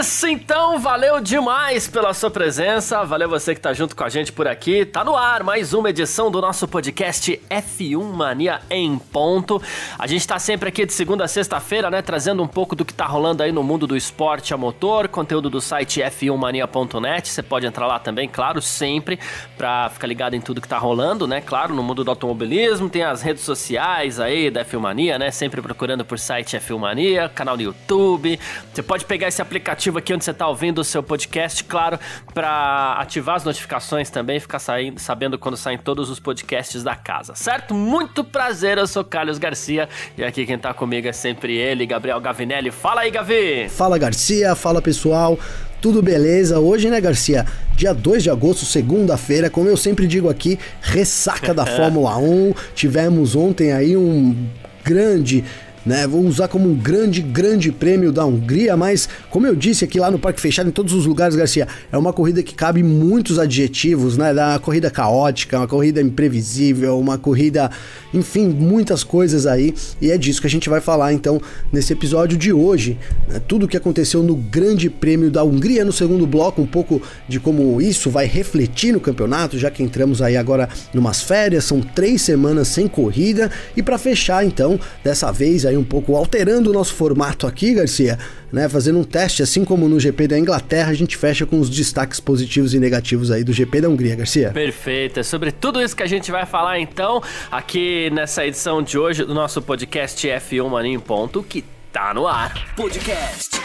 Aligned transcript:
Isso 0.00 0.28
então, 0.28 0.78
valeu 0.78 1.18
demais 1.20 1.88
pela 1.88 2.14
sua 2.14 2.30
presença, 2.30 3.02
valeu 3.04 3.28
você 3.28 3.52
que 3.52 3.60
tá 3.60 3.72
junto 3.72 3.96
com 3.96 4.04
a 4.04 4.08
gente 4.08 4.30
por 4.30 4.46
aqui. 4.46 4.84
Tá 4.84 5.02
no 5.02 5.16
ar 5.16 5.42
mais 5.42 5.74
uma 5.74 5.90
edição 5.90 6.30
do 6.30 6.40
nosso 6.40 6.68
podcast 6.68 7.40
F1 7.50 8.00
Mania 8.04 8.60
em 8.70 8.96
ponto. 8.96 9.60
A 9.98 10.06
gente 10.06 10.24
tá 10.24 10.38
sempre 10.38 10.68
aqui 10.68 10.86
de 10.86 10.92
segunda 10.92 11.24
a 11.24 11.28
sexta-feira, 11.28 11.90
né, 11.90 12.00
trazendo 12.00 12.40
um 12.44 12.46
pouco 12.46 12.76
do 12.76 12.84
que 12.84 12.94
tá 12.94 13.06
rolando 13.06 13.42
aí 13.42 13.50
no 13.50 13.64
mundo 13.64 13.88
do 13.88 13.96
esporte 13.96 14.54
a 14.54 14.56
motor, 14.56 15.08
conteúdo 15.08 15.50
do 15.50 15.60
site 15.60 16.00
f1mania.net. 16.00 17.28
Você 17.28 17.42
pode 17.42 17.66
entrar 17.66 17.88
lá 17.88 17.98
também, 17.98 18.28
claro, 18.28 18.62
sempre 18.62 19.18
para 19.56 19.90
ficar 19.90 20.06
ligado 20.06 20.34
em 20.34 20.40
tudo 20.40 20.60
que 20.60 20.68
tá 20.68 20.78
rolando, 20.78 21.26
né? 21.26 21.40
Claro, 21.40 21.74
no 21.74 21.82
mundo 21.82 22.04
do 22.04 22.10
automobilismo, 22.10 22.88
tem 22.88 23.02
as 23.02 23.20
redes 23.20 23.42
sociais 23.42 24.20
aí 24.20 24.48
da 24.48 24.64
F1 24.64 24.78
Mania, 24.78 25.18
né? 25.18 25.32
Sempre 25.32 25.60
procurando 25.60 26.04
por 26.04 26.20
site 26.20 26.56
F1 26.56 26.78
Mania, 26.78 27.28
canal 27.28 27.56
no 27.56 27.62
YouTube. 27.62 28.38
Você 28.72 28.82
pode 28.82 29.04
pegar 29.04 29.26
esse 29.26 29.42
aplicativo 29.42 29.87
aplicativo 29.88 29.98
aqui 29.98 30.14
onde 30.14 30.24
você 30.24 30.30
está 30.30 30.46
ouvindo 30.46 30.80
o 30.80 30.84
seu 30.84 31.02
podcast, 31.02 31.64
claro, 31.64 31.98
para 32.34 32.94
ativar 32.98 33.36
as 33.36 33.44
notificações 33.44 34.10
também 34.10 34.38
ficar 34.38 34.58
saindo, 34.58 35.00
sabendo 35.00 35.38
quando 35.38 35.56
saem 35.56 35.78
todos 35.78 36.10
os 36.10 36.20
podcasts 36.20 36.82
da 36.82 36.94
casa, 36.94 37.34
certo? 37.34 37.74
Muito 37.74 38.22
prazer, 38.22 38.78
eu 38.78 38.86
sou 38.86 39.02
Carlos 39.04 39.38
Garcia 39.38 39.88
e 40.16 40.22
aqui 40.22 40.44
quem 40.46 40.56
está 40.56 40.74
comigo 40.74 41.08
é 41.08 41.12
sempre 41.12 41.56
ele, 41.56 41.86
Gabriel 41.86 42.20
Gavinelli. 42.20 42.70
Fala 42.70 43.02
aí, 43.02 43.10
Gavi! 43.10 43.68
Fala, 43.68 43.98
Garcia, 43.98 44.54
fala 44.54 44.82
pessoal. 44.82 45.38
Tudo 45.80 46.02
beleza? 46.02 46.58
Hoje, 46.58 46.90
né, 46.90 47.00
Garcia? 47.00 47.46
Dia 47.76 47.94
2 47.94 48.24
de 48.24 48.30
agosto, 48.30 48.64
segunda-feira, 48.64 49.48
como 49.48 49.68
eu 49.68 49.76
sempre 49.76 50.06
digo 50.06 50.28
aqui, 50.28 50.58
ressaca 50.82 51.54
da 51.54 51.64
Fórmula 51.66 52.16
1. 52.18 52.52
Tivemos 52.74 53.36
ontem 53.36 53.72
aí 53.72 53.96
um 53.96 54.48
grande 54.84 55.44
né? 55.88 56.06
Vou 56.06 56.22
usar 56.24 56.48
como 56.48 56.68
um 56.68 56.74
grande, 56.74 57.22
grande 57.22 57.72
prêmio 57.72 58.12
da 58.12 58.24
Hungria, 58.24 58.76
mas 58.76 59.08
como 59.30 59.46
eu 59.46 59.56
disse 59.56 59.86
aqui 59.86 59.98
lá 59.98 60.10
no 60.10 60.18
Parque 60.18 60.38
Fechado, 60.38 60.68
em 60.68 60.72
todos 60.72 60.92
os 60.92 61.06
lugares, 61.06 61.34
Garcia, 61.34 61.66
é 61.90 61.96
uma 61.96 62.12
corrida 62.12 62.42
que 62.42 62.54
cabe 62.54 62.82
muitos 62.82 63.38
adjetivos, 63.38 64.18
né? 64.18 64.34
Da 64.34 64.50
uma 64.50 64.58
corrida 64.58 64.90
caótica, 64.90 65.56
uma 65.56 65.66
corrida 65.66 66.02
imprevisível, 66.02 66.98
uma 66.98 67.16
corrida, 67.16 67.70
enfim, 68.12 68.48
muitas 68.48 69.02
coisas 69.02 69.46
aí, 69.46 69.74
e 70.00 70.10
é 70.10 70.18
disso 70.18 70.42
que 70.42 70.46
a 70.46 70.50
gente 70.50 70.68
vai 70.68 70.80
falar 70.80 71.14
então 71.14 71.40
nesse 71.72 71.94
episódio 71.94 72.36
de 72.36 72.52
hoje. 72.52 72.98
Né? 73.26 73.40
Tudo 73.48 73.64
o 73.64 73.68
que 73.68 73.76
aconteceu 73.76 74.22
no 74.22 74.36
Grande 74.36 74.90
Prêmio 74.90 75.30
da 75.30 75.42
Hungria 75.42 75.86
no 75.86 75.92
segundo 75.92 76.26
bloco, 76.26 76.60
um 76.60 76.66
pouco 76.66 77.00
de 77.26 77.40
como 77.40 77.80
isso 77.80 78.10
vai 78.10 78.26
refletir 78.26 78.92
no 78.92 79.00
campeonato, 79.00 79.58
já 79.58 79.70
que 79.70 79.82
entramos 79.82 80.20
aí 80.20 80.36
agora 80.36 80.68
numas 80.92 81.22
férias, 81.22 81.64
são 81.64 81.80
três 81.80 82.20
semanas 82.20 82.68
sem 82.68 82.86
corrida, 82.86 83.50
e 83.74 83.82
para 83.82 83.96
fechar 83.96 84.44
então, 84.44 84.78
dessa 85.02 85.32
vez 85.32 85.64
aí 85.64 85.77
um 85.78 85.84
pouco 85.84 86.16
alterando 86.16 86.70
o 86.70 86.72
nosso 86.72 86.94
formato 86.94 87.46
aqui, 87.46 87.74
Garcia, 87.74 88.18
né? 88.52 88.68
Fazendo 88.68 88.98
um 88.98 89.04
teste, 89.04 89.42
assim 89.42 89.64
como 89.64 89.88
no 89.88 89.98
GP 89.98 90.28
da 90.28 90.38
Inglaterra, 90.38 90.90
a 90.90 90.94
gente 90.94 91.16
fecha 91.16 91.46
com 91.46 91.58
os 91.60 91.70
destaques 91.70 92.20
positivos 92.20 92.74
e 92.74 92.80
negativos 92.80 93.30
aí 93.30 93.44
do 93.44 93.52
GP 93.52 93.80
da 93.80 93.88
Hungria, 93.88 94.16
Garcia. 94.16 94.50
Perfeito. 94.50 95.20
É 95.20 95.22
sobre 95.22 95.52
tudo 95.52 95.82
isso 95.82 95.96
que 95.96 96.02
a 96.02 96.06
gente 96.06 96.30
vai 96.30 96.46
falar 96.46 96.78
então 96.78 97.22
aqui 97.50 98.10
nessa 98.10 98.46
edição 98.46 98.82
de 98.82 98.98
hoje 98.98 99.24
do 99.24 99.34
nosso 99.34 99.62
podcast 99.62 100.26
F1 100.26 100.68
Mania 100.68 100.94
em 100.94 101.00
Ponto, 101.00 101.42
que 101.42 101.64
tá 101.92 102.12
no 102.14 102.26
ar. 102.26 102.74
Podcast 102.74 103.60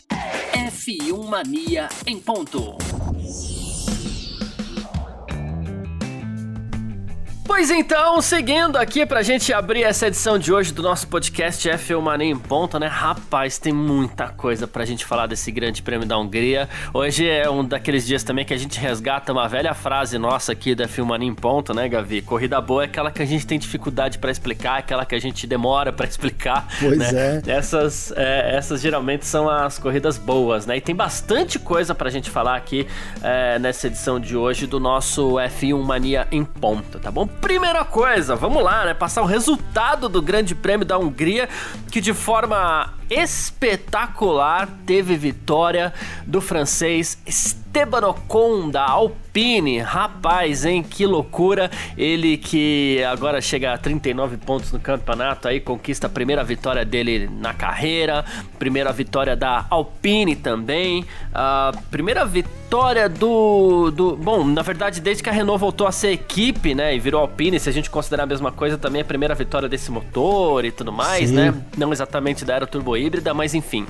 F1 0.54 1.28
Mania 1.28 1.90
em 2.06 2.20
ponto. 2.20 3.03
Pois 7.46 7.70
então, 7.70 8.22
seguindo 8.22 8.78
aqui 8.78 9.06
pra 9.06 9.22
gente 9.22 9.52
abrir 9.52 9.84
essa 9.84 10.08
edição 10.08 10.40
de 10.40 10.52
hoje 10.54 10.74
do 10.74 10.82
nosso 10.82 11.06
podcast 11.10 11.68
F1 11.68 12.02
Mania 12.02 12.32
em 12.32 12.38
Ponto, 12.38 12.80
né? 12.80 12.88
Rapaz, 12.88 13.58
tem 13.58 13.74
muita 13.74 14.30
coisa 14.30 14.66
pra 14.66 14.86
gente 14.86 15.04
falar 15.06 15.28
desse 15.28 15.52
grande 15.52 15.82
prêmio 15.82 16.08
da 16.08 16.18
Hungria. 16.18 16.70
Hoje 16.94 17.28
é 17.28 17.50
um 17.50 17.64
daqueles 17.64 18.08
dias 18.08 18.24
também 18.24 18.46
que 18.46 18.54
a 18.54 18.58
gente 18.58 18.80
resgata 18.80 19.34
uma 19.34 19.48
velha 19.50 19.74
frase 19.74 20.18
nossa 20.18 20.54
aqui 20.54 20.74
da 20.74 20.88
F1 20.88 21.04
Mania 21.04 21.28
em 21.28 21.36
Ponto, 21.36 21.74
né, 21.74 21.88
Gavi? 21.90 22.22
Corrida 22.22 22.62
boa 22.62 22.84
é 22.84 22.86
aquela 22.86 23.12
que 23.12 23.22
a 23.22 23.26
gente 23.26 23.46
tem 23.46 23.60
dificuldade 23.60 24.20
para 24.20 24.32
explicar, 24.32 24.78
aquela 24.78 25.06
que 25.06 25.14
a 25.14 25.20
gente 25.20 25.46
demora 25.46 25.92
para 25.92 26.06
explicar. 26.08 26.66
Pois 26.80 26.98
né? 26.98 27.42
é. 27.46 27.52
Essas, 27.52 28.14
é, 28.16 28.56
essas 28.56 28.80
geralmente 28.80 29.26
são 29.26 29.50
as 29.50 29.78
corridas 29.78 30.18
boas, 30.18 30.66
né? 30.66 30.78
E 30.78 30.82
tem 30.82 30.96
bastante 30.96 31.60
coisa 31.60 31.94
pra 31.94 32.10
gente 32.10 32.30
falar 32.30 32.56
aqui 32.56 32.88
é, 33.22 33.60
nessa 33.60 33.88
edição 33.88 34.18
de 34.18 34.38
hoje 34.38 34.66
do 34.66 34.80
nosso 34.80 35.34
F1 35.34 35.84
Mania 35.84 36.26
em 36.32 36.46
Ponto, 36.46 37.00
tá 37.00 37.12
bom? 37.12 37.33
Primeira 37.42 37.84
coisa, 37.84 38.36
vamos 38.36 38.64
lá, 38.64 38.86
né? 38.86 38.94
Passar 38.94 39.22
o 39.22 39.26
resultado 39.26 40.08
do 40.08 40.22
Grande 40.22 40.56
Prêmio 40.56 40.86
da 40.86 40.98
Hungria, 40.98 41.50
que 41.92 42.00
de 42.00 42.14
forma 42.14 42.94
espetacular 43.10 44.70
teve 44.86 45.16
vitória 45.16 45.94
do 46.26 46.42
francês 46.42 47.18
Esteban 47.26 48.08
Ocon 48.08 48.70
da 48.70 48.86
Alpine. 48.86 49.80
Rapaz, 49.80 50.64
hein? 50.64 50.84
Que 50.88 51.08
loucura! 51.08 51.72
Ele 51.98 52.38
que 52.38 53.04
agora 53.04 53.42
chega 53.42 53.74
a 53.74 53.78
39 53.78 54.38
pontos 54.38 54.72
no 54.72 54.80
campeonato, 54.80 55.48
aí 55.48 55.60
conquista 55.60 56.06
a 56.06 56.10
primeira 56.10 56.44
vitória 56.44 56.86
dele 56.86 57.28
na 57.40 57.52
carreira, 57.52 58.24
primeira 58.60 58.92
vitória 58.92 59.36
da 59.36 59.66
Alpine 59.72 60.36
também, 60.36 61.04
a 61.34 61.72
primeira 61.90 62.24
vitória 62.26 63.10
do, 63.10 63.90
do. 63.90 64.16
Bom, 64.16 64.46
na 64.46 64.62
verdade, 64.62 65.02
desde 65.02 65.24
que 65.24 65.30
a 65.30 65.34
Renault 65.34 65.60
voltou 65.60 65.88
a 65.88 65.92
ser 65.92 66.12
equipe, 66.12 66.76
né? 66.76 66.96
E 66.96 67.00
virou 67.00 67.22
Alpine, 67.22 67.60
se 67.60 67.70
a 67.70 67.74
gente 67.74 67.90
considerar 67.90 68.24
a 68.24 68.28
mesma 68.28 68.52
coisa, 68.52 68.78
também 68.78 69.02
a 69.02 69.06
primeira 69.06 69.34
vitória 69.34 69.68
desse 69.68 69.92
motor 69.92 70.64
e 70.64 70.72
tudo 70.72 70.92
mais, 70.92 71.30
Sim. 71.30 71.36
né? 71.36 71.54
Não 71.76 71.92
exatamente 71.92 72.46
da 72.46 72.54
era 72.54 72.68
turbo 72.68 72.93
híbrida, 72.98 73.34
mas 73.34 73.54
enfim. 73.54 73.86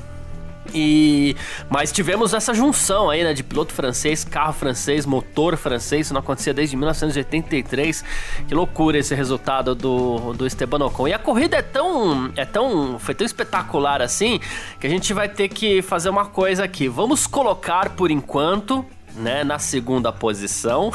E 0.74 1.36
mas 1.70 1.92
tivemos 1.92 2.34
essa 2.34 2.54
junção 2.54 3.10
aí, 3.10 3.24
né, 3.24 3.34
de 3.34 3.44
piloto 3.44 3.74
francês, 3.74 4.24
carro 4.24 4.54
francês, 4.54 5.06
motor 5.06 5.58
francês, 5.58 6.08
isso 6.08 6.14
não 6.14 6.22
acontecia 6.22 6.54
desde 6.54 6.76
1983. 6.76 8.04
Que 8.48 8.56
loucura 8.56 8.98
esse 8.98 9.14
resultado 9.14 9.76
do, 9.76 10.34
do 10.34 10.46
Esteban 10.46 10.86
Ocon. 10.86 11.08
E 11.08 11.14
a 11.14 11.20
corrida 11.20 11.58
é 11.58 11.62
tão 11.62 12.32
é 12.36 12.46
tão 12.46 12.98
foi 12.98 13.14
tão 13.14 13.26
espetacular 13.26 14.02
assim 14.02 14.40
que 14.80 14.88
a 14.88 14.90
gente 14.90 15.14
vai 15.14 15.28
ter 15.28 15.50
que 15.50 15.82
fazer 15.82 16.10
uma 16.10 16.26
coisa 16.26 16.64
aqui. 16.64 16.88
Vamos 16.88 17.28
colocar 17.28 17.90
por 17.90 18.10
enquanto 18.10 18.86
né, 19.16 19.44
na 19.44 19.60
segunda 19.60 20.12
posição, 20.12 20.92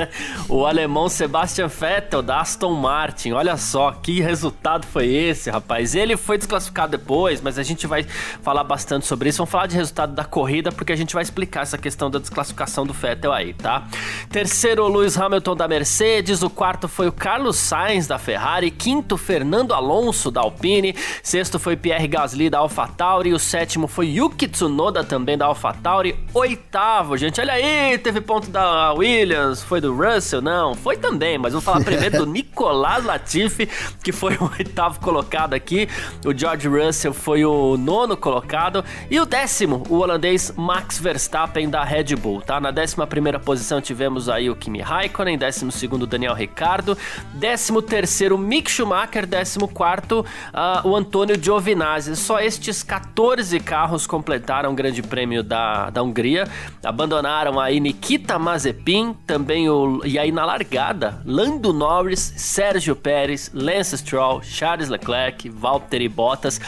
o 0.48 0.66
alemão 0.66 1.08
Sebastian 1.08 1.68
Vettel 1.68 2.22
da 2.22 2.40
Aston 2.40 2.74
Martin. 2.74 3.32
Olha 3.32 3.56
só 3.56 3.92
que 3.92 4.20
resultado 4.20 4.86
foi 4.86 5.08
esse, 5.08 5.50
rapaz. 5.50 5.94
Ele 5.94 6.16
foi 6.16 6.36
desclassificado 6.36 6.96
depois, 6.96 7.40
mas 7.40 7.58
a 7.58 7.62
gente 7.62 7.86
vai 7.86 8.04
falar 8.42 8.64
bastante 8.64 9.06
sobre 9.06 9.28
isso. 9.28 9.38
Vamos 9.38 9.50
falar 9.50 9.66
de 9.66 9.76
resultado 9.76 10.14
da 10.14 10.24
corrida 10.24 10.70
porque 10.70 10.92
a 10.92 10.96
gente 10.96 11.14
vai 11.14 11.22
explicar 11.22 11.62
essa 11.62 11.78
questão 11.78 12.10
da 12.10 12.18
desclassificação 12.18 12.86
do 12.86 12.92
Vettel 12.92 13.32
aí, 13.32 13.54
tá? 13.54 13.86
Terceiro, 14.30 14.86
Lewis 14.88 15.16
Hamilton 15.18 15.56
da 15.56 15.66
Mercedes. 15.66 16.42
O 16.42 16.50
quarto 16.50 16.88
foi 16.88 17.08
o 17.08 17.12
Carlos 17.12 17.56
Sainz 17.56 18.06
da 18.06 18.18
Ferrari. 18.18 18.70
Quinto, 18.70 19.16
Fernando 19.16 19.72
Alonso 19.72 20.30
da 20.30 20.40
Alpine. 20.40 20.94
Sexto 21.22 21.58
foi 21.58 21.76
Pierre 21.76 22.08
Gasly 22.08 22.50
da 22.50 22.58
AlphaTauri. 22.58 23.32
O 23.32 23.38
sétimo 23.38 23.86
foi 23.86 24.08
Yuki 24.08 24.46
Tsunoda 24.48 25.02
também 25.02 25.38
da 25.38 25.46
AlphaTauri. 25.46 26.18
Oitavo, 26.34 27.16
gente, 27.16 27.40
olha 27.40 27.54
aí 27.54 27.61
aí, 27.64 27.98
teve 27.98 28.20
ponto 28.20 28.50
da 28.50 28.92
Williams, 28.94 29.62
foi 29.62 29.80
do 29.80 29.94
Russell? 29.94 30.40
Não, 30.40 30.74
foi 30.74 30.96
também, 30.96 31.38
mas 31.38 31.52
vou 31.52 31.62
falar 31.62 31.84
primeiro 31.84 32.18
do 32.18 32.26
Nicolas 32.30 33.04
Latifi, 33.04 33.68
que 34.02 34.10
foi 34.10 34.34
o 34.36 34.50
oitavo 34.58 34.98
colocado 35.00 35.54
aqui. 35.54 35.88
O 36.24 36.36
George 36.36 36.66
Russell 36.66 37.12
foi 37.12 37.44
o 37.44 37.76
nono 37.76 38.16
colocado. 38.16 38.84
E 39.10 39.20
o 39.20 39.26
décimo, 39.26 39.82
o 39.88 39.98
holandês 39.98 40.52
Max 40.56 40.98
Verstappen 40.98 41.68
da 41.68 41.84
Red 41.84 42.16
Bull, 42.16 42.40
tá? 42.40 42.60
Na 42.60 42.70
décima 42.70 43.06
primeira 43.06 43.38
posição 43.38 43.80
tivemos 43.80 44.28
aí 44.28 44.48
o 44.48 44.56
Kimi 44.56 44.80
Raikkonen, 44.80 45.36
décimo 45.36 45.70
segundo 45.70 46.06
Daniel 46.06 46.34
Ricciardo, 46.34 46.96
décimo 47.34 47.82
terceiro 47.82 48.38
Mick 48.38 48.70
Schumacher, 48.70 49.26
décimo 49.26 49.68
quarto 49.68 50.24
uh, 50.52 50.88
o 50.88 50.96
Antônio 50.96 51.36
Giovinazzi. 51.40 52.16
Só 52.16 52.40
estes 52.40 52.82
14 52.82 53.60
carros 53.60 54.06
completaram 54.06 54.72
o 54.72 54.74
grande 54.74 55.02
prêmio 55.02 55.42
da, 55.42 55.90
da 55.90 56.02
Hungria, 56.02 56.48
abandonaram 56.82 57.51
aí 57.60 57.80
Nikita 57.80 58.38
Mazepin, 58.38 59.14
também 59.26 59.68
o 59.68 60.00
e 60.04 60.18
aí 60.18 60.30
na 60.30 60.44
largada, 60.44 61.20
Lando 61.24 61.72
Norris, 61.72 62.32
Sérgio 62.36 62.94
Pérez, 62.94 63.50
Lance 63.54 63.96
Stroll, 63.98 64.42
Charles 64.42 64.88
Leclerc, 64.88 65.48
Valtteri 65.48 66.08
Bottas. 66.08 66.60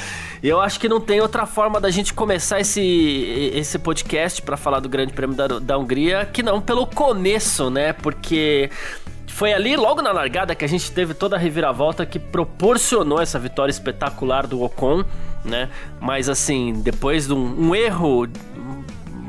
Eu 0.43 0.61
acho 0.61 0.79
que 0.79 0.89
não 0.89 1.01
tem 1.01 1.21
outra 1.21 1.47
forma 1.47 1.81
da 1.81 1.91
gente 1.91 2.13
começar 2.13 2.61
esse, 2.61 3.51
esse 3.55 3.79
podcast 3.79 4.43
para 4.43 4.57
falar 4.57 4.81
do 4.81 4.89
Grande 4.89 5.13
Prêmio 5.13 5.37
da, 5.37 5.47
da 5.47 5.79
Hungria 5.79 6.29
que 6.31 6.43
não 6.43 6.61
pelo 6.61 6.87
começo, 6.87 7.71
né? 7.71 7.93
Porque 7.93 8.71
foi 9.35 9.53
ali, 9.53 9.77
logo 9.77 10.01
na 10.01 10.13
largada, 10.13 10.55
que 10.55 10.65
a 10.65 10.69
gente 10.69 10.93
teve 10.93 11.13
toda 11.13 11.35
a 11.35 11.39
reviravolta 11.39 12.07
que 12.07 12.21
proporcionou 12.21 13.21
essa 13.21 13.37
vitória 13.37 13.71
espetacular 13.71 14.47
do 14.47 14.63
Ocon, 14.63 15.05
né? 15.45 15.69
Mas 16.01 16.29
assim, 16.29 16.73
depois 16.73 17.27
de 17.27 17.33
um, 17.33 17.69
um 17.69 17.75
erro 17.75 18.29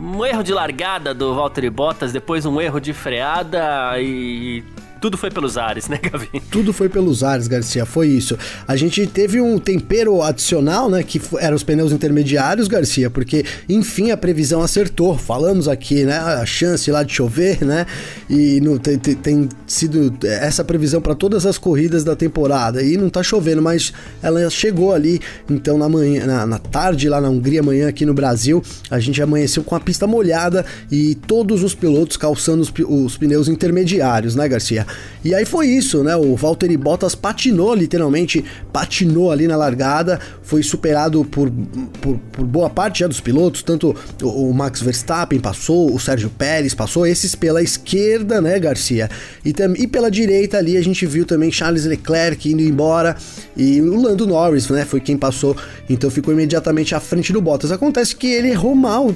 um 0.05 0.23
erro 0.23 0.43
de 0.43 0.53
largada 0.53 1.13
do 1.15 1.33
Valtteri 1.33 1.69
Bottas, 1.69 2.13
depois 2.13 2.45
um 2.45 2.61
erro 2.61 2.79
de 2.79 2.93
freada 2.93 3.99
e 3.99 4.63
tudo 4.99 5.17
foi 5.17 5.29
pelos 5.29 5.57
ares, 5.57 5.87
né, 5.87 5.99
Gavi? 6.01 6.29
Tudo 6.49 6.71
foi 6.71 6.87
pelos 6.87 7.23
ares, 7.23 7.47
Garcia, 7.47 7.85
foi 7.85 8.07
isso. 8.07 8.37
A 8.67 8.75
gente 8.75 9.05
teve 9.05 9.41
um 9.41 9.59
tempero 9.59 10.21
adicional, 10.21 10.89
né, 10.89 11.03
que 11.03 11.21
eram 11.39 11.55
os 11.55 11.63
pneus 11.63 11.91
intermediários, 11.91 12.67
Garcia, 12.67 13.09
porque, 13.09 13.43
enfim, 13.67 14.11
a 14.11 14.17
previsão 14.17 14.61
acertou. 14.61 15.17
Falamos 15.17 15.67
aqui, 15.67 16.03
né, 16.05 16.17
a 16.17 16.45
chance 16.45 16.89
lá 16.91 17.03
de 17.03 17.13
chover, 17.13 17.63
né, 17.63 17.85
e 18.29 18.59
no, 18.61 18.79
tem, 18.79 18.97
tem, 18.97 19.49
sido 19.67 20.15
essa 20.23 20.63
previsão 20.63 21.01
para 21.01 21.13
todas 21.13 21.45
as 21.45 21.57
corridas 21.57 22.03
da 22.03 22.15
temporada. 22.15 22.81
E 22.81 22.97
não 22.97 23.09
tá 23.09 23.21
chovendo, 23.21 23.61
mas 23.61 23.91
ela 24.21 24.49
chegou 24.49 24.93
ali, 24.93 25.19
então, 25.49 25.77
na 25.77 25.89
manhã, 25.89 26.25
na, 26.25 26.45
na 26.45 26.59
tarde, 26.59 27.09
lá 27.09 27.19
na 27.19 27.29
Hungria, 27.29 27.59
amanhã 27.59 27.89
aqui 27.89 28.05
no 28.05 28.13
Brasil, 28.13 28.63
a 28.89 28.99
gente 28.99 29.21
amanheceu 29.21 29.63
com 29.63 29.75
a 29.75 29.79
pista 29.79 30.07
molhada 30.07 30.65
e 30.91 31.15
todos 31.15 31.63
os 31.63 31.75
pilotos 31.75 32.17
calçando 32.17 32.61
os, 32.61 32.73
os 32.87 33.17
pneus 33.17 33.47
intermediários, 33.47 34.35
né, 34.35 34.47
Garcia? 34.47 34.84
E 35.25 35.33
aí 35.33 35.43
foi 35.43 35.67
isso, 35.67 36.03
né? 36.03 36.15
O 36.15 36.35
Valtteri 36.35 36.77
Bottas 36.77 37.15
patinou, 37.15 37.73
literalmente 37.73 38.45
patinou 38.71 39.31
ali 39.31 39.47
na 39.47 39.55
largada, 39.55 40.19
foi 40.43 40.61
superado 40.61 41.25
por, 41.25 41.51
por, 41.99 42.19
por 42.31 42.45
boa 42.45 42.69
parte 42.69 42.99
já 42.99 43.07
dos 43.07 43.19
pilotos, 43.19 43.63
tanto 43.63 43.95
o, 44.21 44.49
o, 44.49 44.53
Max 44.53 44.81
Verstappen 44.81 45.39
passou, 45.39 45.91
o 45.91 45.99
Sérgio 45.99 46.29
Pérez 46.29 46.75
passou, 46.75 47.07
esses 47.07 47.33
pela 47.33 47.63
esquerda, 47.63 48.39
né, 48.39 48.59
Garcia? 48.59 49.09
E, 49.43 49.51
tam, 49.51 49.73
e 49.75 49.87
pela 49.87 50.11
direita 50.11 50.59
ali 50.59 50.77
a 50.77 50.83
gente 50.83 51.07
viu 51.07 51.25
também 51.25 51.51
Charles 51.51 51.85
Leclerc 51.85 52.47
indo 52.47 52.61
embora 52.61 53.17
e 53.57 53.81
o 53.81 53.99
Lando 53.99 54.27
Norris, 54.27 54.69
né, 54.69 54.85
foi 54.85 54.99
quem 54.99 55.17
passou, 55.17 55.57
então 55.89 56.11
ficou 56.11 56.33
imediatamente 56.33 56.93
à 56.93 56.99
frente 56.99 57.33
do 57.33 57.41
Bottas. 57.41 57.71
Acontece 57.71 58.15
que 58.15 58.27
ele 58.27 58.49
errou 58.49 58.75
mal, 58.75 59.07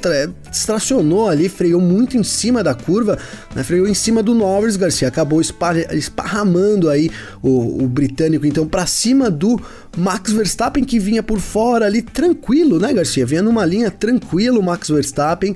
estacionou 0.51 1.29
ali, 1.29 1.47
freou 1.47 1.79
muito 1.79 2.17
em 2.17 2.23
cima 2.23 2.63
da 2.63 2.73
curva, 2.73 3.19
né, 3.55 3.63
freou 3.63 3.87
em 3.87 3.93
cima 3.93 4.23
do 4.23 4.33
Norris, 4.33 4.75
Garcia, 4.75 5.07
acabou 5.07 5.39
espalhando 5.59 5.93
esparramando 5.93 6.89
aí 6.89 7.11
o, 7.41 7.83
o 7.83 7.87
britânico, 7.87 8.45
então, 8.45 8.67
para 8.67 8.85
cima 8.85 9.29
do 9.29 9.59
Max 9.97 10.31
Verstappen, 10.31 10.83
que 10.83 10.99
vinha 10.99 11.21
por 11.21 11.39
fora 11.39 11.85
ali 11.85 12.01
tranquilo, 12.01 12.79
né, 12.79 12.93
Garcia? 12.93 13.25
Vinha 13.25 13.41
numa 13.41 13.65
linha 13.65 13.91
tranquilo, 13.91 14.63
Max 14.63 14.89
Verstappen. 14.89 15.55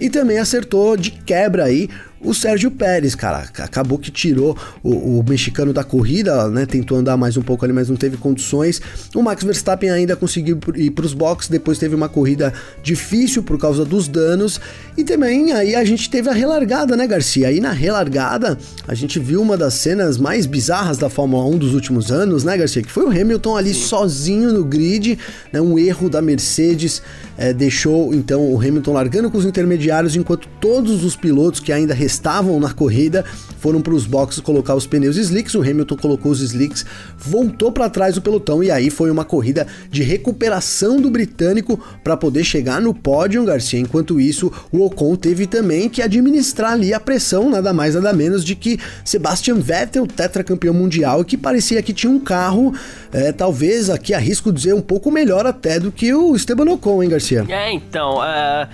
E 0.00 0.08
também 0.08 0.38
acertou 0.38 0.96
de 0.96 1.10
quebra 1.10 1.64
aí 1.64 1.88
o 2.22 2.34
Sérgio 2.34 2.70
Pérez, 2.70 3.14
cara, 3.14 3.38
acabou 3.58 3.98
que 3.98 4.10
tirou 4.10 4.56
o, 4.82 5.20
o, 5.20 5.24
mexicano 5.26 5.72
da 5.72 5.82
corrida, 5.82 6.48
né? 6.48 6.66
Tentou 6.66 6.98
andar 6.98 7.16
mais 7.16 7.36
um 7.36 7.42
pouco 7.42 7.64
ali, 7.64 7.72
mas 7.72 7.88
não 7.88 7.96
teve 7.96 8.18
condições. 8.18 8.80
O 9.14 9.22
Max 9.22 9.42
Verstappen 9.42 9.90
ainda 9.90 10.14
conseguiu 10.14 10.58
ir 10.76 10.90
para 10.90 11.06
os 11.06 11.14
boxes, 11.14 11.48
depois 11.48 11.78
teve 11.78 11.94
uma 11.94 12.10
corrida 12.10 12.52
difícil 12.82 13.42
por 13.42 13.58
causa 13.58 13.86
dos 13.86 14.06
danos. 14.06 14.60
E 14.98 15.04
também 15.04 15.52
aí 15.52 15.74
a 15.74 15.82
gente 15.82 16.10
teve 16.10 16.28
a 16.28 16.32
relargada, 16.32 16.94
né, 16.94 17.06
Garcia? 17.06 17.48
Aí 17.48 17.58
na 17.58 17.72
relargada 17.72 18.58
a 18.86 18.94
gente 18.94 19.18
viu 19.18 19.40
uma 19.40 19.56
das 19.56 19.74
cenas 19.74 20.18
mais 20.18 20.44
bizarras 20.44 20.98
da 20.98 21.08
Fórmula 21.08 21.44
1 21.46 21.56
dos 21.56 21.74
últimos 21.74 22.12
anos, 22.12 22.44
né, 22.44 22.56
Garcia? 22.56 22.82
Que 22.82 22.92
foi 22.92 23.04
o 23.04 23.08
Hamilton 23.08 23.56
ali 23.56 23.72
sozinho 23.72 24.52
no 24.52 24.64
grid, 24.64 25.18
né? 25.50 25.60
Um 25.60 25.78
erro 25.78 26.10
da 26.10 26.20
Mercedes 26.20 27.00
é, 27.38 27.54
deixou 27.54 28.12
então 28.12 28.52
o 28.52 28.60
Hamilton 28.60 28.92
largando 28.92 29.30
com 29.30 29.38
os 29.38 29.46
intermediários, 29.46 30.16
enquanto 30.16 30.46
todos 30.60 31.02
os 31.02 31.16
pilotos 31.16 31.60
que 31.60 31.72
ainda 31.72 31.94
estavam 32.10 32.58
na 32.60 32.72
corrida 32.72 33.24
foram 33.60 33.82
para 33.82 33.92
os 33.92 34.06
boxes 34.06 34.40
colocar 34.40 34.74
os 34.74 34.86
pneus 34.86 35.16
slicks. 35.16 35.54
O 35.54 35.60
Hamilton 35.60 35.96
colocou 35.96 36.32
os 36.32 36.40
slicks, 36.40 36.84
voltou 37.18 37.70
para 37.70 37.90
trás 37.90 38.14
do 38.14 38.22
pelotão 38.22 38.64
e 38.64 38.70
aí 38.70 38.90
foi 38.90 39.10
uma 39.10 39.24
corrida 39.24 39.66
de 39.90 40.02
recuperação 40.02 41.00
do 41.00 41.10
britânico 41.10 41.78
para 42.02 42.16
poder 42.16 42.42
chegar 42.42 42.80
no 42.80 42.94
pódio, 42.94 43.44
Garcia. 43.44 43.78
Enquanto 43.78 44.18
isso, 44.18 44.50
o 44.72 44.84
Ocon 44.84 45.14
teve 45.14 45.46
também 45.46 45.88
que 45.88 46.00
administrar 46.00 46.72
ali 46.72 46.94
a 46.94 46.98
pressão, 46.98 47.50
nada 47.50 47.72
mais 47.72 47.94
nada 47.94 48.12
menos 48.12 48.44
de 48.44 48.56
que 48.56 48.78
Sebastian 49.04 49.56
Vettel, 49.56 50.06
tetracampeão 50.06 50.72
mundial, 50.72 51.22
que 51.24 51.36
parecia 51.36 51.82
que 51.82 51.92
tinha 51.92 52.10
um 52.10 52.18
carro, 52.18 52.74
é, 53.12 53.30
talvez 53.32 53.90
aqui 53.90 54.14
arrisco 54.14 54.52
dizer 54.52 54.74
um 54.74 54.80
pouco 54.80 55.10
melhor 55.10 55.46
até 55.46 55.78
do 55.78 55.92
que 55.92 56.14
o 56.14 56.34
Esteban 56.34 56.70
Ocon, 56.72 57.02
hein, 57.02 57.10
Garcia? 57.10 57.44
É, 57.48 57.72
então, 57.72 58.18
uh, 58.18 58.68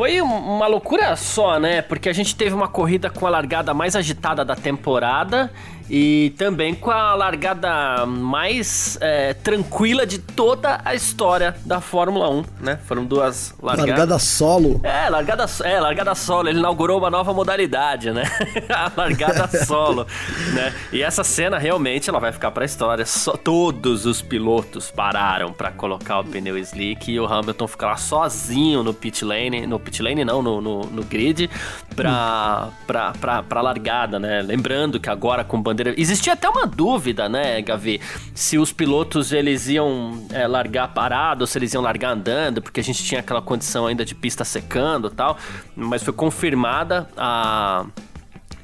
foi 0.00 0.22
uma 0.22 0.66
loucura 0.66 1.14
só, 1.14 1.60
né? 1.60 1.82
Porque 1.82 2.08
a 2.08 2.12
gente 2.14 2.34
teve 2.34 2.54
uma 2.54 2.66
corrida 2.66 3.10
com 3.10 3.26
a 3.26 3.28
largada 3.28 3.74
mais 3.74 3.94
agitada 3.94 4.42
da 4.42 4.56
temporada 4.56 5.52
e 5.90 6.32
também 6.38 6.72
com 6.72 6.92
a 6.92 7.14
largada 7.14 8.06
mais 8.06 8.96
é, 9.00 9.34
tranquila 9.34 10.06
de 10.06 10.20
toda 10.20 10.80
a 10.84 10.94
história 10.94 11.56
da 11.66 11.80
Fórmula 11.80 12.30
1, 12.30 12.44
né? 12.60 12.78
Foram 12.86 13.04
duas 13.04 13.52
largadas. 13.60 13.88
Largada 13.90 14.18
solo. 14.20 14.80
É, 14.84 15.10
largada, 15.10 15.46
é, 15.64 15.80
largada 15.80 16.14
solo. 16.14 16.48
Ele 16.48 16.60
inaugurou 16.60 16.98
uma 16.98 17.10
nova 17.10 17.32
modalidade, 17.34 18.12
né? 18.12 18.22
a 18.70 18.92
largada 18.96 19.48
solo, 19.66 20.06
né? 20.54 20.72
E 20.92 21.02
essa 21.02 21.24
cena 21.24 21.58
realmente 21.58 22.08
ela 22.08 22.20
vai 22.20 22.30
ficar 22.30 22.52
para 22.52 22.62
a 22.62 22.66
história. 22.66 23.04
Só, 23.04 23.32
todos 23.32 24.06
os 24.06 24.22
pilotos 24.22 24.92
pararam 24.92 25.52
para 25.52 25.72
colocar 25.72 26.20
o 26.20 26.24
pneu 26.24 26.56
slick 26.58 27.10
e 27.10 27.18
o 27.18 27.26
Hamilton 27.26 27.66
ficou 27.66 27.88
lá 27.88 27.96
sozinho 27.96 28.84
no 28.84 28.94
pit 28.94 29.24
lane, 29.24 29.66
no 29.66 29.80
pit 29.80 30.00
lane 30.00 30.24
não, 30.24 30.40
no, 30.40 30.60
no, 30.60 30.82
no 30.82 31.02
grid, 31.02 31.50
pra, 31.96 32.68
pra 32.86 33.60
largada, 33.60 34.20
né? 34.20 34.40
Lembrando 34.40 35.00
que 35.00 35.10
agora 35.10 35.42
com 35.42 35.60
bandeira 35.60 35.79
bandeira. 35.80 35.94
Existia 35.96 36.34
até 36.34 36.48
uma 36.48 36.66
dúvida, 36.66 37.28
né, 37.28 37.60
Gavi? 37.62 38.00
Se 38.34 38.58
os 38.58 38.72
pilotos 38.72 39.32
eles 39.32 39.68
iam 39.68 40.26
é, 40.32 40.46
largar 40.46 40.88
parado 40.88 41.46
se 41.46 41.58
eles 41.58 41.72
iam 41.72 41.82
largar 41.82 42.12
andando, 42.12 42.60
porque 42.62 42.80
a 42.80 42.82
gente 42.82 43.02
tinha 43.02 43.20
aquela 43.20 43.42
condição 43.42 43.86
ainda 43.86 44.04
de 44.04 44.14
pista 44.14 44.44
secando 44.44 45.10
tal. 45.10 45.38
Mas 45.74 46.02
foi 46.02 46.12
confirmada 46.12 47.08
a 47.16 47.86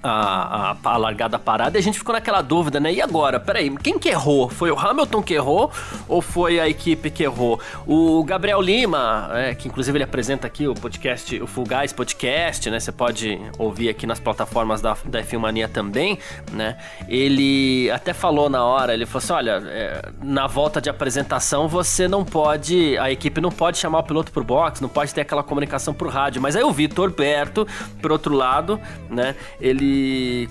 a, 0.07 0.77
a, 0.83 0.91
a, 0.91 0.97
largada 0.97 1.39
parada 1.39 1.77
e 1.77 1.81
a 1.81 1.83
gente 1.83 1.99
ficou 1.99 2.15
naquela 2.15 2.41
dúvida, 2.41 2.79
né? 2.79 2.93
E 2.93 3.03
agora? 3.03 3.41
Peraí, 3.41 3.75
quem 3.79 3.99
que 3.99 4.09
errou? 4.09 4.49
Foi 4.49 4.71
o 4.71 4.79
Hamilton 4.79 5.23
que 5.23 5.35
errou 5.35 5.71
ou 6.09 6.23
foi 6.23 6.61
a 6.61 6.69
equipe 6.69 7.11
que 7.11 7.25
errou? 7.25 7.61
O 7.87 8.23
Gabriel 8.25 8.61
Lima, 8.61 9.31
é, 9.33 9.55
que 9.55 9.69
inclusive 9.69 9.97
ele 9.97 10.05
apresenta 10.05 10.47
aqui 10.47 10.69
o 10.69 10.75
podcast, 10.75 11.43
o 11.43 11.47
Full 11.47 11.65
Guys 11.65 11.93
Podcast, 11.93 12.71
né? 12.71 12.79
Você 12.79 12.93
pode 12.93 13.41
ouvir 13.59 13.89
aqui 13.89 14.07
nas 14.07 14.21
plataformas 14.21 14.81
da, 14.81 14.97
da 15.05 15.23
F1 15.23 15.39
Mania 15.39 15.69
também, 15.69 16.19
né? 16.53 16.77
Ele 17.09 17.91
até 17.91 18.13
falou 18.13 18.49
na 18.49 18.65
hora, 18.65 18.95
ele 18.95 19.07
falou 19.07 19.19
assim, 19.19 19.33
olha, 19.33 19.63
é, 19.67 20.09
na 20.23 20.47
volta 20.47 20.81
de 20.81 20.89
apresentação 20.89 21.69
você 21.69 22.07
não 22.07 22.25
pode, 22.25 22.97
a 22.99 23.11
equipe 23.11 23.41
não 23.41 23.51
pode 23.51 23.79
chamar 23.79 24.01
o 24.01 24.03
piloto 24.03 24.31
pro 24.31 24.45
box, 24.45 24.81
não 24.81 24.89
pode 24.89 25.13
ter 25.13 25.23
aquela 25.23 25.43
comunicação 25.43 25.93
por 25.93 26.09
rádio, 26.09 26.41
mas 26.41 26.55
aí 26.55 26.63
o 26.63 26.73
Vitor 26.73 27.11
Berto, 27.11 27.67
por 28.01 28.13
outro 28.13 28.35
lado, 28.35 28.81
né? 29.11 29.35
Ele 29.61 29.96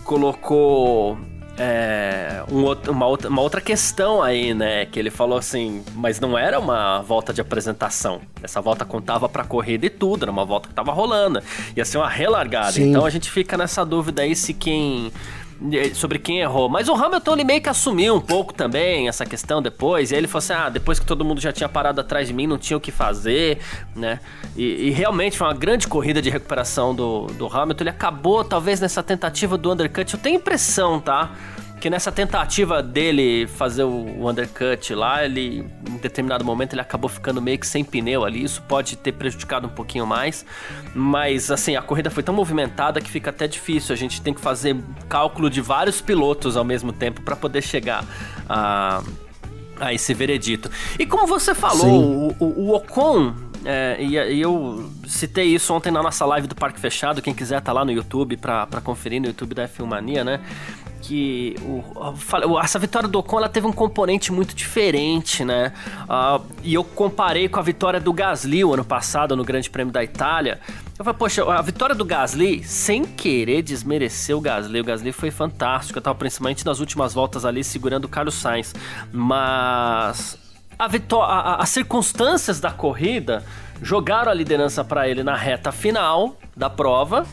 colocou 0.04 1.18
é, 1.58 2.44
um 2.52 2.64
outro, 2.64 2.92
uma, 2.92 3.08
outra, 3.08 3.30
uma 3.30 3.42
outra 3.42 3.62
questão 3.62 4.22
aí, 4.22 4.54
né? 4.54 4.86
Que 4.86 5.00
ele 5.00 5.10
falou 5.10 5.38
assim, 5.38 5.84
mas 5.96 6.20
não 6.20 6.38
era 6.38 6.60
uma 6.60 7.02
volta 7.02 7.34
de 7.34 7.40
apresentação. 7.40 8.22
Essa 8.44 8.62
volta 8.62 8.84
contava 8.84 9.30
pra 9.30 9.44
corrida 9.44 9.86
e 9.86 9.90
tudo, 9.90 10.24
era 10.24 10.32
uma 10.32 10.46
volta 10.46 10.68
que 10.68 10.76
tava 10.76 10.92
rolando. 10.92 11.42
Ia 11.76 11.86
ser 11.86 11.98
uma 11.98 12.10
relargada. 12.10 12.74
Sim. 12.74 12.90
Então 12.90 13.06
a 13.06 13.10
gente 13.10 13.32
fica 13.32 13.58
nessa 13.58 13.86
dúvida 13.86 14.22
aí 14.22 14.36
se 14.36 14.54
quem 14.54 15.12
sobre 15.94 16.20
quem 16.20 16.40
errou. 16.40 16.70
Mas 16.70 16.88
o 16.88 16.94
Hamilton 16.94 17.34
ele 17.34 17.44
meio 17.44 17.62
que 17.62 17.70
assumiu 17.70 18.16
um 18.16 18.22
pouco 18.22 18.54
também 18.54 19.08
essa 19.08 19.26
questão 19.26 19.62
depois. 19.62 20.12
E 20.12 20.16
aí 20.16 20.20
ele 20.20 20.28
falou 20.28 20.40
assim: 20.40 20.54
ah, 20.54 20.70
depois 20.70 21.00
que 21.00 21.06
todo 21.06 21.24
mundo 21.24 21.40
já 21.40 21.52
tinha 21.52 21.70
parado 21.70 22.02
atrás 22.02 22.28
de 22.28 22.34
mim, 22.34 22.48
não 22.48 22.58
tinha 22.58 22.78
o 22.78 22.82
que 22.82 22.92
fazer, 22.92 23.60
né? 23.96 24.20
E, 24.56 24.88
e 24.88 24.90
realmente 24.92 25.38
foi 25.38 25.48
uma 25.48 25.54
grande 25.54 25.88
corrida 25.88 26.22
de 26.22 26.30
recuperação 26.30 26.94
do, 26.94 27.28
do 27.28 27.48
Hamilton. 27.48 27.84
Ele 27.84 27.90
acabou, 27.90 28.44
talvez, 28.44 28.80
nessa 28.80 29.02
tentativa 29.02 29.58
do 29.58 29.72
undercut. 29.72 30.14
Eu 30.14 30.20
tenho 30.20 30.38
impressão, 30.38 31.00
tá? 31.00 31.32
Que 31.86 31.90
nessa 31.92 32.12
tentativa 32.12 32.82
dele 32.82 33.46
fazer 33.46 33.84
o 33.84 34.28
undercut 34.28 34.96
lá, 34.96 35.24
ele 35.24 35.70
em 35.88 35.98
determinado 35.98 36.44
momento 36.44 36.74
ele 36.74 36.82
acabou 36.82 37.08
ficando 37.08 37.40
meio 37.40 37.60
que 37.60 37.68
sem 37.68 37.84
pneu 37.84 38.26
ali, 38.26 38.44
isso 38.44 38.60
pode 38.64 38.96
ter 38.96 39.12
prejudicado 39.12 39.68
um 39.68 39.70
pouquinho 39.70 40.04
mais, 40.04 40.44
mas 40.96 41.52
assim, 41.52 41.76
a 41.76 41.84
corrida 41.84 42.10
foi 42.10 42.24
tão 42.24 42.34
movimentada 42.34 43.00
que 43.00 43.08
fica 43.08 43.30
até 43.30 43.48
difícil, 43.48 43.94
a 43.94 43.96
gente 43.96 44.20
tem 44.20 44.34
que 44.34 44.42
fazer 44.42 44.76
cálculo 45.08 45.48
de 45.48 45.62
vários 45.62 46.02
pilotos 46.02 46.58
ao 46.58 46.64
mesmo 46.64 46.92
tempo 46.92 47.22
para 47.22 47.36
poder 47.36 47.62
chegar 47.62 48.04
a 48.50 49.04
a 49.78 49.94
esse 49.94 50.14
veredito. 50.14 50.72
E 50.98 51.06
como 51.06 51.28
você 51.28 51.54
falou, 51.54 51.86
o, 51.86 52.36
o, 52.40 52.46
o, 52.46 52.76
Ocon, 52.76 53.36
é, 53.66 53.98
e, 54.00 54.16
e, 54.16 54.40
eu 54.40 54.90
citei 55.06 55.48
isso 55.48 55.74
ontem 55.74 55.92
na 55.92 56.02
nossa 56.02 56.26
live 56.26 56.48
do 56.48 56.56
Parque 56.56 56.80
Fechado, 56.80 57.22
quem 57.22 57.34
quiser 57.34 57.60
tá 57.62 57.74
lá 57.74 57.84
no 57.84 57.92
YouTube 57.92 58.38
para 58.38 58.80
conferir 58.82 59.20
no 59.20 59.28
YouTube 59.28 59.54
da 59.54 59.68
F1 59.68 59.86
Mania, 59.86 60.24
né? 60.24 60.40
Que 61.08 61.56
o, 61.62 62.60
essa 62.60 62.80
vitória 62.80 63.08
do 63.08 63.20
Ocon 63.20 63.38
ela 63.38 63.50
teve 63.50 63.68
um 63.68 63.72
componente 63.72 64.32
muito 64.32 64.56
diferente, 64.56 65.46
né? 65.46 65.72
Uh, 66.04 66.44
e 66.64 66.74
eu 66.74 66.84
comparei 66.84 67.48
com 67.48 67.60
a 67.60 67.64
vitória 67.64 68.00
do 68.00 68.12
Gasly 68.12 68.66
o 68.66 68.74
ano 68.74 68.84
passado 68.84 69.36
no 69.36 69.44
Grande 69.44 69.70
Prêmio 69.70 69.94
da 69.94 70.04
Itália, 70.04 70.60
Eu 70.98 71.06
falei, 71.06 71.18
poxa, 71.18 71.44
a 71.44 71.62
vitória 71.62 71.94
do 71.94 72.04
Gasly, 72.04 72.64
sem 72.64 73.04
querer 73.04 73.62
desmerecer 73.62 74.36
o 74.36 74.42
Gasly, 74.42 74.80
o 74.80 74.84
Gasly 74.84 75.12
foi 75.12 75.30
fantástico, 75.30 76.02
tava 76.02 76.18
principalmente 76.18 76.66
nas 76.66 76.80
últimas 76.80 77.14
voltas 77.14 77.46
ali 77.46 77.64
segurando 77.64 78.06
o 78.06 78.10
Carlos 78.10 78.36
Sainz, 78.36 78.74
mas 79.12 80.38
a 80.78 80.88
vitória, 80.88 81.56
as 81.56 81.70
circunstâncias 81.70 82.60
da 82.60 82.72
corrida 82.72 83.44
jogaram 83.82 84.32
a 84.32 84.34
liderança 84.34 84.84
para 84.84 85.08
ele 85.08 85.24
na 85.24 85.36
reta 85.36 85.72
final 85.72 86.36
da 86.56 86.70
prova 86.70 87.26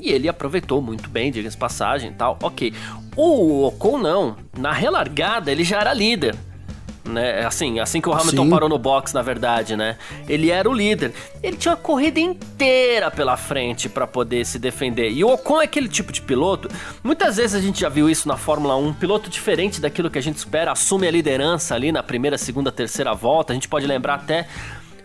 e 0.00 0.10
ele 0.10 0.28
aproveitou 0.28 0.80
muito 0.80 1.08
bem, 1.08 1.30
diga-se 1.30 1.56
passagem 1.56 2.10
e 2.10 2.14
tal, 2.14 2.38
ok. 2.42 2.72
O 3.16 3.64
Ocon 3.66 3.98
não, 3.98 4.36
na 4.56 4.72
relargada 4.72 5.50
ele 5.50 5.64
já 5.64 5.80
era 5.80 5.92
líder 5.92 6.36
né? 7.08 7.44
Assim, 7.44 7.80
assim 7.80 8.00
que 8.00 8.08
o 8.08 8.12
Hamilton 8.12 8.44
Sim. 8.44 8.50
parou 8.50 8.68
no 8.68 8.78
box, 8.78 9.12
na 9.12 9.22
verdade, 9.22 9.76
né? 9.76 9.96
Ele 10.28 10.50
era 10.50 10.68
o 10.68 10.72
líder. 10.72 11.12
Ele 11.42 11.56
tinha 11.56 11.74
uma 11.74 11.80
corrida 11.80 12.20
inteira 12.20 13.10
pela 13.10 13.36
frente 13.36 13.88
para 13.88 14.06
poder 14.06 14.44
se 14.44 14.58
defender. 14.58 15.10
E 15.10 15.24
o 15.24 15.32
Ocon 15.32 15.60
é 15.60 15.64
aquele 15.64 15.88
tipo 15.88 16.12
de 16.12 16.20
piloto. 16.20 16.68
Muitas 17.02 17.36
vezes 17.36 17.54
a 17.54 17.60
gente 17.60 17.80
já 17.80 17.88
viu 17.88 18.08
isso 18.08 18.28
na 18.28 18.36
Fórmula 18.36 18.76
1, 18.76 18.86
um 18.86 18.92
piloto 18.92 19.30
diferente 19.30 19.80
daquilo 19.80 20.10
que 20.10 20.18
a 20.18 20.22
gente 20.22 20.36
espera, 20.36 20.72
assume 20.72 21.08
a 21.08 21.10
liderança 21.10 21.74
ali 21.74 21.90
na 21.90 22.02
primeira, 22.02 22.36
segunda, 22.38 22.70
terceira 22.70 23.14
volta. 23.14 23.52
A 23.52 23.54
gente 23.54 23.68
pode 23.68 23.86
lembrar 23.86 24.14
até 24.14 24.46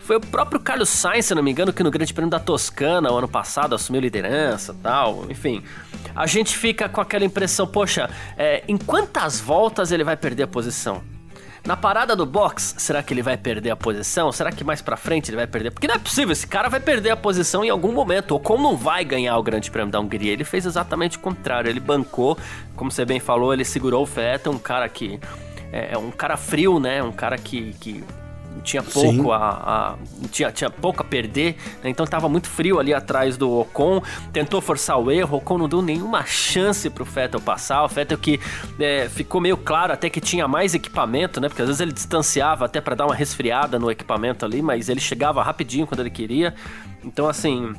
foi 0.04 0.16
o 0.16 0.20
próprio 0.20 0.60
Carlos 0.60 0.90
Sainz, 0.90 1.24
se 1.24 1.34
não 1.34 1.42
me 1.42 1.50
engano, 1.50 1.72
que 1.72 1.82
no 1.82 1.90
Grande 1.90 2.12
Prêmio 2.12 2.30
da 2.30 2.38
Toscana, 2.38 3.10
o 3.10 3.16
ano 3.16 3.26
passado, 3.26 3.74
assumiu 3.74 4.02
liderança 4.02 4.76
tal. 4.82 5.24
Enfim, 5.30 5.64
a 6.14 6.26
gente 6.26 6.54
fica 6.56 6.90
com 6.90 7.00
aquela 7.00 7.24
impressão, 7.24 7.66
poxa, 7.66 8.10
é, 8.36 8.62
em 8.68 8.76
quantas 8.76 9.40
voltas 9.40 9.90
ele 9.92 10.04
vai 10.04 10.14
perder 10.14 10.42
a 10.42 10.46
posição? 10.46 11.02
Na 11.66 11.74
parada 11.74 12.14
do 12.14 12.26
box, 12.26 12.74
será 12.76 13.02
que 13.02 13.14
ele 13.14 13.22
vai 13.22 13.38
perder 13.38 13.70
a 13.70 13.76
posição? 13.76 14.30
Será 14.30 14.52
que 14.52 14.62
mais 14.62 14.82
pra 14.82 14.98
frente 14.98 15.30
ele 15.30 15.38
vai 15.38 15.46
perder? 15.46 15.70
Porque 15.70 15.86
não 15.86 15.94
é 15.94 15.98
possível, 15.98 16.32
esse 16.32 16.46
cara 16.46 16.68
vai 16.68 16.80
perder 16.80 17.08
a 17.08 17.16
posição 17.16 17.64
em 17.64 17.70
algum 17.70 17.90
momento. 17.90 18.32
Ou 18.32 18.40
como 18.40 18.62
não 18.62 18.76
vai 18.76 19.06
ganhar 19.06 19.38
o 19.38 19.42
Grande 19.42 19.70
Prêmio 19.70 19.90
da 19.90 19.98
Hungria, 19.98 20.34
ele 20.34 20.44
fez 20.44 20.66
exatamente 20.66 21.16
o 21.16 21.20
contrário. 21.20 21.70
Ele 21.70 21.80
bancou, 21.80 22.36
como 22.76 22.90
você 22.90 23.06
bem 23.06 23.18
falou, 23.18 23.54
ele 23.54 23.64
segurou 23.64 24.02
o 24.02 24.06
Vettel, 24.06 24.52
um 24.52 24.58
cara 24.58 24.86
que 24.86 25.18
é, 25.72 25.94
é 25.94 25.98
um 25.98 26.10
cara 26.10 26.36
frio, 26.36 26.78
né? 26.78 27.02
Um 27.02 27.12
cara 27.12 27.38
que, 27.38 27.74
que 27.80 28.04
tinha 28.64 28.82
pouco 28.82 29.30
a, 29.30 29.38
a, 29.38 29.94
tinha, 30.32 30.50
tinha 30.50 30.70
pouco 30.70 31.02
a 31.02 31.04
perder, 31.04 31.56
né? 31.82 31.90
então 31.90 32.04
estava 32.04 32.28
muito 32.28 32.48
frio 32.48 32.80
ali 32.80 32.92
atrás 32.92 33.36
do 33.36 33.60
Ocon, 33.60 34.02
tentou 34.32 34.60
forçar 34.60 34.98
o 34.98 35.10
erro, 35.10 35.36
o 35.36 35.38
Ocon 35.38 35.58
não 35.58 35.68
deu 35.68 35.82
nenhuma 35.82 36.24
chance 36.24 36.88
pro 36.88 37.04
Vettel 37.04 37.40
passar, 37.40 37.84
o 37.84 37.88
Vettel 37.88 38.18
que 38.18 38.40
é, 38.80 39.08
ficou 39.08 39.40
meio 39.40 39.56
claro 39.56 39.92
até 39.92 40.08
que 40.08 40.20
tinha 40.20 40.48
mais 40.48 40.74
equipamento, 40.74 41.40
né? 41.40 41.48
Porque 41.48 41.62
às 41.62 41.68
vezes 41.68 41.80
ele 41.80 41.92
distanciava 41.92 42.64
até 42.64 42.80
para 42.80 42.94
dar 42.94 43.06
uma 43.06 43.14
resfriada 43.14 43.78
no 43.78 43.90
equipamento 43.90 44.44
ali, 44.44 44.62
mas 44.62 44.88
ele 44.88 45.00
chegava 45.00 45.42
rapidinho 45.42 45.86
quando 45.86 46.00
ele 46.00 46.10
queria. 46.10 46.54
Então 47.04 47.28
assim, 47.28 47.74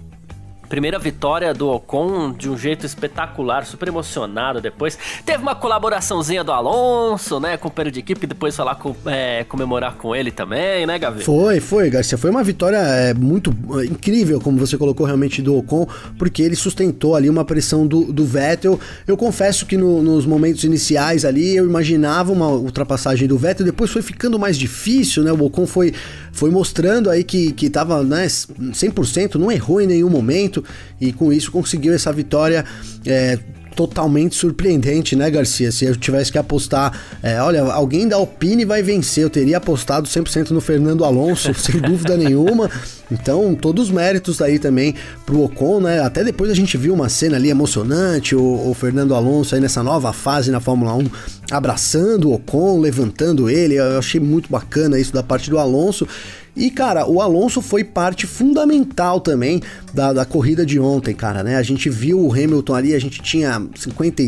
Primeira 0.68 0.98
vitória 0.98 1.54
do 1.54 1.70
Ocon 1.70 2.32
de 2.32 2.50
um 2.50 2.58
jeito 2.58 2.86
espetacular, 2.86 3.66
super 3.66 3.88
emocionado 3.88 4.60
depois. 4.60 4.98
Teve 5.26 5.42
uma 5.42 5.56
colaboraçãozinha 5.56 6.44
do 6.44 6.52
Alonso, 6.52 7.40
né, 7.40 7.58
com 7.58 7.68
o 7.68 7.92
de 7.92 8.00
equipe, 8.00 8.26
depois 8.26 8.56
falar 8.56 8.76
com, 8.76 8.96
é, 9.06 9.44
comemorar 9.44 9.96
com 9.96 10.16
ele 10.16 10.32
também, 10.32 10.86
né, 10.86 10.98
Gavi? 10.98 11.24
Foi, 11.24 11.60
foi, 11.60 11.90
Garcia. 11.90 12.18
Foi 12.18 12.30
uma 12.30 12.44
vitória 12.44 12.78
é, 12.78 13.14
muito 13.14 13.56
é, 13.80 13.86
incrível, 13.86 14.40
como 14.40 14.58
você 14.58 14.78
colocou 14.78 15.06
realmente 15.06 15.42
do 15.42 15.56
Ocon, 15.58 15.88
porque 16.18 16.42
ele 16.42 16.56
sustentou 16.56 17.16
ali 17.16 17.30
uma 17.30 17.46
pressão 17.46 17.86
do, 17.86 18.12
do 18.12 18.26
Vettel. 18.26 18.80
Eu 19.08 19.16
confesso 19.16 19.66
que 19.66 19.78
no, 19.78 20.02
nos 20.02 20.26
momentos 20.26 20.64
iniciais 20.64 21.26
ali 21.26 21.56
eu 21.56 21.66
imaginava 21.66 22.32
uma 22.32 22.48
ultrapassagem 22.48 23.28
do 23.28 23.38
Vettel, 23.38 23.66
depois 23.66 23.92
foi 23.92 24.02
ficando 24.02 24.40
mais 24.40 24.58
difícil, 24.58 25.24
né? 25.24 25.32
O 25.32 25.44
Ocon 25.44 25.68
foi, 25.68 25.94
foi 26.32 26.50
mostrando 26.50 27.10
aí 27.10 27.24
que, 27.24 27.52
que 27.52 27.70
tava 27.70 28.04
né, 28.04 28.26
100%, 28.26 29.36
não 29.36 29.52
errou 29.52 29.82
em 29.82 29.88
nenhum 29.88 30.10
momento 30.10 30.55
e 31.00 31.12
com 31.12 31.32
isso 31.32 31.52
conseguiu 31.52 31.94
essa 31.94 32.12
vitória. 32.12 32.64
É, 33.06 33.40
totalmente 33.76 34.36
surpreendente, 34.36 35.16
né, 35.16 35.30
Garcia? 35.30 35.72
Se 35.72 35.86
eu 35.86 35.96
tivesse 35.96 36.32
que 36.32 36.38
apostar, 36.38 36.98
é, 37.22 37.42
olha, 37.42 37.62
alguém 37.64 38.08
da 38.08 38.16
Alpine 38.16 38.64
vai 38.64 38.82
vencer, 38.82 39.24
eu 39.24 39.30
teria 39.30 39.58
apostado 39.58 40.08
100% 40.08 40.52
no 40.52 40.62
Fernando 40.62 41.04
Alonso, 41.04 41.54
sem 41.60 41.80
dúvida 41.80 42.16
nenhuma. 42.16 42.72
Então, 43.12 43.54
todos 43.54 43.88
os 43.88 43.92
méritos 43.94 44.42
aí 44.42 44.58
também 44.58 44.96
pro 45.26 45.44
Ocon, 45.44 45.82
né? 45.82 46.00
Até 46.00 46.24
depois 46.24 46.50
a 46.50 46.56
gente 46.56 46.78
viu 46.78 46.94
uma 46.94 47.10
cena 47.10 47.36
ali 47.36 47.50
emocionante, 47.50 48.36
o, 48.36 48.70
o 48.70 48.74
Fernando 48.74 49.14
Alonso 49.14 49.54
aí 49.54 49.62
nessa 49.62 49.84
nova 49.84 50.14
fase 50.14 50.50
na 50.50 50.60
Fórmula 50.60 50.96
1, 50.96 51.06
abraçando 51.52 52.30
o 52.30 52.34
Ocon, 52.34 52.80
levantando 52.80 53.50
ele. 53.50 53.76
Eu 53.76 54.00
achei 54.00 54.20
muito 54.20 54.50
bacana 54.50 54.98
isso 54.98 55.14
da 55.14 55.22
parte 55.22 55.50
do 55.50 55.60
Alonso. 55.60 56.08
E, 56.56 56.70
cara, 56.70 57.06
o 57.06 57.22
Alonso 57.22 57.62
foi 57.62 57.84
parte 57.84 58.26
fundamental 58.26 59.20
também 59.20 59.62
da, 59.94 60.14
da 60.14 60.26
corrida 60.26 60.66
de 60.66 60.80
ontem, 60.80 61.14
cara, 61.14 61.44
né? 61.44 61.58
A 61.58 61.64
gente 61.64 61.90
viu 61.90 62.20
o 62.20 62.32
Hamilton 62.32 62.74
ali, 62.74 62.94
a 62.94 63.00
gente 63.00 63.22
tinha 63.22 63.62
50 63.76 64.22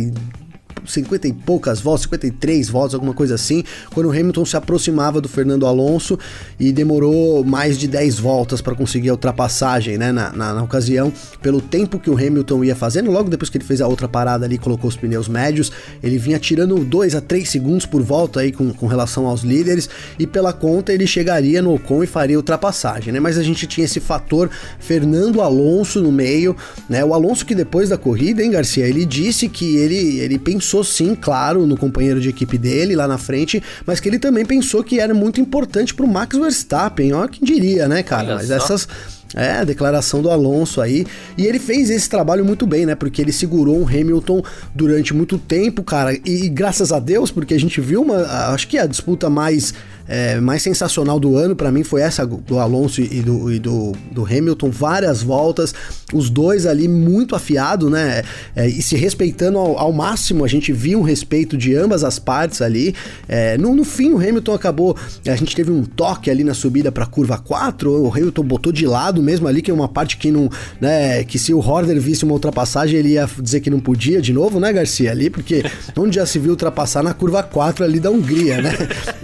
50 0.88 1.27
e 1.27 1.34
poucas 1.34 1.79
voltas, 1.79 2.03
53 2.03 2.70
voltas, 2.70 2.94
alguma 2.94 3.13
coisa 3.13 3.36
assim, 3.36 3.63
quando 3.94 4.08
o 4.08 4.12
Hamilton 4.12 4.46
se 4.46 4.58
aproximava 4.58 5.20
do 5.22 5.27
Fernando 5.27 5.65
Alonso 5.65 6.17
e 6.60 6.72
demorou 6.72 7.44
mais 7.44 7.77
de 7.77 7.88
10 7.88 8.20
voltas 8.20 8.62
para 8.62 8.75
conseguir 8.75 9.10
a 9.10 9.13
ultrapassagem, 9.13 9.98
né, 9.98 10.12
na, 10.12 10.32
na, 10.32 10.53
na, 10.53 10.63
ocasião, 10.63 11.12
pelo 11.41 11.62
tempo 11.62 12.00
que 12.00 12.10
o 12.10 12.13
Hamilton 12.13 12.63
ia 12.63 12.75
fazendo, 12.75 13.12
logo 13.12 13.29
depois 13.29 13.50
que 13.50 13.58
ele 13.58 13.65
fez 13.65 13.82
a 13.82 13.88
outra 13.88 14.08
parada 14.08 14.46
ali, 14.46 14.58
colocou 14.58 14.89
os 14.89 14.96
pneus 14.96 15.27
médios, 15.27 15.72
ele 16.01 16.17
vinha 16.17 16.39
tirando 16.39 16.84
2 16.84 17.15
a 17.15 17.22
3 17.22 17.48
segundos 17.48 17.86
por 17.86 18.01
volta 18.01 18.39
aí 18.39 18.51
com, 18.51 18.72
com 18.74 18.88
relação 18.88 19.27
aos 19.27 19.41
líderes, 19.41 19.89
e 20.17 20.25
pela 20.25 20.53
conta 20.53 20.94
ele 20.94 21.06
chegaria 21.06 21.62
no 21.62 21.74
Ocon 21.74 22.03
e 22.03 22.08
faria 22.08 22.38
ultrapassagem, 22.38 23.12
né, 23.13 23.20
mas 23.20 23.38
a 23.38 23.44
gente 23.44 23.67
tinha 23.67 23.86
esse 23.86 24.00
fator 24.00 24.50
Fernando 24.79 25.41
Alonso 25.41 26.01
no 26.01 26.12
meio, 26.12 26.56
né, 26.89 27.03
o 27.03 27.13
Alonso 27.13 27.46
que 27.46 27.56
depois 27.56 27.89
da 27.89 27.98
corrida, 27.98 28.44
hein, 28.44 28.51
Garcia, 28.51 28.88
ele 28.88 29.06
disse 29.06 29.50
que 29.50 29.77
ele, 29.77 30.20
ele 30.20 30.39
pensou 30.39 30.77
pensou 30.78 30.84
sim, 30.84 31.16
claro, 31.16 31.66
no 31.66 31.78
companheiro 31.78 32.20
de 32.20 32.30
equipe 32.30 32.58
dele 32.58 32.96
lá 32.96 33.08
na 33.08 33.18
frente, 33.18 33.62
mas 33.86 34.00
que 34.00 34.10
ele 34.10 34.20
também 34.20 34.46
pensou 34.46 34.84
que 34.84 35.00
era 35.00 35.14
muito 35.14 35.40
importante 35.40 35.94
pro 35.94 36.08
Max 36.08 36.38
Verstappen. 36.38 37.14
Ó, 37.14 37.28
quem 37.28 37.44
diria, 37.44 37.88
né, 37.88 38.04
cara? 38.04 38.28
Olha 38.28 38.36
mas 38.36 38.48
só. 38.48 38.56
essas. 38.56 38.88
É, 39.36 39.58
a 39.58 39.66
declaração 39.66 40.22
do 40.22 40.32
Alonso 40.32 40.80
aí. 40.80 41.06
E 41.38 41.46
ele 41.46 41.60
fez 41.60 41.90
esse 41.90 42.10
trabalho 42.10 42.46
muito 42.46 42.66
bem, 42.66 42.86
né? 42.86 42.96
Porque 42.96 43.22
ele 43.22 43.34
segurou 43.34 43.78
um 43.78 43.86
Hamilton 43.86 44.42
durante 44.74 45.14
muito 45.14 45.38
tempo, 45.38 45.84
cara. 45.84 46.14
E, 46.14 46.46
e 46.46 46.50
graças 46.50 46.94
a 46.94 47.00
Deus, 47.00 47.30
porque 47.30 47.54
a 47.54 47.60
gente 47.60 47.82
viu 47.82 48.02
uma. 48.04 48.22
Acho 48.54 48.70
que 48.70 48.78
a 48.78 48.86
disputa 48.86 49.30
mais 49.30 49.74
é, 50.08 50.40
mais 50.40 50.62
sensacional 50.62 51.20
do 51.20 51.36
ano 51.36 51.56
para 51.56 51.72
mim 51.72 51.84
foi 51.84 52.02
essa 52.02 52.26
do 52.26 52.60
Alonso 52.60 53.02
e 53.02 53.22
do, 53.22 53.52
e 53.52 53.60
do, 53.60 53.94
do, 54.12 54.26
Hamilton, 54.26 54.70
várias 54.70 55.22
voltas, 55.22 55.74
os 56.14 56.30
dois 56.30 56.66
ali 56.66 56.88
muito 56.88 57.36
afiado, 57.36 57.90
né? 57.90 58.24
É, 58.56 58.68
e 58.68 58.82
se 58.82 58.96
respeitando 58.96 59.58
ao, 59.58 59.78
ao, 59.78 59.94
máximo, 59.94 60.46
a 60.46 60.48
gente 60.48 60.72
viu 60.72 61.00
um 61.00 61.04
respeito 61.04 61.58
de 61.58 61.76
ambas 61.76 62.04
as 62.04 62.20
partes 62.20 62.62
ali. 62.62 62.96
É, 63.28 63.58
no, 63.58 63.76
no, 63.76 63.84
fim, 63.84 64.12
o 64.12 64.18
Hamilton 64.18 64.54
acabou. 64.54 64.96
A 65.26 65.36
gente 65.36 65.56
teve 65.56 65.72
um 65.72 65.84
toque 65.84 66.30
ali 66.30 66.44
na 66.44 66.54
subida 66.54 66.92
para 66.92 67.06
curva 67.06 67.38
4, 67.38 67.92
o 67.92 68.12
Hamilton 68.12 68.44
botou 68.44 68.72
de 68.72 68.86
lado 68.86 69.22
mesmo 69.22 69.48
ali, 69.48 69.62
que 69.62 69.72
é 69.72 69.74
uma 69.74 69.88
parte 69.88 70.18
que 70.18 70.32
não. 70.32 70.50
Né, 70.80 71.24
que 71.24 71.38
se 71.38 71.54
o 71.54 71.60
Horner 71.60 72.00
visse 72.00 72.24
uma 72.24 72.34
ultrapassagem, 72.34 73.00
ele 73.00 73.10
ia 73.10 73.30
dizer 73.42 73.60
que 73.60 73.70
não 73.70 73.80
podia 73.80 74.22
de 74.22 74.34
novo, 74.34 74.60
né, 74.60 74.72
Garcia? 74.72 75.12
Ali, 75.12 75.30
porque 75.30 75.64
onde 75.98 76.16
já 76.16 76.26
se 76.26 76.40
viu 76.40 76.52
ultrapassar 76.52 77.04
na 77.04 77.14
curva 77.14 77.44
4 77.44 77.84
ali 77.84 78.00
da 78.00 78.10
Hungria, 78.10 78.62
né? 78.62 78.72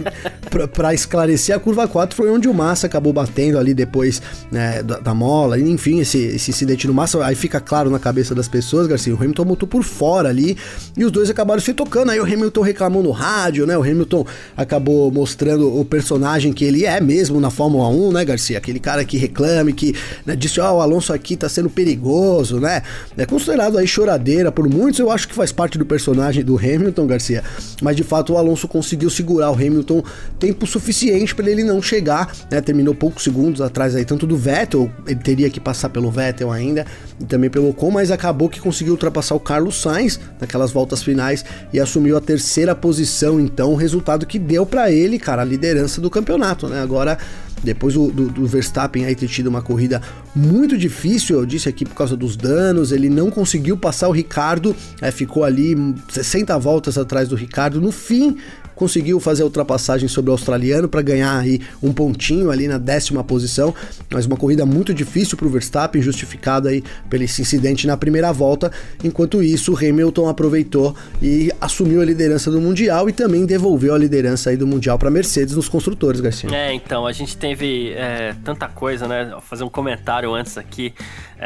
para 0.74 0.92
esclarecer, 0.92 1.54
a 1.54 1.58
curva 1.58 1.86
4 1.86 2.16
foi 2.16 2.28
onde 2.28 2.48
o 2.48 2.52
Massa 2.52 2.86
acabou 2.86 3.12
batendo 3.12 3.58
ali 3.58 3.72
depois 3.72 4.20
né, 4.50 4.82
da, 4.82 4.98
da, 4.98 5.14
mola, 5.14 5.58
enfim, 5.58 6.00
esse, 6.00 6.18
esse 6.18 6.50
incidente 6.50 6.86
no 6.86 6.92
Massa, 6.92 7.24
aí 7.24 7.36
fica 7.36 7.60
claro 7.60 7.88
na 7.88 7.98
cabeça 7.98 8.34
das 8.34 8.48
pessoas, 8.48 8.88
Garcia, 8.88 9.14
o 9.14 9.16
Hamilton 9.16 9.44
botou 9.44 9.68
por 9.68 9.84
fora 9.84 10.28
ali 10.28 10.56
e 10.96 11.04
os 11.04 11.12
dois 11.12 11.30
acabaram 11.30 11.60
se 11.60 11.72
tocando, 11.72 12.10
aí 12.10 12.18
o 12.18 12.24
Hamilton 12.24 12.60
reclamou 12.60 13.02
no 13.02 13.12
rádio, 13.12 13.66
né, 13.66 13.78
o 13.78 13.82
Hamilton 13.82 14.26
acabou 14.56 15.10
mostrando 15.12 15.78
o 15.78 15.84
personagem 15.84 16.52
que 16.52 16.64
ele 16.64 16.84
é 16.84 17.00
mesmo 17.00 17.40
na 17.40 17.50
Fórmula 17.50 17.88
1, 17.88 18.12
né, 18.12 18.24
Garcia, 18.24 18.58
aquele 18.58 18.80
cara 18.80 19.04
que 19.04 19.16
reclame, 19.16 19.72
que 19.72 19.94
né, 20.26 20.34
disse, 20.34 20.60
ó, 20.60 20.72
oh, 20.72 20.78
o 20.78 20.80
Alonso 20.80 21.12
aqui 21.12 21.36
tá 21.36 21.48
sendo 21.48 21.70
perigoso, 21.70 22.58
né, 22.58 22.82
é 23.16 23.24
considerado 23.24 23.78
aí 23.78 23.86
choradeira 23.86 24.50
por 24.50 24.68
muitos, 24.68 24.98
eu 24.98 25.10
acho 25.10 25.28
que 25.28 25.34
faz 25.34 25.52
parte 25.52 25.78
do 25.78 25.86
personagem 25.86 26.44
do 26.44 26.58
Hamilton, 26.58 27.06
Garcia, 27.06 27.44
mas 27.80 27.94
de 27.94 28.02
fato 28.02 28.32
o 28.32 28.36
Alonso 28.36 28.66
conseguiu 28.66 29.08
segurar 29.08 29.52
o 29.52 29.54
Hamilton 29.54 30.02
tempo 30.38 30.63
tempo 30.64 30.66
suficiente 30.66 31.34
para 31.34 31.50
ele 31.50 31.62
não 31.62 31.80
chegar, 31.80 32.34
né? 32.50 32.60
Terminou 32.60 32.94
poucos 32.94 33.22
segundos 33.22 33.60
atrás 33.60 33.94
aí, 33.94 34.04
tanto 34.04 34.26
do 34.26 34.36
Vettel, 34.36 34.90
ele 35.06 35.20
teria 35.20 35.50
que 35.50 35.60
passar 35.60 35.90
pelo 35.90 36.10
Vettel 36.10 36.50
ainda, 36.50 36.86
e 37.20 37.24
também 37.24 37.50
pelo 37.50 37.68
Ocon, 37.68 37.90
mas 37.90 38.10
acabou 38.10 38.48
que 38.48 38.60
conseguiu 38.60 38.94
ultrapassar 38.94 39.34
o 39.34 39.40
Carlos 39.40 39.80
Sainz 39.80 40.18
naquelas 40.40 40.72
voltas 40.72 41.02
finais 41.02 41.44
e 41.72 41.78
assumiu 41.78 42.16
a 42.16 42.20
terceira 42.20 42.74
posição, 42.74 43.38
então, 43.38 43.72
o 43.72 43.76
resultado 43.76 44.26
que 44.26 44.38
deu 44.38 44.64
para 44.64 44.90
ele, 44.90 45.18
cara, 45.18 45.42
a 45.42 45.44
liderança 45.44 46.00
do 46.00 46.10
campeonato, 46.10 46.68
né? 46.68 46.82
Agora 46.82 47.18
depois 47.62 47.94
do, 47.94 48.10
do, 48.10 48.28
do, 48.28 48.46
Verstappen 48.46 49.06
aí 49.06 49.14
ter 49.14 49.26
tido 49.26 49.46
uma 49.46 49.62
corrida 49.62 50.02
muito 50.36 50.76
difícil, 50.76 51.38
eu 51.38 51.46
disse 51.46 51.66
aqui 51.66 51.84
por 51.86 51.94
causa 51.94 52.14
dos 52.14 52.36
danos, 52.36 52.92
ele 52.92 53.08
não 53.08 53.30
conseguiu 53.30 53.74
passar 53.74 54.08
o 54.08 54.12
Ricardo, 54.12 54.76
é, 55.00 55.10
ficou 55.10 55.44
ali 55.44 55.74
60 56.10 56.58
voltas 56.58 56.98
atrás 56.98 57.26
do 57.26 57.34
Ricardo. 57.34 57.80
No 57.80 57.90
fim, 57.90 58.36
conseguiu 58.74 59.20
fazer 59.20 59.42
a 59.42 59.46
ultrapassagem 59.46 60.08
sobre 60.08 60.30
o 60.30 60.32
australiano 60.32 60.88
para 60.88 61.02
ganhar 61.02 61.38
aí 61.38 61.60
um 61.82 61.92
pontinho 61.92 62.50
ali 62.50 62.68
na 62.68 62.78
décima 62.78 63.22
posição, 63.22 63.74
mas 64.10 64.26
uma 64.26 64.36
corrida 64.36 64.66
muito 64.66 64.92
difícil 64.92 65.36
para 65.36 65.46
o 65.46 65.50
Verstappen, 65.50 66.02
justificada 66.02 66.68
aí 66.68 66.82
pelo 67.08 67.22
incidente 67.22 67.86
na 67.86 67.96
primeira 67.96 68.32
volta. 68.32 68.70
Enquanto 69.02 69.42
isso, 69.42 69.76
Hamilton 69.76 70.28
aproveitou 70.28 70.94
e 71.22 71.52
assumiu 71.60 72.00
a 72.00 72.04
liderança 72.04 72.50
do 72.50 72.60
Mundial 72.60 73.08
e 73.08 73.12
também 73.12 73.46
devolveu 73.46 73.94
a 73.94 73.98
liderança 73.98 74.50
aí 74.50 74.56
do 74.56 74.66
Mundial 74.66 74.98
para 74.98 75.10
Mercedes 75.10 75.54
nos 75.54 75.68
construtores, 75.68 76.20
Garcia. 76.20 76.50
É, 76.54 76.72
então, 76.72 77.06
a 77.06 77.12
gente 77.12 77.36
teve 77.36 77.92
é, 77.92 78.34
tanta 78.44 78.68
coisa, 78.68 79.06
né? 79.06 79.28
Vou 79.30 79.40
fazer 79.40 79.64
um 79.64 79.68
comentário 79.68 80.34
antes 80.34 80.58
aqui. 80.58 80.92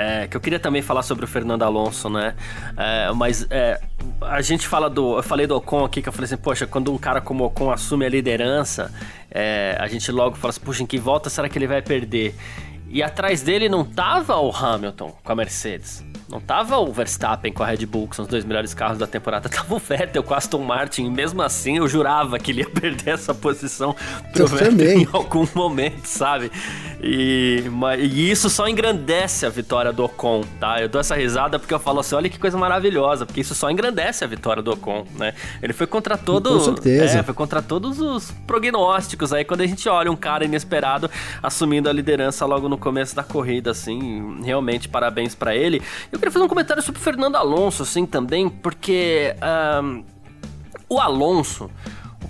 É, 0.01 0.29
que 0.29 0.37
eu 0.37 0.41
queria 0.41 0.61
também 0.61 0.81
falar 0.81 1.03
sobre 1.03 1.25
o 1.25 1.29
Fernando 1.29 1.65
Alonso, 1.65 2.09
né? 2.09 2.37
É, 2.77 3.11
mas 3.13 3.45
é, 3.51 3.81
a 4.21 4.41
gente 4.41 4.69
fala 4.69 4.89
do. 4.89 5.17
Eu 5.17 5.25
falei 5.25 5.45
do 5.45 5.57
Ocon 5.57 5.85
aqui, 5.85 6.01
que 6.01 6.09
eu 6.09 6.13
falei 6.13 6.27
assim, 6.27 6.37
poxa, 6.37 6.69
quando 6.69 6.93
um 6.93 6.97
cara 6.97 7.21
como 7.21 7.43
o 7.43 7.49
Ocon 7.49 7.73
assume 7.73 8.07
a 8.07 8.09
liderança, 8.09 8.93
é, 9.29 9.77
a 9.77 9.89
gente 9.89 10.13
logo 10.13 10.37
fala 10.37 10.51
assim, 10.51 10.61
puxa, 10.61 10.85
em 10.85 10.87
que 10.87 10.99
volta 10.99 11.29
será 11.29 11.49
que 11.49 11.59
ele 11.59 11.67
vai 11.67 11.83
perder? 11.83 12.33
E 12.89 13.03
atrás 13.03 13.43
dele 13.43 13.69
não 13.69 13.85
tava 13.85 14.37
o 14.39 14.55
Hamilton 14.55 15.19
com 15.25 15.33
a 15.33 15.35
Mercedes. 15.35 16.05
Não 16.29 16.41
tava 16.41 16.77
o 16.79 16.93
Verstappen 16.93 17.51
com 17.53 17.63
a 17.63 17.67
Red 17.67 17.87
Bull, 17.87 18.07
que 18.07 18.15
são 18.15 18.23
os 18.23 18.31
dois 18.31 18.45
melhores 18.45 18.75
carros 18.75 18.99
da 18.99 19.07
temporada. 19.07 19.49
Tava 19.49 19.75
o 19.75 19.79
Vettel 19.79 20.23
com 20.23 20.35
a 20.35 20.37
Aston 20.37 20.63
Martin. 20.63 21.07
E 21.07 21.11
mesmo 21.11 21.41
assim, 21.41 21.79
eu 21.79 21.89
jurava 21.89 22.39
que 22.39 22.51
ele 22.51 22.61
ia 22.61 22.69
perder 22.71 23.15
essa 23.15 23.35
posição 23.35 23.97
pro 24.33 24.43
eu 24.43 24.47
Vettel 24.47 24.71
também. 24.71 25.03
em 25.03 25.09
algum 25.11 25.49
momento, 25.55 26.05
sabe? 26.05 26.53
E, 27.01 27.63
e, 28.01 28.31
isso 28.31 28.51
só 28.51 28.67
engrandece 28.67 29.47
a 29.47 29.49
vitória 29.49 29.93
do 29.93 30.05
Ocon, 30.05 30.43
tá? 30.59 30.81
Eu 30.81 30.89
dou 30.89 31.01
essa 31.01 31.15
risada 31.15 31.59
porque 31.59 31.73
eu 31.73 31.79
falo 31.79 32.01
assim, 32.01 32.17
olha 32.17 32.29
que 32.29 32.39
coisa 32.39 32.59
maravilhosa, 32.59 33.25
porque 33.25 33.41
isso 33.41 33.55
só 33.55 33.71
engrandece 33.71 34.25
a 34.25 34.27
vitória 34.27 34.61
do 34.61 34.73
Ocon, 34.73 35.07
né? 35.17 35.33
Ele 35.63 35.73
foi 35.73 35.87
contra 35.87 36.19
todo... 36.19 36.51
Com 36.51 36.61
certeza. 36.61 37.19
É, 37.19 37.23
foi 37.23 37.35
contra 37.35 37.63
todos 37.63 38.01
os 38.01 38.33
prognósticos 38.47 39.33
aí, 39.33 39.45
quando 39.45 39.61
a 39.61 39.67
gente 39.67 39.89
olha 39.89 40.11
um 40.11 40.17
cara 40.17 40.45
inesperado 40.45 41.09
assumindo 41.41 41.89
a 41.89 41.93
liderança 41.93 42.45
logo 42.45 42.69
no 42.69 42.77
começo 42.77 43.15
da 43.15 43.23
corrida, 43.23 43.71
assim, 43.71 44.41
realmente 44.43 44.89
parabéns 44.89 45.37
para 45.37 45.55
ele. 45.55 45.81
Eu 46.11 46.19
queria 46.19 46.33
fazer 46.33 46.45
um 46.45 46.49
comentário 46.49 46.83
sobre 46.83 47.01
o 47.01 47.05
Fernando 47.05 47.37
Alonso, 47.37 47.85
assim, 47.85 48.07
também, 48.07 48.49
porque 48.49 49.37
um, 49.83 50.03
o 50.89 50.99
Alonso 50.99 51.71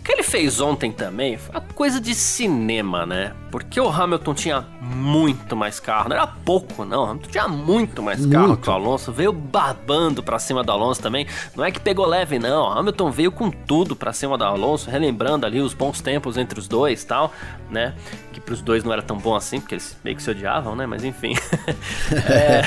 que 0.09 0.13
ele 0.13 0.23
fez 0.23 0.59
ontem 0.59 0.91
também 0.91 1.37
foi 1.37 1.55
uma 1.55 1.61
coisa 1.61 2.01
de 2.01 2.15
cinema, 2.15 3.05
né? 3.05 3.35
Porque 3.51 3.79
o 3.79 3.91
Hamilton 3.91 4.33
tinha 4.33 4.65
muito 4.81 5.55
mais 5.55 5.79
carro, 5.79 6.09
não 6.09 6.17
era 6.17 6.27
pouco, 6.27 6.83
não. 6.83 7.03
O 7.03 7.07
Hamilton 7.09 7.29
tinha 7.29 7.47
muito 7.47 8.03
mais 8.03 8.21
muito. 8.21 8.33
carro 8.33 8.57
que 8.57 8.71
o 8.71 8.73
Alonso. 8.73 9.13
Veio 9.13 9.35
babando 9.35 10.23
pra 10.23 10.39
cima 10.39 10.65
do 10.65 10.73
Alonso 10.73 11.03
também. 11.03 11.27
Não 11.55 11.63
é 11.63 11.71
que 11.71 11.79
pegou 11.79 12.07
leve, 12.07 12.39
não. 12.39 12.63
O 12.63 12.79
Hamilton 12.79 13.11
veio 13.11 13.31
com 13.31 13.51
tudo 13.51 13.95
pra 13.95 14.15
cima 14.15 14.39
do 14.39 14.45
Alonso, 14.45 14.89
relembrando 14.89 15.45
ali 15.45 15.61
os 15.61 15.75
bons 15.75 16.01
tempos 16.01 16.39
entre 16.39 16.59
os 16.59 16.67
dois 16.67 17.05
tal, 17.05 17.31
né? 17.71 17.95
Que 18.33 18.41
pros 18.41 18.63
dois 18.63 18.85
não 18.85 18.95
era 18.95 19.03
tão 19.03 19.19
bom 19.19 19.35
assim, 19.35 19.61
porque 19.61 19.75
eles 19.75 19.95
meio 20.03 20.17
que 20.17 20.23
se 20.23 20.31
odiavam, 20.31 20.75
né? 20.75 20.87
Mas 20.87 21.05
enfim. 21.05 21.35
é, 22.31 22.63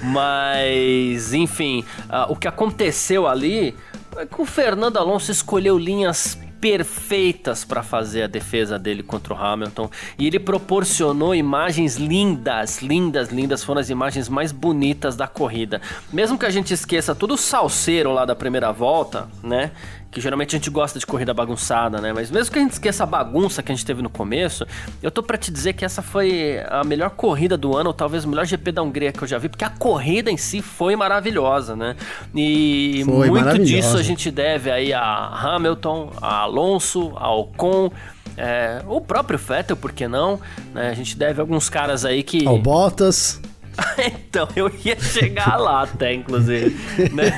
mas, 0.00 1.34
enfim, 1.34 1.84
uh, 2.04 2.32
o 2.32 2.36
que 2.36 2.46
aconteceu 2.46 3.26
ali 3.26 3.76
é 4.16 4.26
que 4.26 4.40
o 4.40 4.46
Fernando 4.46 4.96
Alonso 4.96 5.32
escolheu 5.32 5.76
linhas 5.76 6.38
perfeitas 6.60 7.64
para 7.64 7.82
fazer 7.82 8.22
a 8.22 8.26
defesa 8.26 8.78
dele 8.78 9.02
contra 9.02 9.34
o 9.34 9.36
Hamilton 9.36 9.90
e 10.18 10.26
ele 10.26 10.38
proporcionou 10.38 11.34
imagens 11.34 11.96
lindas, 11.96 12.82
lindas, 12.82 13.30
lindas, 13.30 13.62
foram 13.64 13.80
as 13.80 13.90
imagens 13.90 14.28
mais 14.28 14.52
bonitas 14.52 15.16
da 15.16 15.26
corrida. 15.26 15.80
Mesmo 16.12 16.38
que 16.38 16.46
a 16.46 16.50
gente 16.50 16.74
esqueça 16.74 17.14
todo 17.14 17.34
o 17.34 17.38
salseiro 17.38 18.12
lá 18.12 18.24
da 18.24 18.34
primeira 18.34 18.72
volta, 18.72 19.28
né? 19.42 19.70
Que 20.10 20.20
geralmente 20.20 20.56
a 20.56 20.58
gente 20.58 20.70
gosta 20.70 20.98
de 20.98 21.06
corrida 21.06 21.34
bagunçada, 21.34 22.00
né? 22.00 22.12
Mas 22.12 22.30
mesmo 22.30 22.52
que 22.52 22.58
a 22.58 22.62
gente 22.62 22.72
esqueça 22.72 23.04
a 23.04 23.06
bagunça 23.06 23.62
que 23.62 23.70
a 23.70 23.74
gente 23.74 23.84
teve 23.84 24.02
no 24.02 24.08
começo, 24.08 24.66
eu 25.02 25.10
tô 25.10 25.22
para 25.22 25.36
te 25.36 25.50
dizer 25.50 25.74
que 25.74 25.84
essa 25.84 26.00
foi 26.00 26.60
a 26.68 26.82
melhor 26.82 27.10
corrida 27.10 27.56
do 27.56 27.76
ano, 27.76 27.88
ou 27.88 27.94
talvez 27.94 28.24
o 28.24 28.28
melhor 28.28 28.46
GP 28.46 28.72
da 28.72 28.82
Hungria 28.82 29.12
que 29.12 29.22
eu 29.22 29.28
já 29.28 29.38
vi, 29.38 29.48
porque 29.48 29.64
a 29.64 29.70
corrida 29.70 30.30
em 30.30 30.36
si 30.36 30.62
foi 30.62 30.96
maravilhosa, 30.96 31.76
né? 31.76 31.94
E 32.34 33.02
foi 33.04 33.30
muito 33.30 33.58
disso 33.58 33.96
a 33.96 34.02
gente 34.02 34.30
deve 34.30 34.70
aí 34.70 34.92
a 34.92 35.02
Hamilton, 35.02 36.12
a 36.22 36.40
Alonso, 36.40 37.12
a 37.16 37.30
Ocon, 37.34 37.90
é, 38.36 38.82
o 38.86 39.00
próprio 39.00 39.38
Vettel, 39.38 39.76
por 39.76 39.92
que 39.92 40.06
não? 40.06 40.40
Né? 40.72 40.90
A 40.90 40.94
gente 40.94 41.16
deve 41.16 41.40
alguns 41.40 41.68
caras 41.68 42.04
aí 42.04 42.22
que. 42.22 42.46
Ao 42.46 42.58
Bottas. 42.58 43.40
então, 43.98 44.48
eu 44.56 44.70
ia 44.84 44.98
chegar 44.98 45.56
lá 45.56 45.82
até, 45.82 46.14
inclusive, 46.14 46.76
né? 47.12 47.32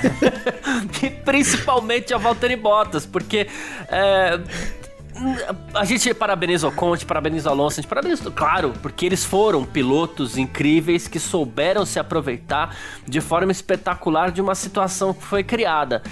e 1.03 1.11
principalmente 1.11 2.14
a 2.14 2.18
Valtteri 2.18 2.57
Bottas, 2.57 3.05
porque 3.05 3.46
é, 3.88 4.40
a 5.74 5.85
gente 5.85 6.12
parabeniza 6.14 6.66
o 6.66 6.72
Conte, 6.72 7.05
parabeniza 7.05 7.48
o 7.48 7.53
Alonso, 7.53 7.79
a 7.79 7.83
gente 7.83 7.88
parabeniza, 7.88 8.31
claro, 8.31 8.72
porque 8.83 9.07
eles 9.07 9.24
foram 9.24 9.64
pilotos 9.64 10.38
incríveis 10.38 11.07
que 11.07 11.18
souberam 11.18 11.85
se 11.85 11.98
aproveitar 11.98 12.76
de 13.07 13.20
forma 13.20 13.53
espetacular 13.53 14.31
de 14.31 14.40
uma 14.40 14.55
situação 14.55 15.12
que 15.12 15.22
foi 15.22 15.44
criada. 15.44 16.03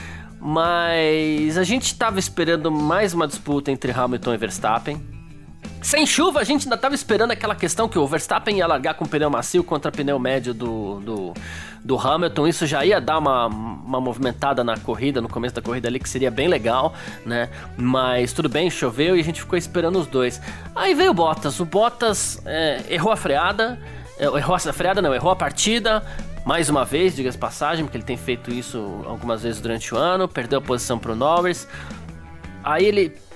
Mas 0.41 1.59
a 1.59 1.65
gente 1.65 1.87
estava 1.87 2.19
esperando 2.19 2.71
mais 2.71 3.13
uma 3.13 3.27
disputa 3.27 3.73
entre 3.73 3.91
Hamilton 3.91 4.35
e 4.35 4.37
Verstappen 4.37 5.18
sem 5.81 6.07
chuva, 6.07 6.41
a 6.41 6.45
gente 6.45 6.65
ainda 6.65 6.77
tava 6.77 6.95
esperando 6.95 7.31
aquela 7.31 7.55
questão 7.55 7.89
que 7.89 7.99
o 7.99 8.07
Verstappen 8.07 8.57
ia 8.57 8.67
largar 8.67 8.95
com 8.95 9.07
pneu 9.07 9.31
macio 9.31 9.63
contra 9.63 9.93
pneu 9.93 10.19
médio 10.19 10.53
do, 10.53 11.01
do, 11.01 11.35
do 11.85 11.99
Hamilton. 11.99 12.49
Isso 12.49 12.67
já 12.67 12.85
ia 12.85 13.01
dar 13.01 13.19
uma, 13.19 13.47
uma 13.47 14.01
movimentada 14.01 14.65
na 14.65 14.77
corrida, 14.77 15.21
no 15.21 15.29
começo 15.29 15.55
da 15.55 15.63
corrida 15.63 15.89
ali, 15.89 15.99
que 15.99 16.09
seria 16.09 16.31
bem 16.31 16.49
legal, 16.49 16.95
né? 17.25 17.49
Mas 17.77 18.33
tudo 18.33 18.49
bem, 18.49 18.69
choveu 18.71 19.17
e 19.17 19.21
a 19.21 19.25
gente 19.25 19.41
ficou 19.41 19.57
esperando 19.57 19.99
os 19.99 20.07
dois. 20.07 20.41
Aí 20.75 20.95
veio 20.95 21.13
o 21.13 21.15
Bottas. 21.15 21.61
O 21.61 21.65
Bottas 21.65 22.43
é, 22.45 22.83
errou 22.91 23.13
a 23.13 23.17
freada. 23.17 23.79
É, 24.19 24.25
errou 24.25 24.57
a 24.57 24.59
freada, 24.59 25.01
não, 25.01 25.15
errou 25.15 25.31
a 25.31 25.37
partida. 25.37 26.03
Mais 26.45 26.69
uma 26.69 26.85
vez, 26.85 27.15
diga-se 27.15 27.39
passagem, 27.39 27.85
porque 27.85 27.99
ele 27.99 28.05
tem 28.05 28.17
feito 28.17 28.51
isso 28.51 29.03
algumas 29.07 29.43
vezes 29.43 29.61
durante 29.61 29.95
o 29.95 29.99
ano. 29.99 30.27
Perdeu 30.27 30.59
a 30.59 30.63
posição 30.63 30.99
pro 30.99 31.15
Norris. 31.15 31.69
Aí 32.65 32.85
ele 32.85 33.28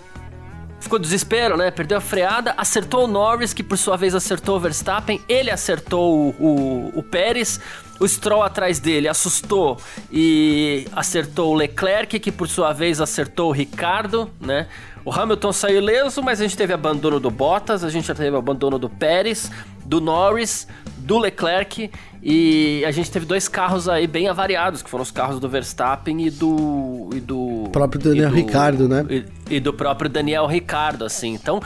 ficou 0.82 0.98
desespero, 0.98 1.56
né? 1.56 1.70
Perdeu 1.70 1.98
a 1.98 2.00
freada, 2.00 2.54
acertou 2.56 3.04
o 3.04 3.06
Norris, 3.06 3.54
que 3.54 3.62
por 3.62 3.78
sua 3.78 3.96
vez 3.96 4.14
acertou 4.14 4.56
o 4.56 4.60
Verstappen, 4.60 5.20
ele 5.28 5.50
acertou 5.50 6.12
o, 6.12 6.34
o, 6.38 6.98
o 6.98 7.02
Pérez, 7.02 7.60
o 8.00 8.06
Stroll 8.06 8.42
atrás 8.42 8.80
dele 8.80 9.06
assustou 9.06 9.78
e 10.10 10.86
acertou 10.92 11.52
o 11.52 11.54
Leclerc, 11.54 12.18
que 12.18 12.32
por 12.32 12.48
sua 12.48 12.72
vez 12.72 13.00
acertou 13.00 13.50
o 13.50 13.52
Ricardo, 13.52 14.28
né? 14.40 14.66
O 15.04 15.12
Hamilton 15.12 15.52
saiu 15.52 15.78
ileso, 15.78 16.22
mas 16.22 16.40
a 16.40 16.44
gente 16.44 16.56
teve 16.56 16.72
abandono 16.72 17.18
do 17.18 17.30
Bottas, 17.30 17.82
a 17.82 17.90
gente 17.90 18.06
já 18.06 18.14
teve 18.14 18.36
abandono 18.36 18.78
do 18.78 18.88
Pérez, 18.88 19.50
do 19.84 20.00
Norris, 20.00 20.66
do 20.98 21.18
Leclerc 21.18 21.90
e 22.22 22.84
a 22.86 22.92
gente 22.92 23.10
teve 23.10 23.26
dois 23.26 23.48
carros 23.48 23.88
aí 23.88 24.06
bem 24.06 24.28
avariados, 24.28 24.80
que 24.80 24.88
foram 24.88 25.02
os 25.02 25.10
carros 25.10 25.40
do 25.40 25.48
Verstappen 25.48 26.24
e 26.24 26.30
do. 26.30 27.10
E 27.12 27.18
do 27.18 27.68
próprio 27.72 28.00
Daniel 28.00 28.30
do, 28.30 28.36
Ricardo, 28.36 28.88
né? 28.88 29.04
E, 29.10 29.56
e, 29.56 29.60
do 29.60 29.72
próprio 29.72 30.08
Daniel 30.08 30.46
Ricardo, 30.46 31.04
assim. 31.04 31.34
Então. 31.34 31.60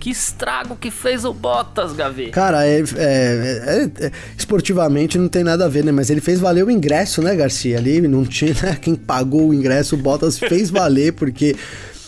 Que 0.00 0.10
estrago 0.10 0.76
que 0.76 0.90
fez 0.90 1.26
o 1.26 1.32
Bottas, 1.34 1.92
Gavi. 1.92 2.30
Cara, 2.30 2.66
é, 2.66 2.80
é, 2.80 2.84
é, 2.96 4.06
é, 4.06 4.12
esportivamente 4.36 5.18
não 5.18 5.28
tem 5.28 5.44
nada 5.44 5.66
a 5.66 5.68
ver, 5.68 5.84
né? 5.84 5.92
Mas 5.92 6.08
ele 6.08 6.22
fez 6.22 6.40
valer 6.40 6.64
o 6.64 6.70
ingresso, 6.70 7.20
né, 7.20 7.36
Garcia? 7.36 7.76
Ali 7.76 8.00
não 8.08 8.24
tinha 8.24 8.54
né? 8.62 8.78
quem 8.80 8.94
pagou 8.94 9.50
o 9.50 9.54
ingresso, 9.54 9.94
o 9.94 9.98
Bottas 9.98 10.38
fez 10.38 10.70
valer, 10.70 11.12
porque 11.12 11.54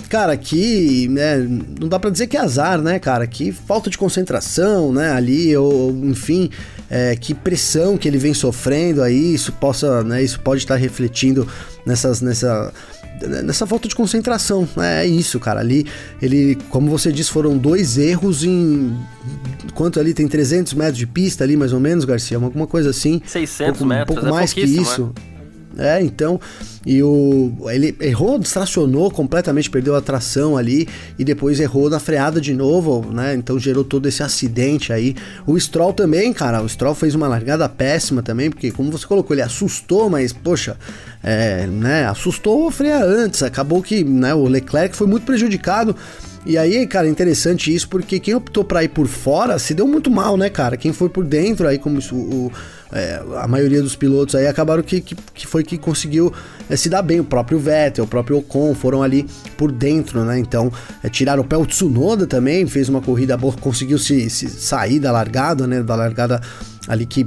cara, 0.08 0.36
que, 0.36 1.08
né, 1.08 1.38
não 1.38 1.88
dá 1.88 1.98
para 1.98 2.10
dizer 2.10 2.26
que 2.26 2.36
é 2.36 2.40
azar, 2.40 2.80
né, 2.82 2.98
cara, 2.98 3.26
que 3.26 3.50
falta 3.50 3.88
de 3.88 3.96
concentração, 3.96 4.92
né, 4.92 5.10
ali, 5.10 5.56
ou, 5.56 5.90
enfim, 6.04 6.50
é, 6.90 7.16
que 7.16 7.32
pressão 7.32 7.96
que 7.96 8.06
ele 8.08 8.18
vem 8.18 8.34
sofrendo 8.34 9.02
aí, 9.02 9.32
isso 9.32 9.52
possa, 9.52 10.02
né, 10.04 10.22
isso 10.22 10.38
pode 10.40 10.60
estar 10.60 10.76
refletindo 10.76 11.48
nessas, 11.86 12.20
nessa, 12.20 12.72
nessa 13.28 13.66
falta 13.66 13.88
de 13.88 13.94
concentração, 13.94 14.68
né, 14.76 15.04
é 15.04 15.06
isso, 15.06 15.38
cara, 15.40 15.60
ali, 15.60 15.86
ele, 16.20 16.56
como 16.70 16.90
você 16.90 17.10
disse, 17.12 17.30
foram 17.30 17.56
dois 17.56 17.98
erros 17.98 18.44
em, 18.44 18.96
quanto 19.74 19.98
ali, 20.00 20.14
tem 20.14 20.28
300 20.28 20.74
metros 20.74 20.98
de 20.98 21.06
pista 21.06 21.44
ali, 21.44 21.56
mais 21.56 21.72
ou 21.72 21.80
menos, 21.80 22.04
Garcia, 22.04 22.36
alguma 22.36 22.66
coisa 22.66 22.90
assim. 22.90 23.20
600 23.24 23.78
pouco, 23.78 23.86
metros, 23.86 24.10
um 24.10 24.20
pouco 24.20 24.28
é 24.28 24.30
mais 24.30 24.52
que 24.52 24.62
isso. 24.62 25.12
É, 25.28 25.31
então, 26.02 26.40
e 26.84 27.02
o 27.02 27.52
ele 27.68 27.96
errou, 28.00 28.38
distracionou 28.38 29.10
completamente, 29.10 29.70
perdeu 29.70 29.94
a 29.94 30.00
tração 30.00 30.56
ali 30.56 30.88
e 31.18 31.24
depois 31.24 31.60
errou 31.60 31.88
na 31.88 31.98
freada 31.98 32.40
de 32.40 32.54
novo, 32.54 33.06
né? 33.12 33.34
Então 33.34 33.58
gerou 33.58 33.84
todo 33.84 34.06
esse 34.06 34.22
acidente 34.22 34.92
aí. 34.92 35.14
O 35.46 35.58
Stroll 35.58 35.92
também, 35.92 36.32
cara, 36.32 36.62
o 36.62 36.68
Stroll 36.68 36.94
fez 36.94 37.14
uma 37.14 37.28
largada 37.28 37.68
péssima 37.68 38.22
também, 38.22 38.50
porque 38.50 38.70
como 38.70 38.90
você 38.90 39.06
colocou, 39.06 39.34
ele 39.34 39.42
assustou, 39.42 40.10
mas 40.10 40.32
poxa, 40.32 40.76
é, 41.22 41.66
né, 41.66 42.06
assustou 42.06 42.66
o 42.66 42.70
freia 42.70 43.04
antes, 43.04 43.42
acabou 43.42 43.82
que, 43.82 44.02
né, 44.04 44.34
o 44.34 44.44
Leclerc 44.44 44.96
foi 44.96 45.06
muito 45.06 45.24
prejudicado 45.24 45.94
E 46.44 46.58
aí, 46.58 46.86
cara, 46.88 47.08
interessante 47.08 47.72
isso, 47.72 47.88
porque 47.88 48.18
quem 48.18 48.34
optou 48.34 48.64
pra 48.64 48.82
ir 48.82 48.88
por 48.88 49.06
fora 49.06 49.58
se 49.58 49.74
deu 49.74 49.86
muito 49.86 50.10
mal, 50.10 50.36
né, 50.36 50.50
cara? 50.50 50.76
Quem 50.76 50.92
foi 50.92 51.08
por 51.08 51.24
dentro, 51.24 51.68
aí 51.68 51.78
como 51.78 52.00
o, 52.12 52.50
é, 52.92 53.22
a 53.36 53.48
maioria 53.48 53.80
dos 53.80 53.96
pilotos 53.96 54.34
aí 54.34 54.46
acabaram 54.46 54.82
que, 54.82 55.00
que, 55.00 55.14
que 55.14 55.46
foi 55.46 55.64
que 55.64 55.78
conseguiu 55.78 56.32
é, 56.68 56.76
se 56.76 56.88
dar 56.88 57.02
bem. 57.02 57.20
O 57.20 57.24
próprio 57.24 57.58
Vettel, 57.58 58.04
o 58.04 58.08
próprio 58.08 58.38
Ocon 58.38 58.74
foram 58.74 59.02
ali 59.02 59.26
por 59.56 59.72
dentro, 59.72 60.24
né? 60.24 60.38
Então, 60.38 60.70
é, 61.02 61.08
tiraram 61.08 61.42
o 61.42 61.46
pé. 61.46 61.56
O 61.56 61.66
Tsunoda 61.66 62.26
também 62.26 62.66
fez 62.66 62.88
uma 62.88 63.00
corrida 63.00 63.36
boa, 63.36 63.54
conseguiu 63.54 63.98
se, 63.98 64.28
se 64.28 64.48
sair 64.48 65.00
da 65.00 65.10
largada, 65.10 65.66
né? 65.66 65.82
Da 65.82 65.94
largada 65.94 66.40
ali 66.86 67.06
que 67.06 67.26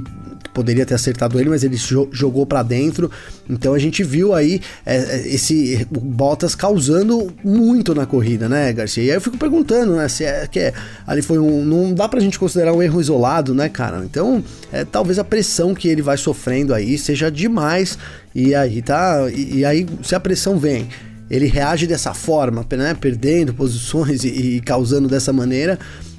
poderia 0.56 0.86
ter 0.86 0.94
acertado 0.94 1.38
ele, 1.38 1.50
mas 1.50 1.62
ele 1.62 1.76
jogou 2.10 2.46
para 2.46 2.62
dentro. 2.62 3.10
Então 3.48 3.74
a 3.74 3.78
gente 3.78 4.02
viu 4.02 4.32
aí 4.32 4.62
é, 4.86 4.96
é 4.96 5.28
esse 5.28 5.86
Bottas 5.90 6.54
causando 6.54 7.30
muito 7.44 7.94
na 7.94 8.06
corrida, 8.06 8.48
né, 8.48 8.72
Garcia? 8.72 9.04
E 9.04 9.10
aí 9.10 9.16
eu 9.16 9.20
fico 9.20 9.36
perguntando, 9.36 9.94
né, 9.94 10.08
se 10.08 10.24
é 10.24 10.46
que 10.46 10.58
é, 10.58 10.72
ali 11.06 11.20
foi 11.20 11.38
um. 11.38 11.62
Não 11.62 11.92
dá 11.92 12.08
pra 12.08 12.20
gente 12.20 12.38
considerar 12.38 12.72
um 12.72 12.82
erro 12.82 12.98
isolado, 12.98 13.54
né, 13.54 13.68
cara? 13.68 14.02
Então, 14.02 14.42
é, 14.72 14.82
talvez 14.82 15.18
a 15.18 15.24
pressão 15.24 15.74
que 15.74 15.88
ele 15.88 16.00
vai 16.00 16.16
sofrendo 16.16 16.72
aí 16.72 16.96
seja 16.96 17.30
demais. 17.30 17.98
E 18.34 18.54
aí 18.54 18.80
tá. 18.80 19.28
E, 19.30 19.58
e 19.58 19.64
aí, 19.64 19.86
se 20.02 20.14
a 20.14 20.20
pressão 20.20 20.58
vem 20.58 20.88
ele 21.28 21.46
reage 21.46 21.88
dessa 21.88 22.14
forma, 22.14 22.64
né, 22.70 22.96
perdendo 22.98 23.52
posições 23.52 24.22
e, 24.22 24.28
e 24.28 24.60
causando 24.60 25.08
dessa 25.08 25.32
maneira, 25.32 25.76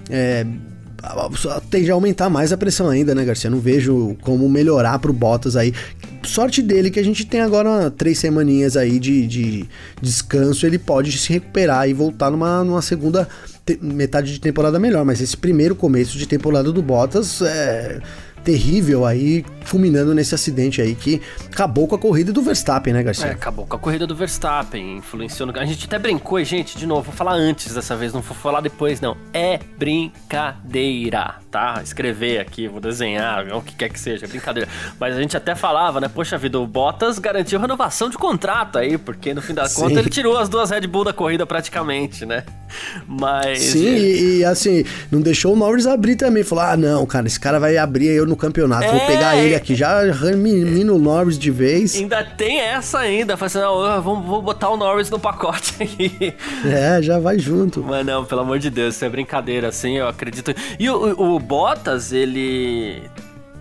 é, 0.10 0.45
tende 1.69 1.91
a 1.91 1.93
aumentar 1.93 2.29
mais 2.29 2.51
a 2.51 2.57
pressão 2.57 2.89
ainda, 2.89 3.13
né, 3.13 3.23
Garcia? 3.23 3.49
Não 3.49 3.60
vejo 3.60 4.15
como 4.21 4.47
melhorar 4.49 4.99
pro 4.99 5.13
Bottas 5.13 5.55
aí. 5.55 5.73
Sorte 6.23 6.62
dele 6.62 6.91
que 6.91 6.99
a 6.99 7.03
gente 7.03 7.25
tem 7.25 7.41
agora 7.41 7.89
três 7.91 8.19
semaninhas 8.19 8.75
aí 8.75 8.99
de, 8.99 9.25
de 9.27 9.65
descanso, 10.01 10.65
ele 10.65 10.77
pode 10.77 11.17
se 11.17 11.31
recuperar 11.31 11.88
e 11.88 11.93
voltar 11.93 12.29
numa, 12.29 12.63
numa 12.63 12.81
segunda 12.81 13.27
metade 13.81 14.33
de 14.33 14.39
temporada 14.39 14.79
melhor. 14.79 15.05
Mas 15.05 15.21
esse 15.21 15.38
primeiro 15.38 15.75
começo 15.75 16.17
de 16.17 16.27
temporada 16.27 16.71
do 16.71 16.81
Bottas 16.81 17.41
é 17.41 17.99
terrível 18.47 19.05
aí, 19.05 19.43
fulminando 19.65 20.15
nesse 20.15 20.33
acidente 20.33 20.81
aí 20.81 20.95
que 20.95 21.21
acabou 21.51 21.86
com 21.86 21.95
a 21.95 21.99
corrida 21.99 22.31
do 22.31 22.41
Verstappen, 22.41 22.93
né, 22.93 23.03
Garcia? 23.03 23.27
É, 23.27 23.31
acabou 23.31 23.67
com 23.67 23.75
a 23.75 23.79
corrida 23.79 24.07
do 24.07 24.15
Verstappen, 24.15 24.95
influenciou 24.95 25.51
no... 25.51 25.60
A 25.60 25.65
gente 25.65 25.86
até 25.86 25.99
brincou, 25.99 26.41
gente, 26.45 26.77
de 26.77 26.88
novo, 26.88 27.01
vou 27.01 27.13
falar 27.13 27.33
antes 27.33 27.73
dessa 27.73 27.93
vez, 27.93 28.13
não 28.13 28.21
vou 28.21 28.38
falar 28.38 28.62
depois, 28.62 29.01
não. 29.01 29.17
É 29.33 29.60
brincadeira, 29.77 31.36
tá? 31.51 31.81
Escrever 31.83 32.39
aqui, 32.39 32.69
vou 32.69 32.79
desenhar, 32.79 33.53
o 33.53 33.62
que 33.62 33.75
quer 33.75 33.89
que 33.89 33.99
seja, 33.99 34.23
é 34.23 34.29
brincadeira. 34.29 34.69
Mas 34.97 35.17
a 35.17 35.19
gente 35.19 35.36
até 35.36 35.53
falava, 35.53 35.99
né, 35.99 36.07
poxa 36.07 36.38
vida, 36.38 36.57
o 36.57 36.65
Bottas 36.65 37.19
garantiu 37.19 37.60
renovação 37.60 38.10
de 38.10 38.17
contrato 38.17 38.79
aí, 38.79 38.97
porque 38.97 39.33
no 39.33 39.41
fim 39.41 39.53
das 39.53 39.73
contas 39.73 39.97
ele 39.97 40.10
tirou 40.10 40.38
as 40.38 40.47
duas 40.47 40.69
Red 40.69 40.88
Bull 40.88 41.03
da 41.03 41.12
corrida 41.12 41.45
praticamente, 41.45 42.25
né? 42.25 42.45
Mas... 43.05 43.60
Sim, 43.60 43.86
e, 43.86 44.38
e 44.38 44.45
assim, 44.45 44.86
não 45.12 45.19
deixou 45.19 45.51
o 45.53 45.57
Norris 45.57 45.86
abrir 45.86 46.15
também, 46.15 46.45
falou, 46.45 46.63
ah, 46.63 46.77
não, 46.77 47.05
cara, 47.05 47.27
esse 47.27 47.38
cara 47.38 47.60
vai 47.60 47.75
abrir 47.75 48.07
eu 48.07 48.25
no 48.25 48.37
campeonato. 48.38 48.86
É... 48.86 48.91
Vou 48.91 49.00
pegar 49.08 49.36
ele 49.38 49.56
aqui, 49.56 49.76
já 49.76 50.12
ramino 50.12 50.95
o 50.95 51.00
Norris 51.00 51.38
de 51.38 51.52
vez. 51.52 51.95
Ainda 51.95 52.23
tem 52.23 52.60
essa 52.60 53.00
ainda. 53.00 53.36
Falei 53.36 53.47
assim, 53.47 53.60
não, 53.60 54.02
vou, 54.02 54.21
vou 54.21 54.41
botar 54.41 54.69
o 54.69 54.78
Norris 54.78 55.10
no 55.10 55.19
pacote 55.19 55.76
aqui. 55.84 56.34
É, 56.65 57.02
já 57.02 57.19
vai 57.19 57.39
junto. 57.39 57.84
Mas 57.84 58.06
não, 58.06 58.26
pelo 58.26 58.41
amor 58.41 58.60
de 58.60 58.69
Deus, 58.69 58.95
isso 58.95 59.06
é 59.06 59.10
brincadeira, 59.10 59.67
assim, 59.67 59.97
eu 59.97 60.08
acredito. 60.08 60.54
E 60.80 60.89
o, 60.89 61.36
o 61.36 61.39
Bottas, 61.39 62.12
ele 62.13 63.02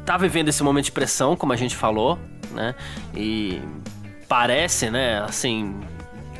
tá 0.04 0.16
vivendo 0.16 0.48
esse 0.48 0.62
momento 0.62 0.84
de 0.86 0.92
pressão, 0.92 1.36
como 1.36 1.52
a 1.52 1.56
gente 1.56 1.74
falou, 1.74 2.18
né? 2.52 2.74
E 3.14 3.60
parece, 4.28 4.90
né, 4.90 5.20
assim, 5.20 5.74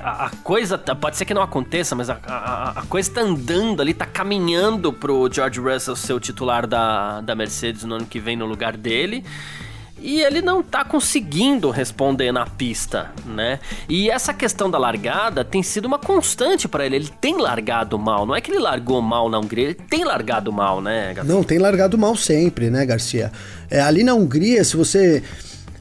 a, 0.06 0.26
a, 0.26 0.30
coisa, 0.44 0.78
tá, 0.78 0.94
pode 0.94 1.16
ser 1.16 1.24
que 1.24 1.34
não 1.34 1.42
aconteça, 1.42 1.96
mas 1.96 2.08
a, 2.08 2.16
a, 2.24 2.80
a, 2.80 2.82
coisa 2.82 3.10
tá 3.10 3.22
andando 3.22 3.82
ali, 3.82 3.92
tá 3.92 4.06
caminhando 4.06 4.92
pro 4.92 5.28
George 5.30 5.58
Russell 5.58 5.96
ser 5.96 6.12
o 6.12 6.20
titular 6.20 6.64
da, 6.64 7.20
da 7.20 7.34
Mercedes 7.34 7.82
no 7.82 7.96
ano 7.96 8.06
que 8.06 8.20
vem 8.20 8.36
no 8.36 8.46
lugar 8.46 8.76
dele. 8.76 9.24
E 9.98 10.20
ele 10.20 10.40
não 10.40 10.62
tá 10.62 10.84
conseguindo 10.84 11.70
responder 11.70 12.30
na 12.30 12.46
pista, 12.46 13.10
né? 13.24 13.58
E 13.88 14.08
essa 14.08 14.32
questão 14.32 14.70
da 14.70 14.78
largada 14.78 15.42
tem 15.42 15.62
sido 15.62 15.86
uma 15.86 15.98
constante 15.98 16.68
para 16.68 16.86
ele. 16.86 16.96
Ele 16.96 17.10
tem 17.20 17.38
largado 17.40 17.98
mal. 17.98 18.26
Não 18.26 18.36
é 18.36 18.40
que 18.40 18.50
ele 18.50 18.60
largou 18.60 19.00
mal 19.02 19.28
na 19.28 19.38
Hungria, 19.38 19.64
ele 19.64 19.74
tem 19.74 20.04
largado 20.04 20.52
mal, 20.52 20.80
né, 20.82 21.14
Garcia? 21.14 21.34
Não, 21.34 21.42
tem 21.42 21.58
largado 21.58 21.98
mal 21.98 22.14
sempre, 22.14 22.70
né, 22.70 22.84
Garcia? 22.86 23.32
É, 23.70 23.80
ali 23.80 24.04
na 24.04 24.14
Hungria, 24.14 24.62
se 24.62 24.76
você 24.76 25.24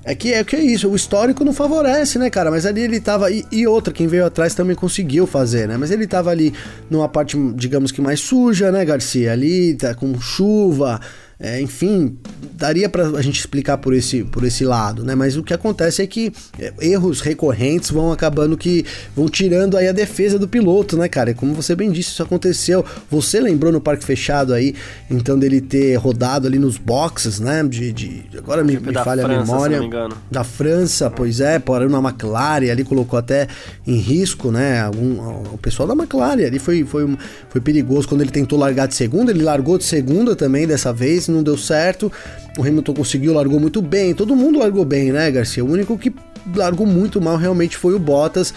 é 0.06 0.13
que 0.13 0.32
é 0.32 0.44
que 0.44 0.56
é 0.56 0.62
isso, 0.62 0.88
o 0.88 0.96
histórico 0.96 1.44
não 1.44 1.52
favorece, 1.52 2.20
né, 2.20 2.30
cara? 2.30 2.52
Mas 2.52 2.63
ali 2.63 2.82
ele 2.82 3.00
tava. 3.00 3.32
E, 3.32 3.44
e, 3.52 3.65
outra, 3.65 3.91
quem 3.91 4.06
veio 4.06 4.24
atrás 4.24 4.54
também 4.54 4.76
conseguiu 4.76 5.26
fazer, 5.26 5.68
né? 5.68 5.78
Mas 5.78 5.89
ele 5.89 6.06
tava 6.06 6.30
ali 6.30 6.54
numa 6.91 7.10
parte, 7.10 7.36
digamos 7.56 7.91
que 7.91 8.00
mais 8.00 8.20
suja, 8.20 8.72
né, 8.72 8.86
Garcia? 8.86 9.32
Ali, 9.32 9.74
tá 9.74 9.96
com 9.96 10.22
chuva. 10.22 11.02
É, 11.38 11.60
enfim, 11.60 12.17
daria 12.54 12.88
para 12.88 13.08
a 13.10 13.21
gente 13.21 13.39
explicar 13.39 13.78
por 13.78 13.93
esse, 13.93 14.24
por 14.24 14.45
esse 14.45 14.63
lado, 14.63 15.04
né? 15.04 15.15
Mas 15.15 15.36
o 15.36 15.43
que 15.43 15.54
acontece 15.54 16.02
é 16.02 16.08
que 16.08 16.32
é, 16.58 16.74
erros 16.80 17.19
recorrentes 17.19 17.91
vão 17.91 18.12
acabando 18.12 18.56
que 18.56 18.86
vão 19.13 19.28
tirando 19.28 19.76
aí 19.76 19.89
a 19.89 19.91
defesa 19.91 20.39
do 20.39 20.48
piloto, 20.48 20.95
né, 20.95 21.10
cara? 21.10 21.32
E 21.32 21.34
como 21.34 21.54
você 21.54 21.76
bem 21.76 21.91
disse, 21.91 22.12
isso 22.12 22.24
aconteceu. 22.24 22.86
Você 23.12 23.41
lembrou 23.41 23.69
no 23.69 23.82
parque 23.82 24.06
fechado 24.06 24.54
aí, 24.54 24.74
então 25.12 25.38
dele 25.38 25.60
ter 25.60 25.95
rodado 25.95 26.48
ali 26.48 26.58
nos 26.58 26.78
boxes, 26.78 27.38
né? 27.38 27.62
De, 27.63 27.91
de 27.91 28.24
agora 28.38 28.63
me, 28.63 28.80
me 28.80 28.93
falha 28.93 29.24
França, 29.24 29.36
a 29.36 29.45
memória. 29.45 30.10
Da 30.32 30.43
França, 30.45 31.10
pois 31.10 31.41
é, 31.41 31.60
parou 31.60 31.89
na 31.89 32.00
McLaren, 32.00 32.71
ali 32.71 32.86
colocou 32.86 33.19
até 33.19 33.48
em 33.86 33.98
risco, 33.98 34.52
né? 34.52 34.80
Algum, 34.80 35.17
o 35.54 35.58
pessoal 35.58 35.86
da 35.86 35.93
McLaren 35.93 36.45
ali 36.45 36.60
foi, 36.60 36.86
foi, 36.86 37.17
foi 37.50 37.60
perigoso 37.60 38.08
quando 38.08 38.21
ele 38.21 38.32
tentou 38.32 38.58
largar 38.58 38.88
de 38.88 38.95
segunda, 38.95 39.32
ele 39.32 39.43
largou 39.43 39.78
de 39.78 39.84
segunda 39.84 40.34
também 40.34 40.65
dessa 40.65 40.93
vez 40.93 41.25
não 41.32 41.44
deu 41.44 41.58
certo. 41.58 42.12
O 42.58 42.62
Hamilton 42.62 42.94
conseguiu, 42.94 43.34
largou 43.34 43.60
muito 43.60 43.82
bem. 43.82 44.14
Todo 44.14 44.36
mundo 44.36 44.60
largou 44.60 44.86
bem, 44.86 45.12
né, 45.12 45.30
Garcia? 45.32 45.64
O 45.64 45.72
único 45.72 45.98
que 45.98 46.14
largou 46.56 46.86
muito 46.86 47.22
mal 47.22 47.38
realmente 47.38 47.78
foi 47.78 47.94
o 47.94 48.00
Bottas. 48.00 48.54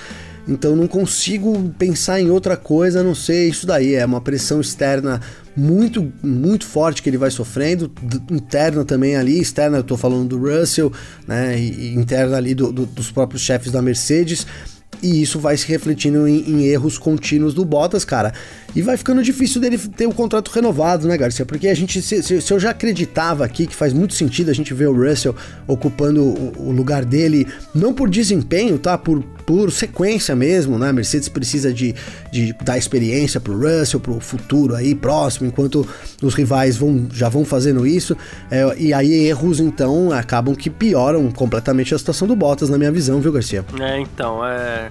Então 0.49 0.75
não 0.75 0.89
consigo 0.89 1.71
pensar 1.79 2.21
em 2.21 2.31
outra 2.31 2.57
coisa, 2.57 3.03
não 3.03 3.15
sei, 3.15 3.51
isso 3.51 3.67
daí 3.67 3.95
é 3.95 4.07
uma 4.07 4.21
pressão 4.21 4.63
externa 4.63 5.21
muito 5.55 6.11
muito 6.23 6.65
forte 6.65 7.03
que 7.03 7.11
ele 7.11 7.19
vai 7.19 7.31
sofrendo, 7.31 7.93
interna 8.31 8.83
também 8.83 9.15
ali, 9.15 9.39
externa 9.39 9.77
eu 9.77 9.83
tô 9.83 9.99
falando 9.99 10.27
do 10.27 10.39
Russell, 10.39 10.91
né, 11.27 11.59
e 11.59 11.95
interna 11.95 12.39
ali 12.39 12.55
do, 12.55 12.73
do, 12.73 12.87
dos 12.87 13.11
próprios 13.11 13.43
chefes 13.43 13.71
da 13.71 13.83
Mercedes 13.83 14.47
e 15.03 15.23
isso 15.23 15.39
vai 15.39 15.57
se 15.57 15.67
refletindo 15.69 16.27
em, 16.27 16.51
em, 16.51 16.65
erros 16.65 16.99
contínuos 16.99 17.55
do 17.55 17.65
Bottas, 17.65 18.05
cara. 18.05 18.33
E 18.75 18.83
vai 18.83 18.97
ficando 18.97 19.23
difícil 19.23 19.61
dele 19.61 19.79
ter 19.79 20.07
o 20.07 20.13
contrato 20.13 20.51
renovado, 20.51 21.09
né, 21.09 21.17
Garcia? 21.17 21.47
Porque 21.47 21.69
a 21.69 21.75
gente, 21.75 22.03
se, 22.03 22.23
se, 22.23 22.53
eu 22.53 22.61
já 22.61 22.71
acreditava 22.71 23.45
aqui 23.45 23.67
que 23.67 23.75
faz 23.75 23.93
muito 23.93 24.15
sentido 24.15 24.51
a 24.51 24.55
gente 24.55 24.75
ver 24.75 24.89
o 24.89 24.95
Russell 24.95 25.35
ocupando 25.67 26.23
o, 26.23 26.69
o 26.69 26.73
lugar 26.73 27.05
dele, 27.05 27.47
não 27.75 27.95
por 27.95 28.11
desempenho, 28.11 28.79
tá? 28.79 28.99
Por, 28.99 29.23
por 29.47 29.73
sequência 29.73 30.37
mesmo, 30.37 30.79
né? 30.79 30.91
A 30.91 30.93
Mercedes 30.93 31.29
precisa 31.29 31.73
de, 31.73 31.95
de 32.31 32.55
dar 32.63 32.77
experiência 32.77 33.41
pro 33.41 33.59
Russell, 33.59 34.01
pro 34.01 34.21
futuro 34.21 34.75
aí 34.75 34.95
próximo, 34.95 35.49
enquanto 35.49 35.89
os 36.23 36.35
rivais 36.35 36.77
vão, 36.77 37.09
já 37.13 37.29
vão 37.29 37.45
fazendo 37.45 37.87
isso. 37.87 38.17
É, 38.51 38.77
e 38.79 38.93
aí 38.93 39.27
erros, 39.27 39.61
então, 39.61 40.13
acabam 40.13 40.55
que 40.55 40.69
pioram 40.69 41.31
completamente 41.31 41.95
a 41.95 41.99
situação 41.99 42.29
do 42.29 42.37
Bottas, 42.37 42.69
na 42.69 42.77
minha 42.77 42.93
visão, 42.93 43.21
viu, 43.21 43.33
Garcia? 43.33 43.65
É, 43.81 43.99
então, 43.99 44.47
é 44.47 44.91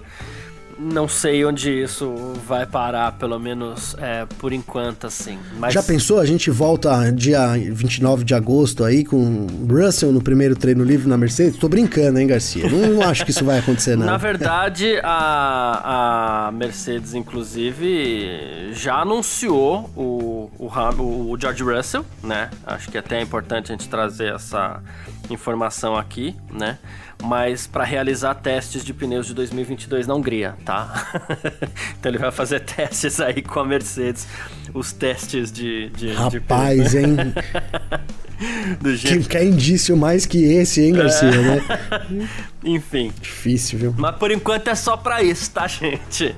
não 0.80 1.08
sei 1.08 1.44
onde 1.46 1.72
isso 1.72 2.14
vai 2.46 2.66
parar, 2.66 3.14
pelo 3.14 3.40
menos 3.40 3.96
é, 4.00 4.26
por 4.38 4.54
enquanto, 4.54 5.08
assim. 5.08 5.38
Mas... 5.58 5.74
Já 5.74 5.82
pensou? 5.82 6.20
A 6.20 6.26
gente 6.26 6.50
volta 6.52 7.12
dia 7.12 7.54
29 7.58 8.24
de 8.24 8.34
agosto 8.34 8.84
aí 8.84 9.04
com 9.04 9.48
Russell 9.70 10.12
no 10.12 10.22
primeiro 10.22 10.56
treino 10.56 10.84
livre 10.84 11.08
na 11.08 11.18
Mercedes? 11.18 11.58
Tô 11.58 11.68
brincando, 11.68 12.20
hein, 12.20 12.28
Garcia? 12.28 12.70
Não, 12.70 12.96
não 12.96 13.02
acho 13.04 13.26
que 13.26 13.32
isso 13.32 13.44
vai 13.44 13.60
acontecer, 13.60 13.96
não. 13.98 14.06
Na 14.06 14.18
verdade, 14.18 15.00
a, 15.04 16.48
a 16.48 16.52
Mercedes, 16.52 17.14
inclusive, 17.14 18.72
já 18.74 19.02
anunciou 19.02 19.90
o, 19.96 20.50
o, 20.58 21.32
o 21.32 21.38
George 21.40 21.64
Russell, 21.64 22.06
né? 22.24 22.50
Acho 22.66 22.90
que 22.90 22.98
até 22.98 23.18
é 23.18 23.22
importante 23.22 23.72
a 23.72 23.76
gente 23.76 23.90
trazer 23.90 24.34
essa 24.34 24.82
informação 25.30 25.96
aqui, 25.96 26.36
né? 26.52 26.78
Mas 27.22 27.66
para 27.68 27.84
realizar 27.84 28.36
testes 28.36 28.84
de 28.84 28.94
pneus 28.94 29.26
de 29.26 29.34
2022 29.34 30.08
na 30.08 30.16
Hungria, 30.16 30.56
tá? 30.64 31.28
então 31.98 32.12
ele 32.12 32.18
vai 32.18 32.32
fazer 32.32 32.60
testes 32.62 33.20
aí 33.20 33.42
com 33.42 33.60
a 33.60 33.66
Mercedes, 33.66 34.28
os 34.74 34.92
testes 34.94 35.52
de. 35.52 35.90
de 35.90 36.12
Rapaz, 36.14 36.92
de... 36.92 36.98
hein? 37.00 37.18
Do 38.80 38.96
jeito... 38.96 39.24
Que, 39.24 39.30
quer 39.30 39.44
indício 39.44 39.96
mais 39.98 40.26
que 40.26 40.44
esse, 40.44 40.82
hein, 40.82 40.94
Garcia, 40.94 41.30
é. 41.30 41.38
né? 41.38 42.30
Enfim. 42.64 43.14
Difícil, 43.22 43.80
viu? 43.80 43.96
Mas 43.98 44.16
por 44.18 44.32
enquanto 44.32 44.68
é 44.68 44.76
só 44.76 44.98
pra 44.98 45.24
isso, 45.24 45.52
tá, 45.52 45.66
gente? 45.68 46.36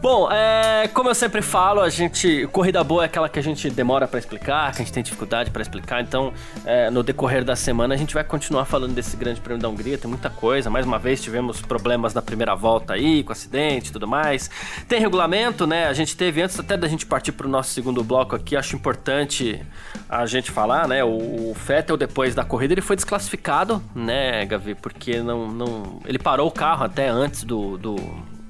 Bom, 0.00 0.30
é, 0.30 0.88
como 0.94 1.10
eu 1.10 1.14
sempre 1.14 1.42
falo, 1.42 1.80
a 1.80 1.90
gente. 1.90 2.46
Corrida 2.52 2.82
boa 2.82 3.02
é 3.02 3.06
aquela 3.06 3.28
que 3.28 3.38
a 3.38 3.42
gente 3.42 3.68
demora 3.68 4.06
para 4.06 4.18
explicar, 4.18 4.72
que 4.72 4.80
a 4.80 4.84
gente 4.84 4.92
tem 4.92 5.02
dificuldade 5.02 5.50
para 5.50 5.60
explicar. 5.60 6.02
Então, 6.02 6.32
é, 6.64 6.90
no 6.90 7.02
decorrer 7.02 7.44
da 7.44 7.56
semana, 7.56 7.94
a 7.94 7.96
gente 7.96 8.14
vai 8.14 8.24
continuar 8.24 8.64
falando 8.64 8.94
desse 8.94 9.16
grande 9.16 9.40
prêmio 9.40 9.60
da 9.60 9.68
Hungria. 9.68 9.98
Tem 9.98 10.08
muita 10.08 10.30
coisa. 10.30 10.70
Mais 10.70 10.86
uma 10.86 10.98
vez, 10.98 11.20
tivemos 11.20 11.60
problemas 11.60 12.14
na 12.14 12.22
primeira 12.22 12.54
volta 12.54 12.94
aí, 12.94 13.22
com 13.22 13.32
acidente 13.32 13.90
e 13.90 13.92
tudo 13.92 14.06
mais. 14.06 14.50
Tem 14.88 15.00
regulamento, 15.00 15.66
né? 15.66 15.86
A 15.86 15.92
gente 15.92 16.16
teve, 16.16 16.40
antes 16.40 16.58
até 16.58 16.76
da 16.76 16.88
gente 16.88 17.04
partir 17.04 17.32
pro 17.32 17.48
nosso 17.48 17.70
segundo 17.70 18.02
bloco 18.02 18.36
aqui, 18.36 18.56
acho 18.56 18.76
importante 18.76 19.60
a 20.08 20.24
gente 20.26 20.50
falar, 20.50 20.86
né? 21.02 21.04
O, 21.04 21.50
o 21.50 21.54
Vettel, 21.54 21.96
depois 21.96 22.34
da 22.34 22.44
corrida, 22.44 22.72
ele 22.74 22.80
foi 22.80 22.96
desclassificado, 22.96 23.82
né, 23.94 24.44
Gavi? 24.46 24.74
Porque 24.74 25.20
não, 25.20 25.48
não. 25.48 26.00
Ele 26.06 26.18
parou 26.18 26.48
o 26.48 26.50
carro 26.50 26.84
até 26.84 27.08
antes 27.08 27.44
do, 27.44 27.76
do 27.76 27.96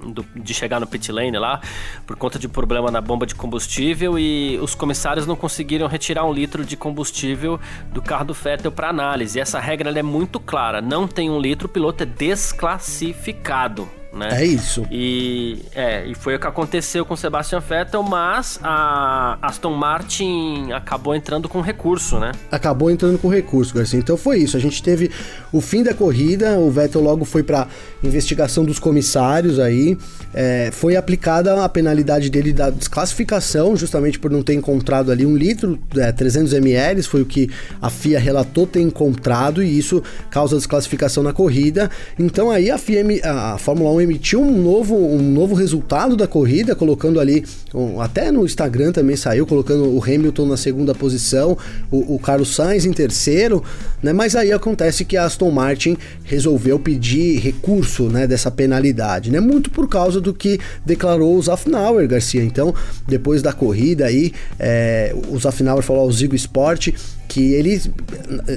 do, 0.03 0.27
de 0.35 0.53
chegar 0.53 0.81
no 0.81 0.87
pit 0.87 1.13
lane 1.13 1.39
lá, 1.39 1.61
por 2.05 2.17
conta 2.17 2.37
de 2.37 2.49
problema 2.49 2.91
na 2.91 3.01
bomba 3.01 3.25
de 3.25 3.37
combustível 3.37 4.19
e 4.19 4.59
os 4.61 4.75
comissários 4.75 5.29
não 5.29 5.37
conseguiram 5.37 5.87
retirar 5.87 6.25
um 6.25 6.33
litro 6.33 6.65
de 6.65 6.77
combustível 6.77 7.61
do 7.93 8.03
carro 8.03 8.25
do 8.25 8.35
Vettel 8.35 8.73
para 8.73 8.89
análise. 8.89 9.39
E 9.39 9.41
essa 9.41 9.61
regra 9.61 9.97
é 9.97 10.03
muito 10.03 10.41
clara: 10.41 10.81
não 10.81 11.07
tem 11.07 11.31
um 11.31 11.41
litro, 11.41 11.67
o 11.67 11.71
piloto 11.71 12.03
é 12.03 12.07
desclassificado 12.07 13.89
né? 14.13 14.43
É 14.43 14.45
isso. 14.45 14.87
E, 14.91 15.59
é, 15.75 16.07
e 16.07 16.15
foi 16.15 16.37
o 16.37 16.39
que 16.39 16.47
aconteceu 16.47 17.05
com 17.05 17.15
o 17.15 17.17
Sebastian 17.17 17.61
Vettel, 17.61 18.03
mas 18.03 18.59
a 18.63 19.39
Aston 19.41 19.75
Martin 19.75 20.71
acabou 20.73 21.15
entrando 21.15 21.49
com 21.49 21.61
recurso, 21.61 22.19
né? 22.19 22.33
Acabou 22.51 22.91
entrando 22.91 23.19
com 23.19 23.29
recurso, 23.29 23.75
Garcia. 23.75 23.99
Então 23.99 24.17
foi 24.17 24.39
isso. 24.39 24.57
A 24.57 24.61
gente 24.61 24.83
teve 24.83 25.11
o 25.51 25.61
fim 25.61 25.83
da 25.83 25.95
corrida, 25.95 26.59
o 26.59 26.71
Vettel 26.71 27.01
logo 27.01 27.25
foi 27.25 27.43
para 27.43 27.67
investigação 28.03 28.65
dos 28.65 28.79
comissários 28.79 29.59
aí. 29.59 29.97
É, 30.35 30.71
foi 30.73 30.97
aplicada 30.97 31.65
a 31.65 31.69
penalidade 31.69 32.29
dele 32.29 32.53
da 32.53 32.71
desclassificação, 32.71 33.77
justamente 33.77 34.19
por 34.19 34.31
não 34.31 34.43
ter 34.43 34.55
encontrado 34.55 35.11
ali 35.11 35.25
um 35.25 35.37
litro, 35.37 35.79
é, 35.97 36.13
300 36.13 36.53
ml, 36.55 37.03
foi 37.03 37.23
o 37.23 37.27
que 37.27 37.51
a 37.81 37.91
FIA 37.91 38.19
relatou 38.19 38.67
ter 38.67 38.81
encontrado, 38.81 39.63
e 39.63 39.79
isso 39.79 40.03
causa 40.31 40.57
desclassificação 40.57 41.23
na 41.23 41.33
corrida. 41.33 41.91
Então 42.19 42.51
aí 42.51 42.71
a 42.71 42.79
FIA, 42.79 43.05
a 43.25 43.59
Fórmula 43.59 43.91
1 43.91 44.02
emitiu 44.03 44.41
um 44.41 44.63
novo, 44.63 44.97
um 44.97 45.31
novo 45.31 45.55
resultado 45.55 46.17
da 46.17 46.27
corrida, 46.27 46.75
colocando 46.75 47.21
ali, 47.21 47.45
um, 47.75 48.01
até 48.01 48.31
no 48.31 48.45
Instagram 48.45 48.93
também 48.93 49.17
saiu, 49.17 49.47
colocando 49.47 49.85
o 49.85 50.03
Hamilton 50.03 50.47
na 50.47 50.57
segunda 50.57 50.95
posição, 50.95 51.57
o, 51.91 52.15
o 52.15 52.19
Carlos 52.19 52.55
Sainz 52.55 52.85
em 52.85 52.93
terceiro, 52.93 53.63
né? 54.03 54.13
Mas 54.13 54.37
aí 54.37 54.53
acontece 54.53 55.05
que 55.05 55.17
a 55.17 55.25
Aston 55.25 55.51
Martin 55.51 55.97
resolveu 56.25 56.79
pedir 56.79 57.39
recurso, 57.39 58.05
né, 58.05 58.27
dessa 58.27 58.51
penalidade, 58.51 59.31
né? 59.31 59.41
Muito 59.41 59.71
por 59.71 59.89
causa 59.89 60.21
do 60.21 60.35
que 60.35 60.59
declarou 60.85 61.37
o 61.37 61.43
Zafnauer, 61.43 62.09
Garcia. 62.09 62.43
Então, 62.43 62.75
depois 63.07 63.43
da 63.43 63.53
corrida 63.53 64.07
aí, 64.07 64.33
é, 64.59 65.15
o 65.29 65.39
Zafnauer 65.39 65.83
falou 65.83 66.03
ao 66.03 66.13
Zigo 66.13 66.35
Sport 66.35 66.91
que 67.29 67.53
ele, 67.55 67.81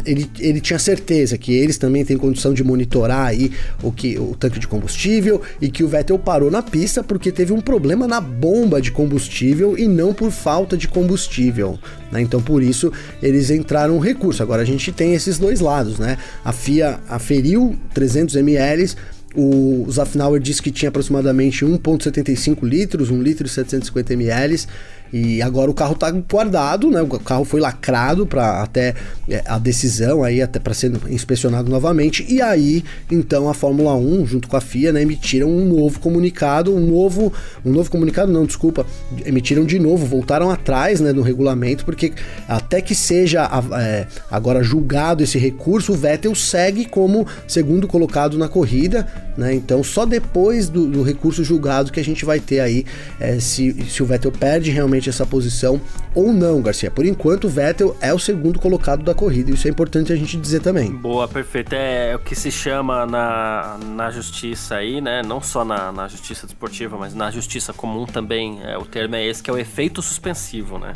ele, 0.06 0.30
ele 0.40 0.60
tinha 0.60 0.78
certeza 0.78 1.38
que 1.38 1.54
eles 1.54 1.78
também 1.78 2.04
têm 2.04 2.18
condição 2.18 2.54
de 2.54 2.64
monitorar 2.64 3.28
aí 3.28 3.52
o, 3.82 3.92
que, 3.92 4.20
o 4.20 4.36
tanque 4.36 4.60
de 4.60 4.68
combustível 4.68 5.42
e 5.62 5.70
que 5.70 5.84
o 5.84 5.88
Vettel 5.88 6.20
parou 6.20 6.52
na 6.52 6.62
pista 6.62 7.04
porque 7.04 7.32
teve 7.32 7.54
um 7.54 7.62
problema 7.62 8.08
na 8.08 8.20
bomba 8.20 8.82
de 8.82 8.92
combustível 8.92 9.78
e 9.78 9.88
não 9.88 10.14
por 10.14 10.32
falta 10.32 10.76
de 10.76 10.88
combustível. 10.88 11.80
Né? 12.12 12.22
Então 12.22 12.42
por 12.42 12.62
isso 12.62 12.92
eles 13.22 13.50
entraram 13.50 13.98
recurso. 14.00 14.44
Agora 14.44 14.62
a 14.62 14.66
gente 14.66 14.92
tem 14.92 15.14
esses 15.14 15.38
dois 15.38 15.60
lados, 15.60 15.98
né? 15.98 16.18
A 16.44 16.52
FIA 16.52 17.00
aferiu 17.08 17.76
300 17.94 18.36
ml 18.36 18.96
o 19.36 19.86
Zafnauer 19.92 20.40
disse 20.40 20.62
que 20.62 20.72
tinha 20.72 20.88
aproximadamente 20.88 21.66
1,75 21.66 22.64
litros, 22.64 23.10
1 23.12 23.22
litro 23.22 23.46
e 23.46 23.50
750 23.50 24.14
ml. 24.14 24.66
E 25.14 25.42
agora 25.42 25.70
o 25.72 25.74
carro 25.74 25.94
está 25.94 26.12
guardado, 26.12 26.90
né? 26.90 27.02
O 27.02 27.08
carro 27.08 27.46
foi 27.46 27.60
lacrado 27.60 28.26
para 28.26 28.62
até 28.62 28.94
é, 29.30 29.44
a 29.46 29.58
decisão 29.58 30.24
aí 30.24 30.42
até 30.42 30.60
para 30.60 30.74
ser 30.74 30.92
inspecionado 31.10 31.70
novamente. 31.70 32.26
E 32.28 32.42
aí, 32.42 32.84
então 33.12 33.50
a 33.50 33.54
Fórmula 33.54 33.96
1 33.96 34.26
junto 34.26 34.48
com 34.48 34.58
a 34.58 34.62
FIA, 34.62 34.92
né, 34.92 35.02
emitiram 35.02 35.50
um 35.50 35.66
novo 35.66 36.00
comunicado, 36.00 36.76
um 36.76 36.80
novo, 36.80 37.32
um 37.64 37.72
novo 37.72 37.90
comunicado, 37.90 38.32
não, 38.32 38.46
desculpa, 38.46 38.86
emitiram 39.26 39.66
de 39.66 39.80
novo, 39.80 40.06
voltaram 40.06 40.50
atrás, 40.50 41.00
né, 41.00 41.14
no 41.14 41.22
regulamento, 41.22 41.86
porque 41.86 42.14
até 42.48 42.82
que 42.82 42.96
seja 42.96 43.50
é, 43.80 44.08
agora 44.30 44.64
julgado 44.64 45.24
esse 45.24 45.38
recurso, 45.38 45.94
o 45.94 45.96
Vettel 45.96 46.36
segue 46.36 46.86
como 46.86 47.26
segundo 47.48 47.88
colocado 47.88 48.38
na 48.38 48.48
corrida, 48.48 49.08
né? 49.38 49.54
Então 49.54 49.84
só 49.84 50.06
depois 50.06 50.70
do, 50.70 50.88
do 50.88 51.04
recurso 51.04 51.44
julgado 51.44 51.92
que 51.92 52.00
a 52.00 52.04
gente 52.04 52.26
vai 52.26 52.40
ter 52.40 52.60
aí 52.60 52.86
é, 53.20 53.40
se, 53.40 53.74
se 53.90 54.02
o 54.02 54.06
Vettel 54.06 54.32
perde 54.32 54.72
realmente 54.72 54.95
essa 55.10 55.26
posição 55.26 55.80
ou 56.14 56.32
não, 56.32 56.62
Garcia. 56.62 56.90
Por 56.90 57.06
enquanto, 57.06 57.46
o 57.46 57.50
Vettel 57.50 57.96
é 58.00 58.14
o 58.14 58.20
segundo 58.20 58.60
colocado 58.60 59.04
da 59.04 59.14
corrida, 59.14 59.52
isso 59.52 59.68
é 59.68 59.72
importante 59.72 60.12
a 60.12 60.16
gente 60.16 60.38
dizer 60.38 60.62
também. 60.62 60.92
Boa, 60.92 61.28
perfeito. 61.28 61.74
É 61.74 62.16
o 62.16 62.20
que 62.20 62.36
se 62.36 62.52
chama 62.52 63.06
na, 63.06 63.78
na 63.96 64.12
justiça 64.12 64.76
aí, 64.76 65.02
né? 65.02 65.22
Não 65.24 65.42
só 65.42 65.66
na, 65.66 65.92
na 65.92 66.08
justiça 66.08 66.46
desportiva, 66.46 66.98
mas 66.98 67.14
na 67.14 67.30
justiça 67.32 67.74
comum 67.74 68.06
também. 68.06 68.60
É, 68.64 68.78
o 68.78 68.86
termo 68.86 69.16
é 69.16 69.26
esse, 69.26 69.42
que 69.42 69.50
é 69.50 69.54
o 69.54 69.58
efeito 69.58 70.02
suspensivo, 70.02 70.78
né? 70.80 70.94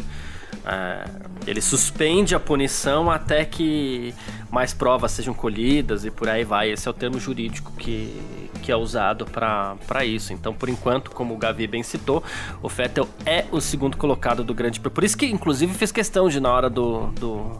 É, 0.65 1.05
ele 1.47 1.61
suspende 1.61 2.35
a 2.35 2.39
punição 2.39 3.09
até 3.09 3.45
que 3.45 4.13
mais 4.51 4.73
provas 4.73 5.11
sejam 5.11 5.33
colhidas 5.33 6.05
e 6.05 6.11
por 6.11 6.27
aí 6.27 6.43
vai. 6.43 6.71
Esse 6.71 6.87
é 6.87 6.91
o 6.91 6.93
termo 6.93 7.19
jurídico 7.19 7.71
que, 7.77 8.21
que 8.59 8.71
é 8.71 8.75
usado 8.75 9.25
para 9.25 10.05
isso. 10.05 10.33
Então, 10.33 10.53
por 10.53 10.69
enquanto, 10.69 11.11
como 11.11 11.33
o 11.33 11.37
Gavi 11.37 11.67
bem 11.67 11.83
citou, 11.83 12.23
o 12.61 12.69
Vettel 12.69 13.07
é 13.25 13.45
o 13.51 13.59
segundo 13.59 13.97
colocado 13.97 14.43
do 14.43 14.53
Grande 14.53 14.79
Prêmio. 14.79 14.93
Por 14.93 15.03
isso 15.03 15.17
que, 15.17 15.25
inclusive, 15.25 15.73
fez 15.73 15.91
questão 15.91 16.29
de, 16.29 16.39
na 16.39 16.51
hora 16.51 16.69
do, 16.69 17.07
do 17.07 17.59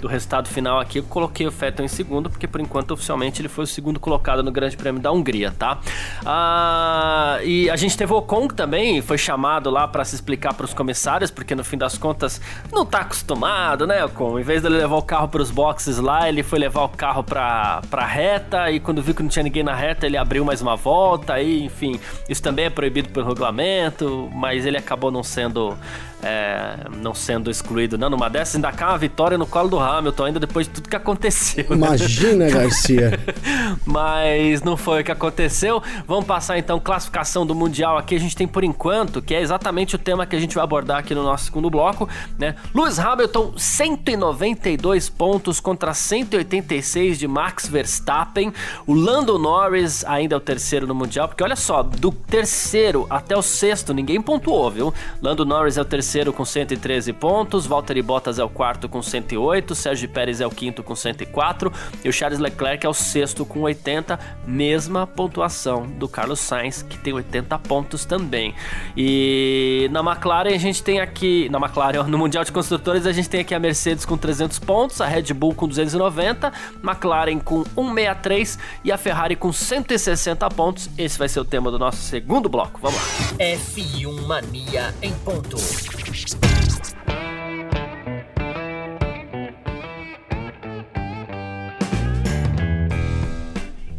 do 0.00 0.08
resultado 0.08 0.48
final 0.48 0.80
aqui, 0.80 0.98
eu 0.98 1.04
coloquei 1.04 1.46
o 1.46 1.50
Vettel 1.50 1.84
em 1.84 1.88
segundo, 1.88 2.30
porque 2.30 2.46
por 2.46 2.60
enquanto 2.60 2.92
oficialmente 2.92 3.40
ele 3.40 3.48
foi 3.48 3.64
o 3.64 3.66
segundo 3.66 4.00
colocado 4.00 4.42
no 4.42 4.50
Grande 4.50 4.76
Prêmio 4.76 5.00
da 5.00 5.12
Hungria, 5.12 5.52
tá? 5.58 5.78
Ah, 6.24 7.38
e 7.44 7.68
a 7.70 7.76
gente 7.76 7.96
teve 7.96 8.12
o 8.12 8.16
Ocon 8.16 8.48
também, 8.48 9.02
foi 9.02 9.18
chamado 9.18 9.70
lá 9.70 9.86
para 9.86 10.04
se 10.04 10.14
explicar 10.14 10.54
para 10.54 10.64
os 10.64 10.74
comissários, 10.74 11.30
porque 11.30 11.54
no 11.54 11.62
fim 11.62 11.76
das 11.76 11.98
contas 11.98 12.40
não 12.72 12.84
tá 12.86 13.00
acostumado, 13.00 13.86
né, 13.86 14.04
Ocon? 14.04 14.38
Em 14.38 14.42
vez 14.42 14.62
dele 14.62 14.76
levar 14.76 14.96
o 14.96 15.02
carro 15.02 15.28
para 15.28 15.42
os 15.42 15.50
boxes 15.50 15.98
lá, 15.98 16.28
ele 16.28 16.42
foi 16.42 16.58
levar 16.58 16.84
o 16.84 16.88
carro 16.88 17.22
para 17.22 17.82
para 17.90 18.04
reta 18.06 18.70
e 18.70 18.80
quando 18.80 19.02
viu 19.02 19.14
que 19.14 19.22
não 19.22 19.28
tinha 19.28 19.42
ninguém 19.42 19.62
na 19.62 19.74
reta, 19.74 20.06
ele 20.06 20.16
abriu 20.16 20.44
mais 20.44 20.60
uma 20.60 20.76
volta 20.76 21.40
e, 21.40 21.64
enfim, 21.64 21.98
isso 22.28 22.42
também 22.42 22.66
é 22.66 22.70
proibido 22.70 23.08
pelo 23.10 23.26
regulamento, 23.26 24.30
mas 24.32 24.66
ele 24.66 24.76
acabou 24.76 25.10
não 25.10 25.22
sendo 25.22 25.76
é, 26.22 26.76
não 26.96 27.14
sendo 27.14 27.50
excluído, 27.50 27.96
não. 27.96 28.10
Numa 28.10 28.28
dessas, 28.28 28.56
ainda 28.56 28.72
cá 28.72 28.88
uma 28.88 28.98
vitória 28.98 29.38
no 29.38 29.46
colo 29.46 29.68
do 29.68 29.78
Hamilton, 29.98 30.24
ainda 30.24 30.40
depois 30.40 30.66
de 30.66 30.74
tudo 30.74 30.88
que 30.88 30.96
aconteceu. 30.96 31.64
Né? 31.70 31.76
Imagina, 31.76 32.50
Garcia. 32.50 33.18
Mas 33.84 34.62
não 34.62 34.76
foi 34.76 35.00
o 35.00 35.04
que 35.04 35.12
aconteceu. 35.12 35.82
Vamos 36.06 36.24
passar 36.24 36.58
então 36.58 36.78
classificação 36.78 37.46
do 37.46 37.54
Mundial 37.54 37.96
aqui. 37.96 38.14
A 38.14 38.20
gente 38.20 38.36
tem 38.36 38.46
por 38.46 38.64
enquanto, 38.64 39.22
que 39.22 39.34
é 39.34 39.40
exatamente 39.40 39.94
o 39.94 39.98
tema 39.98 40.26
que 40.26 40.36
a 40.36 40.40
gente 40.40 40.54
vai 40.54 40.64
abordar 40.64 40.98
aqui 40.98 41.14
no 41.14 41.22
nosso 41.22 41.44
segundo 41.44 41.70
bloco, 41.70 42.08
né? 42.38 42.56
Lewis 42.74 42.98
Hamilton, 42.98 43.54
192 43.56 45.08
pontos 45.08 45.60
contra 45.60 45.94
186 45.94 47.18
de 47.18 47.28
Max 47.28 47.66
Verstappen. 47.66 48.52
O 48.86 48.94
Lando 48.94 49.38
Norris 49.38 50.04
ainda 50.04 50.34
é 50.34 50.38
o 50.38 50.40
terceiro 50.40 50.86
no 50.86 50.94
Mundial, 50.94 51.28
porque 51.28 51.42
olha 51.42 51.56
só, 51.56 51.82
do 51.82 52.10
terceiro 52.10 53.06
até 53.08 53.36
o 53.36 53.42
sexto, 53.42 53.94
ninguém 53.94 54.20
pontuou, 54.20 54.70
viu? 54.70 54.94
Lando 55.22 55.44
Norris 55.44 55.76
é 55.76 55.80
o 55.80 55.84
terceiro 55.84 56.00
terceiro 56.00 56.32
com 56.32 56.44
113 56.44 57.12
pontos, 57.12 57.66
Valtteri 57.66 58.02
Bottas 58.02 58.38
é 58.38 58.44
o 58.44 58.48
quarto 58.48 58.88
com 58.88 59.02
108, 59.02 59.74
Sérgio 59.80 60.08
Pérez 60.08 60.40
é 60.40 60.46
o 60.46 60.50
quinto 60.50 60.82
com 60.82 60.94
104 60.94 61.72
e 62.04 62.08
o 62.08 62.12
Charles 62.12 62.38
Leclerc 62.38 62.84
é 62.84 62.88
o 62.88 62.94
sexto 62.94 63.44
com 63.44 63.60
80, 63.60 64.18
mesma 64.46 65.06
pontuação 65.06 65.86
do 65.86 66.08
Carlos 66.08 66.40
Sainz, 66.40 66.82
que 66.82 66.98
tem 66.98 67.12
80 67.12 67.58
pontos 67.60 68.04
também. 68.04 68.54
E 68.96 69.88
na 69.90 70.00
McLaren 70.00 70.54
a 70.54 70.58
gente 70.58 70.82
tem 70.82 71.00
aqui, 71.00 71.48
na 71.48 71.58
McLaren, 71.58 72.04
no 72.04 72.18
Mundial 72.18 72.44
de 72.44 72.52
Construtores 72.52 73.06
a 73.06 73.12
gente 73.12 73.28
tem 73.28 73.40
aqui 73.40 73.54
a 73.54 73.58
Mercedes 73.58 74.04
com 74.04 74.16
300 74.16 74.58
pontos, 74.58 75.00
a 75.00 75.06
Red 75.06 75.32
Bull 75.34 75.54
com 75.54 75.66
290, 75.66 76.52
McLaren 76.82 77.38
com 77.38 77.64
163 77.64 78.58
e 78.84 78.92
a 78.92 78.98
Ferrari 78.98 79.36
com 79.36 79.52
160 79.52 80.48
pontos. 80.50 80.90
Esse 80.96 81.18
vai 81.18 81.28
ser 81.28 81.40
o 81.40 81.44
tema 81.44 81.70
do 81.70 81.78
nosso 81.78 82.02
segundo 82.02 82.48
bloco. 82.48 82.80
Vamos 82.82 82.98
lá. 82.98 83.04
F1 83.38 84.26
Mania 84.26 84.94
em 85.02 85.12
ponto. 85.12 85.56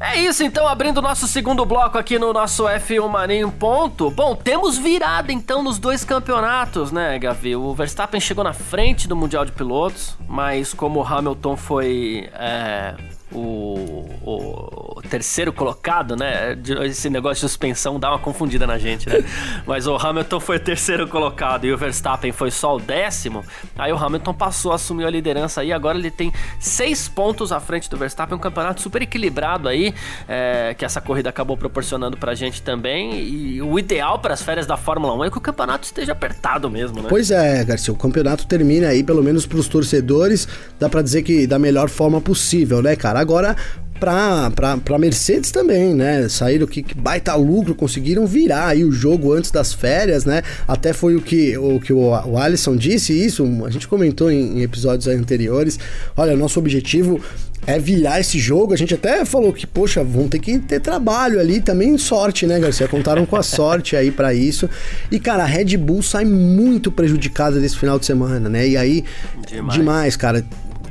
É 0.04 0.18
isso, 0.18 0.44
então, 0.44 0.68
abrindo 0.68 0.98
o 0.98 1.02
nosso 1.02 1.28
segundo 1.28 1.64
bloco 1.64 1.96
aqui 1.96 2.18
no 2.18 2.34
nosso 2.34 2.64
F1 2.64 3.08
Mania 3.08 3.40
em 3.40 3.50
ponto. 3.50 4.10
Bom, 4.10 4.36
temos 4.36 4.76
virada 4.76 5.32
então 5.32 5.62
nos 5.62 5.78
dois 5.78 6.04
campeonatos, 6.04 6.92
né, 6.92 7.20
Gavi? 7.20 7.56
O 7.56 7.72
Verstappen 7.76 8.20
chegou 8.20 8.44
na 8.44 8.52
frente 8.52 9.08
do 9.08 9.16
Mundial 9.16 9.46
de 9.46 9.52
Pilotos, 9.52 10.18
mas 10.28 10.74
como 10.74 11.02
o 11.02 11.04
Hamilton 11.04 11.56
foi 11.56 12.28
é, 12.34 12.96
o, 13.32 14.08
o, 14.24 15.02
terceiro 15.10 15.52
colocado, 15.52 16.15
né? 16.15 16.58
Esse 16.86 17.10
negócio 17.10 17.36
de 17.36 17.41
suspensão 17.41 18.00
dá 18.00 18.10
uma 18.10 18.20
confundida 18.20 18.67
na 18.67 18.78
gente, 18.78 19.10
né? 19.10 19.24
Mas 19.65 19.88
o 19.88 19.96
Hamilton 19.96 20.39
foi 20.39 20.58
o 20.58 20.60
terceiro 20.60 21.08
colocado 21.08 21.65
e 21.65 21.74
o 21.74 21.78
Verstappen 21.78 22.32
foi 22.32 22.52
só 22.52 22.76
o 22.76 22.80
décimo. 22.80 23.44
Aí 23.78 23.91
o 23.91 23.98
Hamilton 23.98 24.34
passou, 24.34 24.74
assumiu 24.74 25.08
a 25.08 25.10
liderança 25.10 25.62
aí. 25.62 25.72
Agora 25.72 25.98
ele 25.98 26.12
tem 26.12 26.32
seis 26.60 27.08
pontos 27.08 27.52
à 27.52 27.60
frente 27.60 27.89
do 27.89 27.98
Verstappen. 27.98 28.36
Um 28.36 28.39
campeonato 28.39 28.82
super 28.82 29.02
equilibrado 29.02 29.67
aí, 29.67 29.94
é, 30.28 30.74
que 30.78 30.86
essa 30.86 31.00
corrida 31.02 31.30
acabou 31.30 31.58
proporcionando 31.58 32.17
pra 32.17 32.36
gente 32.36 32.62
também. 32.62 33.20
E 33.20 33.62
o 33.62 33.80
ideal 33.80 34.20
para 34.20 34.34
as 34.34 34.41
férias 34.41 34.65
da 34.65 34.78
Fórmula 34.78 35.13
1 35.15 35.26
é 35.26 35.32
que 35.32 35.38
o 35.38 35.41
campeonato 35.41 35.86
esteja 35.86 36.12
apertado 36.12 36.70
mesmo, 36.70 37.02
né? 37.02 37.08
Pois 37.10 37.32
é, 37.32 37.63
Garcia. 37.63 37.94
O 37.94 37.98
campeonato 37.98 38.46
termina 38.46 38.88
aí, 38.88 39.04
pelo 39.04 39.24
menos 39.24 39.46
pros 39.46 39.67
torcedores, 39.67 40.48
dá 40.80 40.89
pra 40.89 41.02
dizer 41.02 41.24
que 41.24 41.48
da 41.48 41.58
melhor 41.58 41.89
forma 41.89 42.20
possível, 42.20 42.82
né, 42.82 42.96
cara? 42.96 43.21
Agora, 43.22 43.56
para 44.00 44.98
Mercedes 44.98 45.52
também, 45.52 45.94
né? 45.94 46.28
Saíram 46.28 46.66
que, 46.66 46.82
que, 46.82 46.96
baita 46.96 47.36
lucro, 47.36 47.76
conseguiram 47.76 48.26
virar 48.26 48.70
aí 48.70 48.84
o 48.84 48.92
jogo 48.92 49.32
antes 49.32 49.52
das 49.52 49.74
férias, 49.74 50.26
né? 50.26 50.42
Até 50.68 50.92
foi 50.92 51.16
o 51.16 51.22
que 51.22 51.56
o, 51.56 51.80
que 51.80 51.94
o, 51.94 52.10
o 52.10 52.38
Alisson 52.38 52.76
disse, 52.76 53.14
isso 53.14 53.46
a 53.64 53.70
gente 53.70 53.88
comentou 53.88 54.32
em, 54.32 54.58
em 54.58 54.62
episódios 54.64 55.08
anteriores. 55.08 55.78
Olha, 56.18 56.36
nosso 56.36 56.58
objetivo 56.60 57.22
é 57.68 57.78
virar 57.78 58.20
esse 58.20 58.40
jogo. 58.40 58.74
A 58.74 58.78
gente 58.78 58.96
até 58.96 59.24
falou 59.24 59.54
que, 59.54 59.68
poxa, 59.68 60.04
vão 60.04 60.28
ter 60.28 60.40
que 60.40 60.58
ter 60.58 60.80
trabalho 60.80 61.40
ali, 61.40 61.62
também 61.62 61.96
sorte, 61.98 62.48
né, 62.48 62.60
Garcia? 62.60 62.88
Contaram 62.88 63.24
com 63.26 63.36
a 63.36 63.44
sorte 63.44 63.96
aí 63.96 64.10
para 64.10 64.34
isso. 64.34 64.68
E, 65.12 65.20
cara, 65.20 65.44
a 65.44 65.46
Red 65.46 65.78
Bull 65.78 66.02
sai 66.02 66.26
muito 66.26 66.92
prejudicada 66.92 67.60
desse 67.60 67.78
final 67.78 68.00
de 68.00 68.06
semana, 68.08 68.50
né? 68.50 68.68
E 68.68 68.78
aí, 68.78 69.06
demais, 69.48 69.74
demais 69.76 70.16
cara 70.16 70.44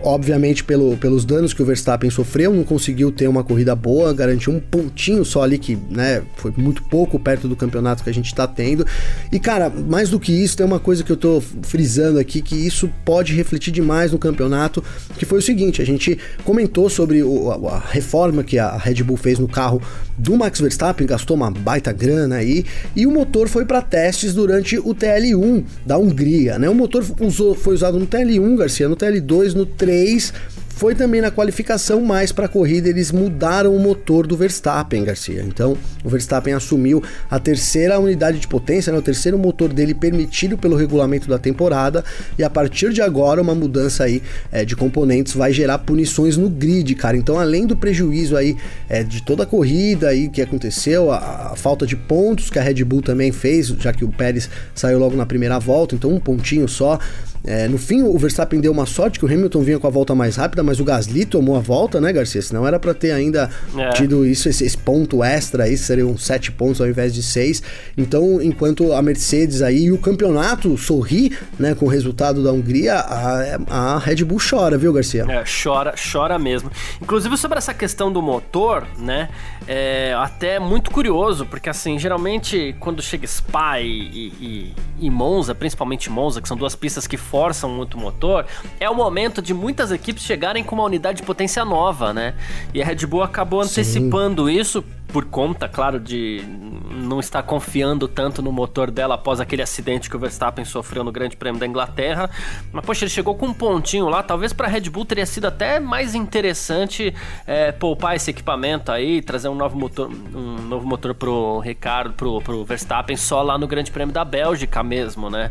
obviamente 0.02 0.64
pelo, 0.64 0.96
pelos 0.96 1.24
danos 1.24 1.52
que 1.52 1.62
o 1.62 1.64
Verstappen 1.64 2.10
sofreu, 2.10 2.52
não 2.52 2.64
conseguiu 2.64 3.12
ter 3.12 3.28
uma 3.28 3.44
corrida 3.44 3.74
boa, 3.74 4.12
garantiu 4.12 4.52
um 4.52 4.60
pontinho 4.60 5.24
só 5.24 5.42
ali 5.42 5.58
que, 5.58 5.76
né, 5.90 6.22
foi 6.36 6.52
muito 6.56 6.82
pouco 6.84 7.18
perto 7.18 7.46
do 7.46 7.56
campeonato 7.56 8.02
que 8.02 8.10
a 8.10 8.14
gente 8.14 8.34
tá 8.34 8.46
tendo. 8.46 8.86
E 9.30 9.38
cara, 9.38 9.70
mais 9.70 10.08
do 10.08 10.18
que 10.18 10.32
isso, 10.32 10.56
tem 10.56 10.64
uma 10.64 10.80
coisa 10.80 11.04
que 11.04 11.12
eu 11.12 11.16
tô 11.16 11.42
frisando 11.62 12.18
aqui 12.18 12.40
que 12.40 12.54
isso 12.54 12.90
pode 13.04 13.34
refletir 13.34 13.70
demais 13.70 14.12
no 14.12 14.18
campeonato, 14.18 14.82
que 15.18 15.24
foi 15.24 15.38
o 15.38 15.42
seguinte, 15.42 15.82
a 15.82 15.86
gente 15.86 16.18
comentou 16.44 16.88
sobre 16.88 17.22
o, 17.22 17.50
a, 17.50 17.76
a 17.76 17.78
reforma 17.78 18.42
que 18.42 18.58
a 18.58 18.76
Red 18.76 19.02
Bull 19.02 19.16
fez 19.16 19.38
no 19.38 19.48
carro 19.48 19.82
do 20.16 20.36
Max 20.36 20.60
Verstappen, 20.60 21.06
gastou 21.06 21.36
uma 21.36 21.50
baita 21.50 21.92
grana 21.92 22.36
aí, 22.36 22.64
e 22.96 23.06
o 23.06 23.10
motor 23.10 23.48
foi 23.48 23.64
para 23.64 23.82
testes 23.82 24.34
durante 24.34 24.78
o 24.78 24.94
TL1 24.94 25.64
da 25.84 25.98
Hungria, 25.98 26.58
né? 26.58 26.68
O 26.68 26.74
motor 26.74 27.04
usou, 27.20 27.54
foi 27.54 27.74
usado 27.74 27.98
no 27.98 28.06
TL1, 28.06 28.56
Garcia, 28.56 28.88
no 28.88 28.96
TL2, 28.96 29.54
no 29.54 29.66
3 29.66 29.89
3 29.90 30.32
foi 30.80 30.94
também 30.94 31.20
na 31.20 31.30
qualificação, 31.30 32.00
mas 32.00 32.32
para 32.32 32.46
a 32.46 32.48
corrida 32.48 32.88
eles 32.88 33.12
mudaram 33.12 33.76
o 33.76 33.78
motor 33.78 34.26
do 34.26 34.34
Verstappen, 34.34 35.04
Garcia. 35.04 35.44
Então, 35.46 35.76
o 36.02 36.08
Verstappen 36.08 36.54
assumiu 36.54 37.02
a 37.30 37.38
terceira 37.38 37.98
unidade 37.98 38.38
de 38.38 38.48
potência, 38.48 38.90
né, 38.90 38.98
o 38.98 39.02
terceiro 39.02 39.38
motor 39.38 39.74
dele 39.74 39.92
permitido 39.92 40.56
pelo 40.56 40.76
regulamento 40.76 41.28
da 41.28 41.38
temporada, 41.38 42.02
e 42.38 42.42
a 42.42 42.48
partir 42.48 42.94
de 42.94 43.02
agora 43.02 43.42
uma 43.42 43.54
mudança 43.54 44.04
aí 44.04 44.22
é, 44.50 44.64
de 44.64 44.74
componentes 44.74 45.34
vai 45.34 45.52
gerar 45.52 45.80
punições 45.80 46.38
no 46.38 46.48
grid, 46.48 46.94
cara. 46.94 47.14
Então, 47.14 47.38
além 47.38 47.66
do 47.66 47.76
prejuízo 47.76 48.34
aí 48.34 48.56
é, 48.88 49.02
de 49.02 49.22
toda 49.22 49.42
a 49.42 49.46
corrida 49.46 50.08
aí 50.08 50.30
que 50.30 50.40
aconteceu, 50.40 51.12
a, 51.12 51.50
a, 51.52 51.56
falta 51.56 51.86
de 51.86 51.94
pontos 51.94 52.48
que 52.48 52.58
a 52.58 52.62
Red 52.62 52.82
Bull 52.84 53.02
também 53.02 53.32
fez, 53.32 53.66
já 53.66 53.92
que 53.92 54.02
o 54.02 54.08
Pérez 54.08 54.48
saiu 54.74 54.98
logo 54.98 55.14
na 55.14 55.26
primeira 55.26 55.58
volta, 55.58 55.94
então 55.94 56.10
um 56.10 56.20
pontinho 56.20 56.66
só. 56.66 56.98
É, 57.44 57.66
no 57.68 57.78
fim, 57.78 58.02
o 58.02 58.16
Verstappen 58.18 58.60
deu 58.60 58.70
uma 58.70 58.86
sorte 58.86 59.18
que 59.18 59.24
o 59.24 59.28
Hamilton 59.28 59.62
vinha 59.62 59.78
com 59.78 59.86
a 59.86 59.90
volta 59.90 60.14
mais 60.14 60.36
rápida, 60.36 60.62
mas 60.62 60.78
o 60.78 60.84
Gasly 60.84 61.24
tomou 61.24 61.56
a 61.56 61.60
volta, 61.60 62.00
né, 62.00 62.12
Garcia? 62.12 62.42
Senão 62.42 62.66
era 62.66 62.78
para 62.78 62.92
ter 62.92 63.12
ainda 63.12 63.50
é. 63.76 63.90
tido 63.90 64.26
isso, 64.26 64.48
esse, 64.48 64.64
esse, 64.64 64.76
ponto 64.76 65.24
extra 65.24 65.64
aí, 65.64 65.76
seriam 65.76 66.16
sete 66.18 66.52
pontos 66.52 66.80
ao 66.80 66.88
invés 66.88 67.14
de 67.14 67.22
seis. 67.22 67.62
Então, 67.96 68.40
enquanto 68.42 68.92
a 68.92 69.00
Mercedes 69.00 69.62
aí 69.62 69.84
e 69.84 69.92
o 69.92 69.98
campeonato 69.98 70.76
sorri, 70.76 71.36
né, 71.58 71.74
com 71.74 71.86
o 71.86 71.88
resultado 71.88 72.42
da 72.42 72.52
Hungria, 72.52 72.96
a, 72.96 73.58
a 73.68 73.98
Red 73.98 74.24
Bull 74.24 74.38
chora, 74.38 74.76
viu, 74.76 74.92
Garcia? 74.92 75.24
É, 75.28 75.44
chora, 75.44 75.94
chora 76.12 76.38
mesmo. 76.38 76.70
Inclusive 77.00 77.36
sobre 77.36 77.58
essa 77.58 77.72
questão 77.72 78.12
do 78.12 78.20
motor, 78.20 78.86
né, 78.98 79.28
é 79.66 80.14
até 80.18 80.58
muito 80.58 80.90
curioso, 80.90 81.46
porque 81.46 81.70
assim, 81.70 81.98
geralmente 81.98 82.74
quando 82.78 83.00
chega 83.02 83.26
Spa 83.26 83.80
e, 83.80 84.32
e, 84.40 84.74
e 84.98 85.10
Monza, 85.10 85.54
principalmente 85.54 86.10
Monza, 86.10 86.42
que 86.42 86.48
são 86.48 86.56
duas 86.56 86.74
pistas 86.74 87.06
que 87.06 87.16
forçam 87.30 87.70
muito 87.70 87.96
o 87.96 88.00
motor, 88.00 88.44
é 88.80 88.90
o 88.90 88.94
momento 88.94 89.40
de 89.40 89.54
muitas 89.54 89.92
equipes 89.92 90.24
chegarem 90.24 90.64
com 90.64 90.74
uma 90.74 90.84
unidade 90.84 91.18
de 91.18 91.22
potência 91.22 91.64
nova, 91.64 92.12
né? 92.12 92.34
E 92.74 92.82
a 92.82 92.84
Red 92.84 93.06
Bull 93.06 93.22
acabou 93.22 93.60
antecipando 93.60 94.48
Sim. 94.48 94.58
isso 94.58 94.84
por 95.10 95.24
conta, 95.26 95.68
claro, 95.68 95.98
de 96.00 96.42
não 96.90 97.20
estar 97.20 97.42
confiando 97.42 98.06
tanto 98.08 98.40
no 98.40 98.52
motor 98.52 98.90
dela 98.90 99.14
após 99.14 99.40
aquele 99.40 99.62
acidente 99.62 100.08
que 100.08 100.16
o 100.16 100.18
Verstappen 100.18 100.64
sofreu 100.64 101.04
no 101.04 101.12
Grande 101.12 101.36
Prêmio 101.36 101.60
da 101.60 101.66
Inglaterra. 101.66 102.30
Mas, 102.72 102.84
poxa, 102.84 103.04
ele 103.04 103.10
chegou 103.10 103.34
com 103.34 103.46
um 103.46 103.52
pontinho 103.52 104.08
lá. 104.08 104.22
Talvez 104.22 104.52
para 104.52 104.66
a 104.66 104.70
Red 104.70 104.88
Bull 104.90 105.04
teria 105.04 105.26
sido 105.26 105.46
até 105.46 105.80
mais 105.80 106.14
interessante 106.14 107.14
é, 107.46 107.72
poupar 107.72 108.16
esse 108.16 108.30
equipamento 108.30 108.92
aí, 108.92 109.20
trazer 109.22 109.48
um 109.48 109.54
novo 109.54 109.78
motor, 109.78 110.10
um 110.10 110.62
novo 110.68 110.86
motor 110.86 111.14
pro 111.14 111.58
Ricardo, 111.58 112.14
pro, 112.14 112.40
pro 112.40 112.64
Verstappen 112.64 113.16
só 113.16 113.42
lá 113.42 113.58
no 113.58 113.66
Grande 113.66 113.90
Prêmio 113.90 114.12
da 114.12 114.24
Bélgica 114.24 114.82
mesmo, 114.82 115.28
né? 115.28 115.50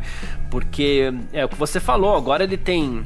Porque 0.49 1.13
é 1.33 1.45
o 1.45 1.49
que 1.49 1.55
você 1.55 1.79
falou, 1.79 2.15
agora 2.15 2.43
ele 2.43 2.57
tem 2.57 3.05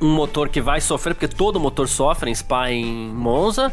um 0.00 0.14
motor 0.14 0.48
que 0.48 0.60
vai 0.60 0.80
sofrer, 0.80 1.14
porque 1.14 1.28
todo 1.28 1.58
motor 1.60 1.88
sofre 1.88 2.30
em 2.30 2.34
Spa 2.34 2.70
em 2.70 2.84
Monza, 3.08 3.72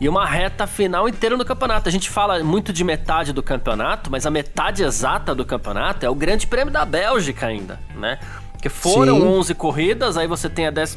e 0.00 0.08
uma 0.08 0.26
reta 0.26 0.66
final 0.66 1.08
inteira 1.08 1.36
no 1.36 1.44
campeonato. 1.44 1.88
A 1.88 1.92
gente 1.92 2.10
fala 2.10 2.42
muito 2.42 2.72
de 2.72 2.84
metade 2.84 3.32
do 3.32 3.42
campeonato, 3.42 4.10
mas 4.10 4.26
a 4.26 4.30
metade 4.30 4.82
exata 4.82 5.34
do 5.34 5.44
campeonato 5.44 6.04
é 6.04 6.10
o 6.10 6.14
Grande 6.14 6.46
Prêmio 6.46 6.72
da 6.72 6.84
Bélgica 6.84 7.46
ainda, 7.46 7.80
né? 7.94 8.18
Porque 8.66 8.68
foram 8.68 9.20
Sim. 9.20 9.26
11 9.26 9.54
corridas, 9.54 10.16
aí 10.16 10.26
você 10.26 10.48
tem 10.48 10.66
a 10.66 10.70
12 10.70 10.96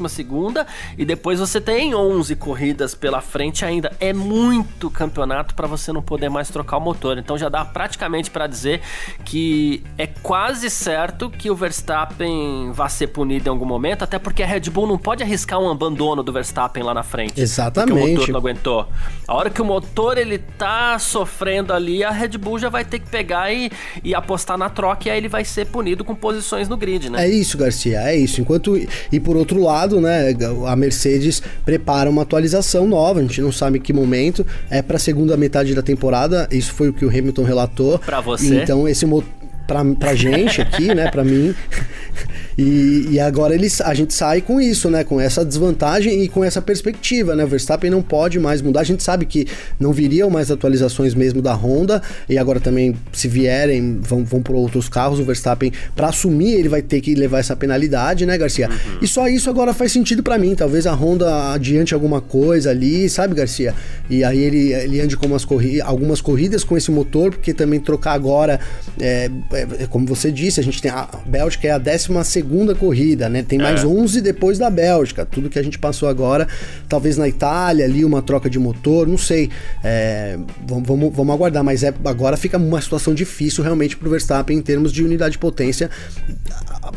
e 0.98 1.04
depois 1.04 1.38
você 1.38 1.60
tem 1.60 1.94
11 1.94 2.34
corridas 2.36 2.94
pela 2.94 3.20
frente 3.20 3.64
ainda. 3.64 3.92
É 4.00 4.12
muito 4.12 4.90
campeonato 4.90 5.54
para 5.54 5.66
você 5.66 5.92
não 5.92 6.02
poder 6.02 6.28
mais 6.28 6.48
trocar 6.48 6.78
o 6.78 6.80
motor. 6.80 7.18
Então 7.18 7.38
já 7.38 7.48
dá 7.48 7.64
praticamente 7.64 8.30
para 8.30 8.46
dizer 8.46 8.80
que 9.24 9.82
é 9.96 10.06
quase 10.06 10.68
certo 10.70 11.30
que 11.30 11.50
o 11.50 11.54
Verstappen 11.54 12.72
vai 12.72 12.88
ser 12.88 13.08
punido 13.08 13.48
em 13.48 13.50
algum 13.50 13.64
momento, 13.66 14.02
até 14.02 14.18
porque 14.18 14.42
a 14.42 14.46
Red 14.46 14.70
Bull 14.70 14.86
não 14.86 14.98
pode 14.98 15.22
arriscar 15.22 15.60
um 15.60 15.70
abandono 15.70 16.22
do 16.22 16.32
Verstappen 16.32 16.82
lá 16.82 16.94
na 16.94 17.02
frente. 17.02 17.40
Exatamente. 17.40 17.90
Porque 17.90 18.02
o 18.02 18.10
motor 18.12 18.28
não 18.30 18.40
aguentou. 18.40 18.88
A 19.28 19.34
hora 19.34 19.50
que 19.50 19.62
o 19.62 19.64
motor 19.64 20.18
ele 20.18 20.38
tá 20.38 20.98
sofrendo 20.98 21.72
ali, 21.72 22.02
a 22.02 22.10
Red 22.10 22.38
Bull 22.38 22.58
já 22.58 22.68
vai 22.68 22.84
ter 22.84 22.98
que 22.98 23.08
pegar 23.08 23.52
e, 23.52 23.70
e 24.02 24.14
apostar 24.14 24.56
na 24.58 24.68
troca 24.68 25.08
e 25.08 25.10
aí 25.10 25.18
ele 25.18 25.28
vai 25.28 25.44
ser 25.44 25.66
punido 25.66 26.04
com 26.04 26.14
posições 26.14 26.68
no 26.68 26.76
grid, 26.76 27.10
né? 27.10 27.26
É 27.26 27.28
isso 27.28 27.50
isso, 27.50 27.58
Garcia, 27.60 28.00
é 28.02 28.16
isso. 28.16 28.40
Enquanto 28.40 28.80
e 29.10 29.20
por 29.20 29.36
outro 29.36 29.62
lado, 29.62 30.00
né, 30.00 30.34
a 30.66 30.76
Mercedes 30.76 31.42
prepara 31.64 32.08
uma 32.10 32.22
atualização 32.22 32.86
nova, 32.86 33.20
a 33.20 33.22
gente 33.22 33.40
não 33.40 33.52
sabe 33.52 33.78
que 33.78 33.92
momento, 33.92 34.46
é 34.70 34.82
para 34.82 34.96
a 34.96 35.00
segunda 35.00 35.36
metade 35.36 35.74
da 35.74 35.82
temporada. 35.82 36.48
Isso 36.50 36.72
foi 36.72 36.88
o 36.88 36.92
que 36.92 37.04
o 37.04 37.08
Hamilton 37.08 37.44
relatou. 37.44 37.98
Para 37.98 38.20
você. 38.20 38.62
Então 38.62 38.88
esse 38.88 39.06
motor 39.06 39.28
pra, 39.70 39.84
pra 39.94 40.14
gente 40.16 40.60
aqui, 40.60 40.92
né, 40.92 41.08
pra 41.10 41.22
mim. 41.22 41.54
E, 42.60 43.06
e, 43.12 43.20
agora 43.20 43.54
eles, 43.54 43.80
a 43.80 43.94
gente 43.94 44.12
sai 44.12 44.42
com 44.42 44.60
isso, 44.60 44.90
né? 44.90 45.02
Com 45.02 45.18
essa 45.18 45.42
desvantagem 45.42 46.22
e 46.22 46.28
com 46.28 46.44
essa 46.44 46.60
perspectiva, 46.60 47.34
né? 47.34 47.42
O 47.42 47.48
Verstappen 47.48 47.90
não 47.90 48.02
pode 48.02 48.38
mais 48.38 48.60
mudar. 48.60 48.80
A 48.80 48.84
gente 48.84 49.02
sabe 49.02 49.24
que 49.24 49.46
não 49.78 49.94
viriam 49.94 50.28
mais 50.28 50.50
atualizações 50.50 51.14
mesmo 51.14 51.40
da 51.40 51.54
Honda. 51.54 52.02
E 52.28 52.36
agora 52.36 52.60
também, 52.60 52.94
se 53.14 53.28
vierem, 53.28 53.98
vão, 54.02 54.22
vão 54.26 54.42
por 54.42 54.54
outros 54.54 54.90
carros. 54.90 55.18
O 55.18 55.24
Verstappen, 55.24 55.72
para 55.96 56.08
assumir, 56.08 56.52
ele 56.52 56.68
vai 56.68 56.82
ter 56.82 57.00
que 57.00 57.14
levar 57.14 57.38
essa 57.38 57.56
penalidade, 57.56 58.26
né, 58.26 58.36
Garcia? 58.36 58.68
Uhum. 58.68 58.98
E 59.00 59.08
só 59.08 59.26
isso 59.26 59.48
agora 59.48 59.72
faz 59.72 59.90
sentido 59.90 60.22
para 60.22 60.36
mim. 60.36 60.54
Talvez 60.54 60.86
a 60.86 60.92
Honda 60.92 61.54
adiante 61.54 61.94
alguma 61.94 62.20
coisa 62.20 62.68
ali, 62.68 63.08
sabe, 63.08 63.34
Garcia? 63.34 63.74
E 64.10 64.22
aí 64.22 64.38
ele, 64.38 64.74
ele 64.74 65.00
ande 65.00 65.16
com 65.16 65.24
umas 65.24 65.46
corri 65.46 65.80
algumas 65.80 66.20
corridas 66.20 66.62
com 66.62 66.76
esse 66.76 66.90
motor, 66.90 67.30
porque 67.30 67.54
também 67.54 67.80
trocar 67.80 68.12
agora, 68.12 68.60
é, 69.00 69.30
é, 69.52 69.86
como 69.86 70.06
você 70.06 70.30
disse, 70.30 70.60
a 70.60 70.62
gente 70.62 70.82
tem 70.82 70.90
a 70.90 71.08
Bélgica 71.24 71.68
é 71.68 71.70
a 71.70 71.78
décima 71.78 72.22
segunda 72.50 72.74
corrida, 72.74 73.28
né? 73.28 73.44
Tem 73.44 73.58
mais 73.58 73.84
é. 73.84 73.86
11 73.86 74.20
depois 74.20 74.58
da 74.58 74.68
Bélgica. 74.68 75.24
Tudo 75.24 75.48
que 75.48 75.58
a 75.58 75.62
gente 75.62 75.78
passou 75.78 76.08
agora, 76.08 76.48
talvez 76.88 77.16
na 77.16 77.28
Itália 77.28 77.84
ali, 77.84 78.04
uma 78.04 78.20
troca 78.20 78.50
de 78.50 78.58
motor, 78.58 79.06
não 79.06 79.16
sei. 79.16 79.50
É, 79.84 80.36
vamos, 80.66 80.88
vamos, 80.88 81.14
vamos, 81.14 81.34
aguardar, 81.34 81.62
mas 81.62 81.84
é, 81.84 81.94
agora 82.04 82.36
fica 82.36 82.58
uma 82.58 82.80
situação 82.80 83.14
difícil 83.14 83.62
realmente 83.62 83.96
pro 83.96 84.10
Verstappen 84.10 84.58
em 84.58 84.62
termos 84.62 84.92
de 84.92 85.04
unidade 85.04 85.32
de 85.32 85.38
potência. 85.38 85.88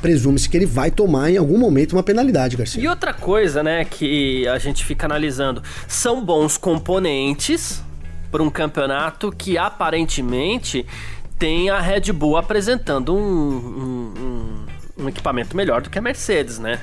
Presume-se 0.01 0.49
que 0.49 0.57
ele 0.57 0.65
vai 0.65 0.89
tomar 0.89 1.29
em 1.29 1.37
algum 1.37 1.59
momento 1.59 1.93
uma 1.93 2.03
penalidade, 2.03 2.57
Garcia. 2.57 2.81
E 2.81 2.87
outra 2.87 3.13
coisa, 3.13 3.61
né, 3.61 3.85
que 3.85 4.47
a 4.47 4.57
gente 4.57 4.83
fica 4.83 5.05
analisando, 5.05 5.61
são 5.87 6.25
bons 6.25 6.57
componentes 6.57 7.83
para 8.31 8.41
um 8.41 8.49
campeonato 8.49 9.31
que 9.31 9.55
aparentemente 9.55 10.83
tem 11.37 11.69
a 11.69 11.79
Red 11.79 12.11
Bull 12.11 12.37
apresentando 12.37 13.15
um, 13.15 13.19
um, 13.19 14.13
um 14.17 14.82
um 14.97 15.09
equipamento 15.09 15.55
melhor 15.55 15.81
do 15.81 15.89
que 15.89 15.97
a 15.97 16.01
Mercedes, 16.01 16.59
né? 16.59 16.79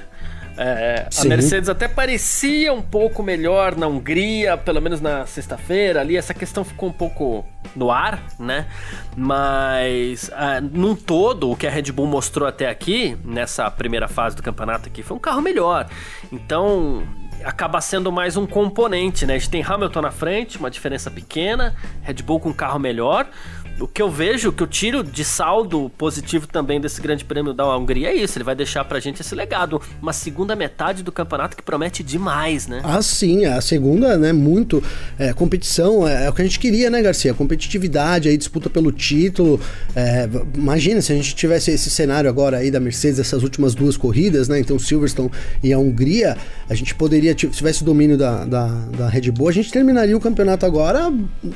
É, 0.63 1.09
a 1.17 1.25
Mercedes 1.25 1.71
até 1.71 1.89
parecia 1.89 2.71
um 2.73 2.83
pouco 2.83 3.23
melhor 3.23 3.77
na 3.77 3.87
Hungria, 3.87 4.59
pelo 4.59 4.83
menos 4.83 5.01
na 5.01 5.25
sexta-feira 5.25 6.01
ali. 6.01 6.17
Essa 6.19 6.35
questão 6.35 6.65
ficou 6.65 6.91
um 6.91 6.93
pouco 6.93 7.47
no 7.75 7.91
ar, 7.91 8.23
né? 8.39 8.67
Mas 9.17 10.29
uh, 10.29 10.61
num 10.71 10.95
todo, 10.95 11.51
o 11.51 11.57
que 11.57 11.67
a 11.67 11.71
Red 11.71 11.93
Bull 11.93 12.07
mostrou 12.07 12.47
até 12.47 12.69
aqui, 12.69 13.17
nessa 13.25 13.71
primeira 13.71 14.07
fase 14.07 14.37
do 14.37 14.43
campeonato 14.43 14.89
aqui, 14.89 15.03
foi 15.03 15.17
um 15.17 15.21
carro 15.21 15.41
melhor. 15.41 15.89
Então, 16.31 17.05
acaba 17.45 17.81
sendo 17.81 18.13
mais 18.13 18.37
um 18.37 18.47
componente, 18.47 19.25
né? 19.25 19.35
A 19.35 19.39
gente 19.39 19.51
tem 19.51 19.63
Hamilton 19.63 20.03
na 20.03 20.11
frente, 20.11 20.59
uma 20.59 20.71
diferença 20.71 21.11
pequena, 21.11 21.75
Red 22.03 22.23
Bull 22.23 22.41
com 22.41 22.51
um 22.51 22.55
carro 22.55 22.79
melhor 22.79 23.27
o 23.81 23.89
que 23.89 24.03
eu 24.03 24.11
vejo, 24.11 24.53
que 24.53 24.63
eu 24.63 24.67
tiro 24.67 25.03
de 25.03 25.25
saldo 25.25 25.91
positivo 25.97 26.47
também 26.47 26.81
desse 26.81 27.01
grande 27.01 27.25
prêmio 27.25 27.53
da 27.53 27.77
Hungria 27.77 28.09
é 28.09 28.15
isso. 28.15 28.37
Ele 28.39 28.45
vai 28.45 28.55
deixar 28.55 28.85
pra 28.85 29.01
gente 29.01 29.21
esse 29.21 29.35
legado. 29.35 29.81
Uma 30.01 30.13
segunda 30.13 30.55
metade 30.55 31.03
do 31.03 31.11
campeonato 31.11 31.57
que 31.57 31.63
promete 31.63 32.03
demais, 32.03 32.67
né? 32.67 32.81
Ah, 32.85 33.03
sim. 33.03 33.45
A 33.45 33.61
segunda, 33.61 34.17
né? 34.17 34.33
Muito. 34.33 34.83
É, 35.19 35.33
competição 35.33 36.07
é, 36.07 36.27
é, 36.27 36.31
o 36.31 36.33
que 36.33 36.43
a 36.43 36.45
gente 36.45 36.59
queria, 36.59 36.91
né, 36.91 37.01
Garcia? 37.03 37.33
Competitividade, 37.35 38.29
aí 38.29 38.37
disputa 38.37 38.69
pelo 38.69 38.93
título. 38.93 39.61
É, 39.95 40.29
imagina 40.55 41.01
se 41.01 41.13
a 41.13 41.17
gente 41.17 41.35
tivesse 41.35 41.71
esse 41.71 41.91
cenário 41.91 42.29
agora 42.29 42.59
aí 42.59 42.71
da 42.71 42.81
Mercedes, 42.81 43.19
essas 43.19 43.43
últimas 43.43 43.75
duas 43.75 43.97
corridas, 43.97 44.49
né? 44.49 44.61
Então, 44.61 44.79
Silverstone 44.79 45.31
e 45.63 45.73
a 45.73 45.79
Hungria, 45.79 46.37
a 46.69 46.75
gente 46.75 46.95
poderia, 46.95 47.33
se 47.33 47.47
tivesse 47.49 47.85
domínio 47.85 48.19
da, 48.19 48.45
da, 48.45 48.67
da 48.67 49.09
Red 49.09 49.31
Bull, 49.31 49.49
a 49.49 49.53
gente 49.53 49.71
terminaria 49.71 50.17
o 50.17 50.21
campeonato 50.21 50.67
agora 50.67 51.13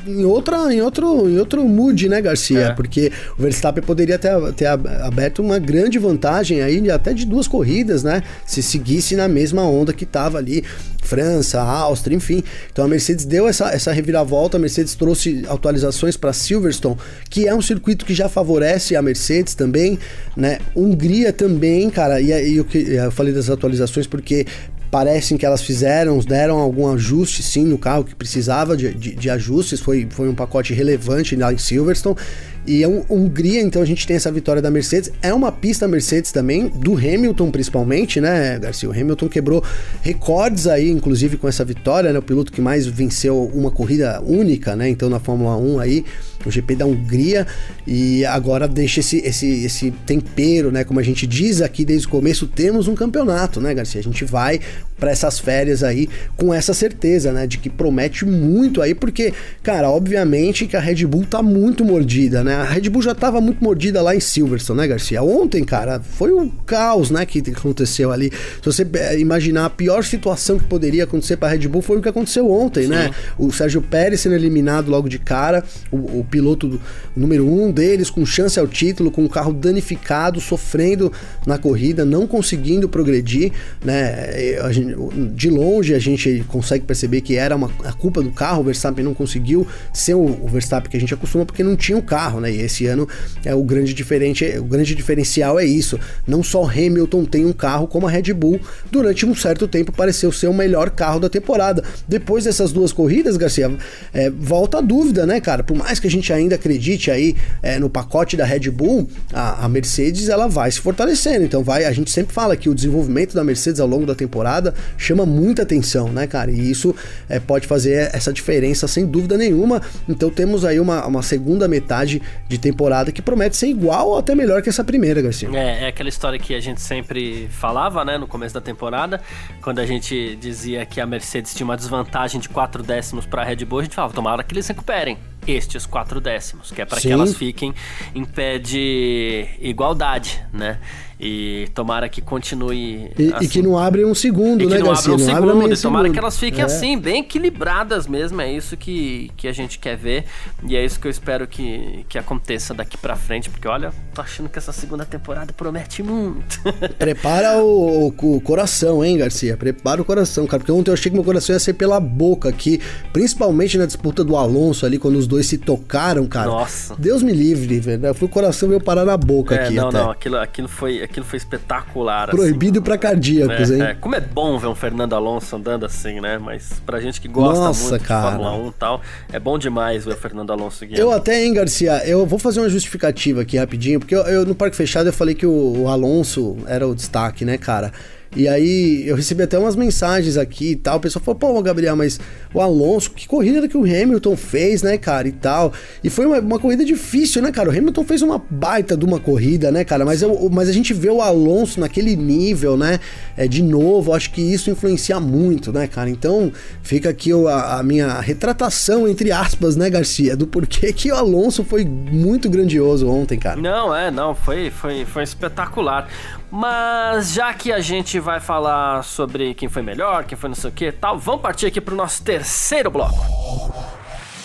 em 0.06 0.24
outra, 0.24 0.72
em 0.72 0.80
outro, 0.80 1.28
em 1.28 1.38
outro 1.38 1.64
mood, 1.68 2.08
né? 2.08 2.13
Né, 2.14 2.22
Garcia? 2.22 2.60
É. 2.60 2.72
Porque 2.72 3.10
o 3.36 3.42
Verstappen 3.42 3.82
poderia 3.82 4.18
ter, 4.18 4.30
ter 4.54 4.66
aberto 4.66 5.40
uma 5.40 5.58
grande 5.58 5.98
vantagem 5.98 6.62
aí, 6.62 6.90
até 6.90 7.12
de 7.12 7.26
duas 7.26 7.48
corridas, 7.48 8.02
né? 8.02 8.22
Se 8.46 8.62
seguisse 8.62 9.16
na 9.16 9.28
mesma 9.28 9.62
onda 9.62 9.92
que 9.92 10.04
estava 10.04 10.38
ali, 10.38 10.64
França, 11.02 11.60
Áustria, 11.60 12.16
enfim. 12.16 12.42
Então 12.72 12.84
a 12.84 12.88
Mercedes 12.88 13.24
deu 13.24 13.48
essa, 13.48 13.70
essa 13.70 13.92
reviravolta, 13.92 14.56
a 14.56 14.60
Mercedes 14.60 14.94
trouxe 14.94 15.44
atualizações 15.48 16.16
para 16.16 16.32
Silverstone, 16.32 16.96
que 17.28 17.48
é 17.48 17.54
um 17.54 17.62
circuito 17.62 18.04
que 18.04 18.14
já 18.14 18.28
favorece 18.28 18.96
a 18.96 19.02
Mercedes 19.02 19.54
também, 19.54 19.98
né? 20.36 20.58
Hungria 20.74 21.32
também, 21.32 21.90
cara, 21.90 22.20
e, 22.20 22.30
e 22.30 22.56
eu, 22.56 22.66
eu 22.72 23.10
falei 23.10 23.32
das 23.32 23.50
atualizações 23.50 24.06
porque 24.06 24.46
parecem 24.94 25.36
que 25.36 25.44
elas 25.44 25.60
fizeram, 25.60 26.16
deram 26.20 26.56
algum 26.58 26.86
ajuste 26.86 27.42
sim 27.42 27.64
no 27.64 27.76
carro 27.76 28.04
que 28.04 28.14
precisava 28.14 28.76
de, 28.76 28.94
de, 28.94 29.12
de 29.16 29.28
ajustes, 29.28 29.80
foi, 29.80 30.06
foi 30.08 30.28
um 30.28 30.34
pacote 30.36 30.72
relevante 30.72 31.34
lá 31.34 31.52
em 31.52 31.58
Silverstone. 31.58 32.16
E 32.64 32.86
Hungria, 32.86 33.60
então 33.60 33.82
a 33.82 33.84
gente 33.84 34.06
tem 34.06 34.14
essa 34.14 34.30
vitória 34.30 34.62
da 34.62 34.70
Mercedes. 34.70 35.10
É 35.20 35.34
uma 35.34 35.50
pista 35.50 35.88
Mercedes 35.88 36.30
também, 36.30 36.68
do 36.68 36.94
Hamilton 36.94 37.50
principalmente, 37.50 38.20
né, 38.20 38.56
Garcia? 38.60 38.88
O 38.88 38.92
Hamilton 38.92 39.28
quebrou 39.28 39.64
recordes 40.00 40.68
aí, 40.68 40.88
inclusive 40.88 41.38
com 41.38 41.48
essa 41.48 41.64
vitória, 41.64 42.12
né? 42.12 42.20
O 42.20 42.22
piloto 42.22 42.52
que 42.52 42.60
mais 42.60 42.86
venceu 42.86 43.50
uma 43.52 43.72
corrida 43.72 44.22
única, 44.24 44.76
né? 44.76 44.88
Então 44.88 45.10
na 45.10 45.18
Fórmula 45.18 45.56
1 45.56 45.80
aí, 45.80 46.04
o 46.48 46.52
GP 46.52 46.76
da 46.76 46.86
Hungria. 46.86 47.46
E 47.86 48.24
agora 48.24 48.66
deixa 48.66 49.00
esse, 49.00 49.18
esse, 49.18 49.64
esse 49.64 49.90
tempero, 50.06 50.70
né? 50.70 50.84
Como 50.84 51.00
a 51.00 51.02
gente 51.02 51.26
diz 51.26 51.60
aqui 51.60 51.84
desde 51.84 52.06
o 52.06 52.10
começo, 52.10 52.46
temos 52.46 52.88
um 52.88 52.94
campeonato, 52.94 53.60
né, 53.60 53.74
Garcia? 53.74 54.00
A 54.00 54.04
gente 54.04 54.24
vai 54.24 54.60
para 54.98 55.10
essas 55.10 55.38
férias 55.38 55.82
aí 55.82 56.08
com 56.36 56.54
essa 56.54 56.72
certeza, 56.72 57.32
né? 57.32 57.46
De 57.46 57.58
que 57.58 57.68
promete 57.68 58.24
muito 58.24 58.80
aí, 58.80 58.94
porque, 58.94 59.32
cara, 59.62 59.90
obviamente 59.90 60.66
que 60.66 60.76
a 60.76 60.80
Red 60.80 61.04
Bull 61.06 61.26
tá 61.26 61.42
muito 61.42 61.84
mordida, 61.84 62.44
né? 62.44 62.54
A 62.54 62.64
Red 62.64 62.88
Bull 62.88 63.02
já 63.02 63.14
tava 63.14 63.40
muito 63.40 63.62
mordida 63.62 64.00
lá 64.00 64.14
em 64.14 64.20
Silverstone, 64.20 64.80
né, 64.80 64.88
Garcia? 64.88 65.22
Ontem, 65.22 65.64
cara, 65.64 66.00
foi 66.00 66.32
um 66.32 66.48
caos, 66.48 67.10
né, 67.10 67.26
que 67.26 67.42
aconteceu 67.50 68.12
ali. 68.12 68.30
Se 68.30 68.64
você 68.64 68.86
eh, 68.94 69.18
imaginar 69.18 69.66
a 69.66 69.70
pior 69.70 70.04
situação 70.04 70.58
que 70.58 70.64
poderia 70.64 71.04
acontecer 71.04 71.36
para 71.36 71.48
a 71.48 71.50
Red 71.52 71.68
Bull 71.68 71.82
foi 71.82 71.98
o 71.98 72.02
que 72.02 72.08
aconteceu 72.08 72.50
ontem, 72.50 72.86
né? 72.86 73.04
Sim. 73.04 73.08
né? 73.08 73.14
O 73.38 73.52
Sérgio 73.52 73.82
Pérez 73.82 74.20
sendo 74.20 74.34
eliminado 74.34 74.88
logo 74.90 75.08
de 75.08 75.18
cara, 75.18 75.64
o, 75.90 76.20
o 76.20 76.26
piloto 76.34 76.80
número 77.14 77.48
um 77.48 77.70
deles 77.70 78.10
com 78.10 78.26
chance 78.26 78.58
ao 78.58 78.66
título, 78.66 79.08
com 79.08 79.24
o 79.24 79.28
carro 79.28 79.52
danificado, 79.52 80.40
sofrendo 80.40 81.12
na 81.46 81.58
corrida, 81.58 82.04
não 82.04 82.26
conseguindo 82.26 82.88
progredir, 82.88 83.52
né? 83.84 84.58
Gente, 84.72 84.96
de 85.32 85.48
longe 85.48 85.94
a 85.94 85.98
gente 86.00 86.44
consegue 86.48 86.84
perceber 86.84 87.20
que 87.20 87.36
era 87.36 87.54
uma, 87.54 87.70
a 87.84 87.92
culpa 87.92 88.20
do 88.20 88.32
carro, 88.32 88.62
o 88.62 88.64
Verstappen 88.64 89.04
não 89.04 89.14
conseguiu 89.14 89.64
ser 89.92 90.14
o, 90.14 90.24
o 90.24 90.48
Verstappen 90.48 90.90
que 90.90 90.96
a 90.96 91.00
gente 91.00 91.14
acostuma 91.14 91.46
porque 91.46 91.62
não 91.62 91.76
tinha 91.76 91.96
o 91.96 92.00
um 92.00 92.04
carro, 92.04 92.40
né? 92.40 92.50
E 92.50 92.60
esse 92.62 92.84
ano 92.86 93.08
é 93.44 93.54
o 93.54 93.62
grande 93.62 93.94
diferente, 93.94 94.44
o 94.58 94.64
grande 94.64 94.92
diferencial 94.92 95.56
é 95.56 95.64
isso. 95.64 96.00
Não 96.26 96.42
só 96.42 96.64
Hamilton 96.64 97.24
tem 97.24 97.46
um 97.46 97.52
carro 97.52 97.86
como 97.86 98.08
a 98.08 98.10
Red 98.10 98.32
Bull 98.32 98.60
durante 98.90 99.24
um 99.24 99.36
certo 99.36 99.68
tempo 99.68 99.92
pareceu 99.92 100.32
ser 100.32 100.48
o 100.48 100.54
melhor 100.54 100.90
carro 100.90 101.20
da 101.20 101.28
temporada. 101.28 101.84
Depois 102.08 102.42
dessas 102.42 102.72
duas 102.72 102.92
corridas, 102.92 103.36
Garcia, 103.36 103.70
é, 104.12 104.30
volta 104.30 104.78
a 104.78 104.80
dúvida, 104.80 105.24
né, 105.24 105.40
cara? 105.40 105.62
Por 105.62 105.76
mais 105.76 106.00
que 106.00 106.08
a 106.08 106.10
gente 106.10 106.23
ainda 106.32 106.54
acredite 106.54 107.10
aí 107.10 107.36
é, 107.62 107.78
no 107.78 107.88
pacote 107.88 108.36
da 108.36 108.44
Red 108.44 108.70
Bull, 108.70 109.08
a, 109.32 109.64
a, 109.64 109.68
Mercedes 109.68 110.28
ela 110.28 110.48
vai 110.48 110.70
se 110.70 110.80
fortalecendo. 110.80 111.44
Então 111.44 111.62
vai, 111.62 111.84
a 111.84 111.92
gente 111.92 112.10
sempre 112.10 112.34
fala 112.34 112.56
que 112.56 112.68
o 112.68 112.74
desenvolvimento 112.74 113.34
da 113.34 113.44
Mercedes 113.44 113.80
ao 113.80 113.86
longo 113.86 114.06
da 114.06 114.14
temporada 114.14 114.74
chama 114.96 115.26
muita 115.26 115.62
atenção, 115.62 116.08
né, 116.08 116.26
cara? 116.26 116.50
E 116.50 116.70
isso 116.70 116.94
é, 117.28 117.38
pode 117.38 117.66
fazer 117.66 118.10
essa 118.14 118.32
diferença 118.32 118.86
sem 118.86 119.06
dúvida 119.06 119.36
nenhuma. 119.36 119.82
Então 120.08 120.30
temos 120.30 120.64
aí 120.64 120.80
uma, 120.80 121.06
uma 121.06 121.22
segunda 121.22 121.68
metade 121.68 122.22
de 122.48 122.58
temporada 122.58 123.12
que 123.12 123.22
promete 123.22 123.56
ser 123.56 123.68
igual 123.68 124.08
ou 124.08 124.18
até 124.18 124.34
melhor 124.34 124.62
que 124.62 124.68
essa 124.68 124.84
primeira, 124.84 125.20
Garcia. 125.20 125.48
É, 125.52 125.84
é 125.84 125.88
aquela 125.88 126.08
história 126.08 126.38
que 126.38 126.54
a 126.54 126.60
gente 126.60 126.80
sempre 126.80 127.48
falava, 127.50 128.04
né, 128.04 128.18
no 128.18 128.26
começo 128.26 128.54
da 128.54 128.60
temporada, 128.60 129.20
quando 129.62 129.78
a 129.78 129.86
gente 129.86 130.36
dizia 130.36 130.84
que 130.86 131.00
a 131.00 131.06
Mercedes 131.06 131.54
tinha 131.54 131.64
uma 131.64 131.76
desvantagem 131.76 132.40
de 132.40 132.48
4 132.48 132.82
décimos 132.82 133.26
para 133.26 133.42
a 133.42 133.44
Red 133.44 133.64
Bull, 133.64 133.80
a 133.80 133.82
gente 133.82 133.94
falava, 133.94 134.14
tomara 134.14 134.42
que 134.42 134.54
eles 134.54 134.66
recuperem 134.66 135.18
estes 135.46 135.86
4 135.86 136.20
décimos, 136.20 136.70
que 136.70 136.82
é 136.82 136.84
para 136.84 137.00
que 137.00 137.10
elas 137.10 137.36
fiquem 137.36 137.74
em 138.14 138.24
pé 138.24 138.58
de 138.58 139.46
igualdade, 139.60 140.42
né? 140.52 140.78
E 141.18 141.68
tomara 141.74 142.08
que 142.08 142.20
continue. 142.20 143.10
E, 143.18 143.32
assim. 143.32 143.44
e 143.44 143.48
que 143.48 143.62
não 143.62 143.78
abre 143.78 144.04
um 144.04 144.14
segundo, 144.14 144.62
e 144.62 144.66
né, 144.66 144.76
que 144.76 144.82
não 144.82 144.88
Garcia? 144.88 145.12
Abre 145.12 145.22
um 145.22 145.26
não 145.26 145.34
segundo. 145.34 145.50
Abre 145.50 145.74
e 145.74 145.76
tomara 145.76 146.02
segundo. 146.04 146.12
que 146.12 146.18
elas 146.18 146.38
fiquem 146.38 146.60
é. 146.60 146.64
assim, 146.64 146.98
bem 146.98 147.20
equilibradas 147.20 148.06
mesmo. 148.06 148.40
É 148.40 148.52
isso 148.52 148.76
que, 148.76 149.30
que 149.36 149.46
a 149.46 149.52
gente 149.52 149.78
quer 149.78 149.96
ver. 149.96 150.24
E 150.66 150.76
é 150.76 150.84
isso 150.84 150.98
que 150.98 151.06
eu 151.06 151.10
espero 151.10 151.46
que, 151.46 152.04
que 152.08 152.18
aconteça 152.18 152.74
daqui 152.74 152.96
pra 152.96 153.16
frente. 153.16 153.48
Porque 153.48 153.68
olha, 153.68 153.92
tô 154.12 154.20
achando 154.20 154.48
que 154.48 154.58
essa 154.58 154.72
segunda 154.72 155.04
temporada 155.04 155.52
promete 155.52 156.02
muito. 156.02 156.60
Prepara 156.98 157.62
o, 157.62 158.08
o, 158.08 158.36
o 158.36 158.40
coração, 158.40 159.04
hein, 159.04 159.18
Garcia? 159.18 159.56
Prepara 159.56 160.02
o 160.02 160.04
coração, 160.04 160.46
cara. 160.46 160.58
Porque 160.60 160.72
ontem 160.72 160.90
eu 160.90 160.94
achei 160.94 161.10
que 161.10 161.16
meu 161.16 161.24
coração 161.24 161.54
ia 161.54 161.60
ser 161.60 161.74
pela 161.74 162.00
boca 162.00 162.48
aqui. 162.48 162.80
Principalmente 163.12 163.78
na 163.78 163.86
disputa 163.86 164.24
do 164.24 164.36
Alonso 164.36 164.84
ali, 164.84 164.98
quando 164.98 165.16
os 165.16 165.26
dois 165.26 165.46
se 165.46 165.58
tocaram, 165.58 166.26
cara. 166.26 166.48
Nossa. 166.48 166.96
Deus 166.98 167.22
me 167.22 167.32
livre, 167.32 167.78
velho. 167.78 168.14
O 168.20 168.28
coração 168.28 168.68
veio 168.68 168.80
parar 168.80 169.04
na 169.04 169.16
boca 169.16 169.54
é, 169.54 169.64
aqui. 169.64 169.74
Não, 169.74 169.88
até. 169.88 169.98
não, 169.98 170.10
aquilo, 170.10 170.36
aquilo 170.38 170.68
foi 170.68 171.03
aquilo 171.04 171.24
foi 171.24 171.36
espetacular. 171.36 172.28
Assim. 172.28 172.36
Proibido 172.36 172.78
assim. 172.78 172.84
para 172.84 172.98
cardíacos, 172.98 173.70
é, 173.70 173.74
hein? 173.74 173.82
É. 173.82 173.94
Como 173.94 174.14
é 174.14 174.20
bom 174.20 174.58
ver 174.58 174.66
um 174.66 174.74
Fernando 174.74 175.14
Alonso 175.14 175.54
andando 175.56 175.86
assim, 175.86 176.20
né? 176.20 176.38
Mas 176.38 176.80
pra 176.84 177.00
gente 177.00 177.20
que 177.20 177.28
gosta 177.28 177.64
Nossa, 177.64 177.90
muito 177.90 178.04
cara. 178.04 178.30
de 178.30 178.36
Fórmula 178.36 178.66
1 178.66 178.68
e 178.68 178.72
tal, 178.72 179.02
é 179.32 179.38
bom 179.38 179.58
demais 179.58 180.04
ver 180.04 180.12
o 180.12 180.16
Fernando 180.16 180.52
Alonso 180.52 180.84
guiando. 180.84 181.00
Eu 181.00 181.12
até, 181.12 181.44
hein, 181.44 181.54
Garcia, 181.54 182.02
eu 182.06 182.26
vou 182.26 182.38
fazer 182.38 182.60
uma 182.60 182.68
justificativa 182.68 183.42
aqui 183.42 183.56
rapidinho, 183.56 184.00
porque 184.00 184.14
eu, 184.14 184.22
eu 184.22 184.44
no 184.44 184.54
Parque 184.54 184.76
Fechado 184.76 185.08
eu 185.08 185.12
falei 185.12 185.34
que 185.34 185.46
o, 185.46 185.82
o 185.82 185.88
Alonso 185.88 186.56
era 186.66 186.86
o 186.86 186.94
destaque, 186.94 187.44
né, 187.44 187.58
cara? 187.58 187.92
E 188.36 188.48
aí 188.48 189.06
eu 189.06 189.14
recebi 189.14 189.42
até 189.42 189.58
umas 189.58 189.76
mensagens 189.76 190.36
aqui 190.36 190.72
e 190.72 190.76
tal. 190.76 190.96
O 190.96 191.00
pessoal 191.00 191.24
falou, 191.24 191.38
pô, 191.38 191.62
Gabriel, 191.62 191.96
mas 191.96 192.18
o 192.52 192.60
Alonso, 192.60 193.10
que 193.10 193.26
corrida 193.28 193.66
que 193.68 193.76
o 193.76 193.84
Hamilton 193.84 194.36
fez, 194.36 194.82
né, 194.82 194.98
cara, 194.98 195.28
e 195.28 195.32
tal. 195.32 195.72
E 196.02 196.10
foi 196.10 196.26
uma, 196.26 196.38
uma, 196.40 196.58
corrida 196.58 196.84
difícil, 196.84 197.42
né, 197.42 197.52
cara? 197.52 197.68
O 197.68 197.72
Hamilton 197.72 198.04
fez 198.04 198.22
uma 198.22 198.42
baita 198.50 198.96
de 198.96 199.04
uma 199.04 199.20
corrida, 199.20 199.70
né, 199.70 199.84
cara? 199.84 200.04
Mas, 200.04 200.22
eu, 200.22 200.48
mas 200.50 200.68
a 200.68 200.72
gente 200.72 200.92
vê 200.92 201.10
o 201.10 201.20
Alonso 201.20 201.80
naquele 201.80 202.16
nível, 202.16 202.76
né? 202.76 202.98
É, 203.36 203.46
de 203.46 203.62
novo, 203.62 204.12
acho 204.12 204.30
que 204.30 204.40
isso 204.40 204.70
influencia 204.70 205.20
muito, 205.20 205.72
né, 205.72 205.86
cara? 205.86 206.10
Então 206.10 206.52
fica 206.82 207.10
aqui 207.10 207.30
a, 207.32 207.78
a 207.78 207.82
minha 207.82 208.20
retratação, 208.20 209.08
entre 209.08 209.30
aspas, 209.30 209.76
né, 209.76 209.88
Garcia, 209.88 210.36
do 210.36 210.46
porquê 210.46 210.92
que 210.92 211.10
o 211.10 211.14
Alonso 211.14 211.64
foi 211.64 211.84
muito 211.84 212.48
grandioso 212.48 213.08
ontem, 213.08 213.38
cara. 213.38 213.60
Não, 213.60 213.94
é, 213.94 214.10
não, 214.10 214.34
foi, 214.34 214.70
foi, 214.70 215.04
foi 215.04 215.22
espetacular. 215.22 216.08
Mas 216.56 217.32
já 217.32 217.52
que 217.52 217.72
a 217.72 217.80
gente 217.80 218.20
vai 218.20 218.38
falar 218.38 219.02
sobre 219.02 219.54
quem 219.54 219.68
foi 219.68 219.82
melhor, 219.82 220.22
quem 220.22 220.38
foi 220.38 220.48
não 220.48 220.54
sei 220.54 220.70
o 220.70 220.72
que 220.72 220.92
tal, 220.92 221.18
vamos 221.18 221.42
partir 221.42 221.66
aqui 221.66 221.80
pro 221.80 221.96
nosso 221.96 222.22
terceiro 222.22 222.92
bloco. 222.92 223.18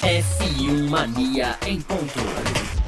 F1 0.01 0.89
Mania 0.89 1.55
em 1.67 1.79
ponto. 1.79 2.78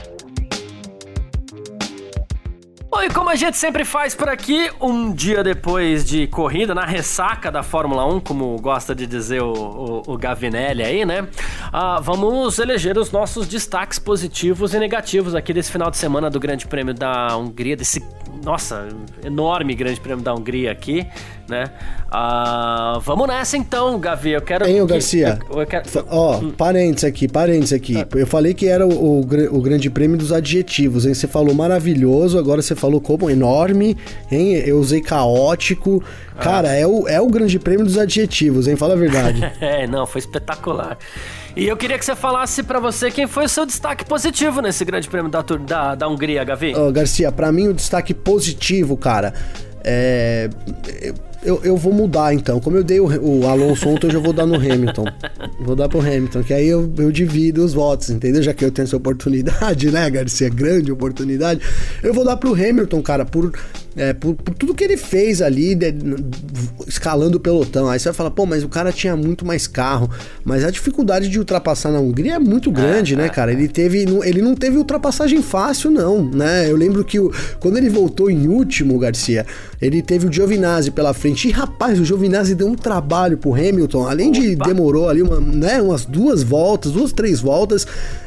Bom, 2.91 3.01
e 3.03 3.09
como 3.09 3.29
a 3.29 3.35
gente 3.35 3.55
sempre 3.55 3.85
faz 3.85 4.13
por 4.13 4.27
aqui, 4.27 4.69
um 4.81 5.13
dia 5.13 5.41
depois 5.41 6.03
de 6.03 6.27
corrida, 6.27 6.75
na 6.75 6.83
ressaca 6.83 7.49
da 7.49 7.63
Fórmula 7.63 8.05
1, 8.05 8.19
como 8.19 8.53
gosta 8.57 8.93
de 8.93 9.07
dizer 9.07 9.41
o, 9.41 9.53
o, 9.53 10.03
o 10.07 10.17
Gavinelli 10.17 10.83
aí, 10.83 11.05
né? 11.05 11.21
Uh, 11.21 12.01
vamos 12.01 12.59
eleger 12.59 12.97
os 12.97 13.09
nossos 13.09 13.47
destaques 13.47 13.97
positivos 13.97 14.73
e 14.73 14.79
negativos 14.79 15.33
aqui 15.33 15.53
desse 15.53 15.71
final 15.71 15.89
de 15.89 15.95
semana 15.95 16.29
do 16.29 16.37
Grande 16.37 16.67
Prêmio 16.67 16.93
da 16.93 17.37
Hungria, 17.37 17.77
desse 17.77 18.03
nossa, 18.43 18.89
enorme 19.23 19.73
Grande 19.73 20.01
Prêmio 20.01 20.21
da 20.21 20.33
Hungria 20.33 20.73
aqui, 20.73 21.07
né? 21.51 21.65
Uh, 22.07 22.99
vamos 23.01 23.27
nessa 23.27 23.57
então, 23.57 23.99
Gavi. 23.99 24.31
Eu 24.31 24.41
quero. 24.41 24.65
Hein, 24.65 24.85
Garcia? 24.85 25.37
Eu, 25.49 25.59
eu 25.59 25.67
quero... 25.67 25.83
Ó, 26.09 26.37
hum. 26.37 26.51
parênteses 26.51 27.03
aqui, 27.03 27.27
parênteses 27.27 27.73
aqui. 27.73 27.97
Ah. 27.97 28.07
Eu 28.15 28.25
falei 28.25 28.53
que 28.53 28.67
era 28.67 28.87
o, 28.87 28.91
o, 28.91 29.19
o, 29.19 29.61
Grande 29.61 29.89
Prêmio 29.89 30.17
dos 30.17 30.31
adjetivos, 30.31 31.05
hein? 31.05 31.13
Você 31.13 31.27
falou 31.27 31.53
maravilhoso, 31.53 32.39
agora 32.39 32.61
você 32.61 32.73
falou 32.73 33.01
como 33.01 33.29
enorme, 33.29 33.97
hein? 34.31 34.53
Eu 34.65 34.79
usei 34.79 35.01
caótico. 35.01 36.03
Ah. 36.35 36.39
Cara, 36.39 36.73
é 36.73 36.87
o, 36.87 37.07
é 37.07 37.19
o 37.19 37.27
Grande 37.27 37.59
Prêmio 37.59 37.85
dos 37.85 37.97
adjetivos, 37.97 38.67
hein? 38.67 38.75
Fala 38.75 38.93
a 38.93 38.97
verdade. 38.97 39.43
é, 39.59 39.85
não, 39.85 40.07
foi 40.07 40.19
espetacular. 40.19 40.97
E 41.55 41.67
eu 41.67 41.75
queria 41.75 41.99
que 41.99 42.05
você 42.05 42.15
falasse 42.15 42.63
para 42.63 42.79
você 42.79 43.11
quem 43.11 43.27
foi 43.27 43.45
o 43.45 43.49
seu 43.49 43.65
destaque 43.65 44.05
positivo 44.05 44.61
nesse 44.61 44.85
grande 44.85 45.09
prêmio 45.09 45.29
da, 45.29 45.41
da, 45.41 45.95
da 45.95 46.07
Hungria, 46.07 46.43
Gavi. 46.45 46.73
Oh, 46.75 46.91
Garcia, 46.91 47.29
para 47.29 47.51
mim 47.51 47.67
o 47.67 47.73
destaque 47.73 48.13
positivo, 48.13 48.95
cara, 48.95 49.33
é. 49.83 50.49
Eu, 51.43 51.59
eu 51.63 51.75
vou 51.75 51.91
mudar 51.91 52.33
então. 52.33 52.59
Como 52.59 52.77
eu 52.77 52.83
dei 52.83 52.99
o, 52.99 53.07
o 53.07 53.47
Alonso 53.47 53.89
ontem, 53.89 54.07
eu 54.07 54.11
já 54.11 54.19
vou 54.19 54.31
dar 54.31 54.45
no 54.45 54.55
Hamilton. 54.55 55.05
Vou 55.59 55.75
dar 55.75 55.89
pro 55.89 55.99
Hamilton, 55.99 56.43
que 56.43 56.53
aí 56.53 56.67
eu, 56.67 56.91
eu 56.97 57.11
divido 57.11 57.63
os 57.63 57.73
votos, 57.73 58.09
entendeu? 58.09 58.43
Já 58.43 58.53
que 58.53 58.63
eu 58.63 58.71
tenho 58.71 58.85
essa 58.85 58.97
oportunidade, 58.97 59.89
né, 59.91 60.09
Garcia? 60.09 60.49
Grande 60.49 60.91
oportunidade. 60.91 61.61
Eu 62.03 62.13
vou 62.13 62.23
dar 62.23 62.37
pro 62.37 62.53
Hamilton, 62.53 63.01
cara, 63.01 63.25
por 63.25 63.51
é, 63.95 64.13
por, 64.13 64.35
por, 64.35 64.55
tudo 64.55 64.73
que 64.73 64.83
ele 64.83 64.95
fez 64.95 65.41
ali, 65.41 65.75
de, 65.75 65.93
escalando 66.87 67.37
o 67.37 67.39
pelotão. 67.39 67.89
Aí 67.89 67.99
você 67.99 68.09
vai 68.09 68.13
falar, 68.13 68.31
pô, 68.31 68.45
mas 68.45 68.63
o 68.63 68.69
cara 68.69 68.91
tinha 68.91 69.15
muito 69.15 69.45
mais 69.45 69.67
carro. 69.67 70.09
Mas 70.45 70.63
a 70.63 70.71
dificuldade 70.71 71.27
de 71.27 71.37
ultrapassar 71.37 71.91
na 71.91 71.99
Hungria 71.99 72.35
é 72.35 72.39
muito 72.39 72.69
é, 72.69 72.73
grande, 72.73 73.15
né, 73.15 73.23
é, 73.23 73.27
né, 73.27 73.33
cara? 73.33 73.51
Ele 73.51 73.67
teve. 73.67 74.05
Ele 74.23 74.41
não 74.41 74.55
teve 74.55 74.77
ultrapassagem 74.77 75.41
fácil, 75.41 75.91
não, 75.91 76.23
né? 76.23 76.69
Eu 76.69 76.77
lembro 76.77 77.03
que 77.03 77.19
o, 77.19 77.31
quando 77.59 77.77
ele 77.77 77.89
voltou 77.89 78.31
em 78.31 78.47
último, 78.47 78.97
Garcia, 78.97 79.45
ele 79.81 80.01
teve 80.01 80.27
o 80.27 80.31
Giovinazzi 80.31 80.91
pela 80.91 81.13
frente. 81.13 81.49
E 81.49 81.51
rapaz, 81.51 81.99
o 81.99 82.05
Giovinazzi 82.05 82.55
deu 82.55 82.67
um 82.67 82.75
trabalho 82.75 83.37
pro 83.37 83.53
Hamilton. 83.53 84.07
Além 84.07 84.29
Opa. 84.29 84.39
de 84.39 84.55
demorou 84.55 85.09
ali 85.09 85.21
uma, 85.21 85.39
né, 85.39 85.81
umas 85.81 86.05
duas 86.05 86.43
voltas, 86.43 86.93
duas, 86.93 87.11
três 87.11 87.41
voltas. 87.41 87.85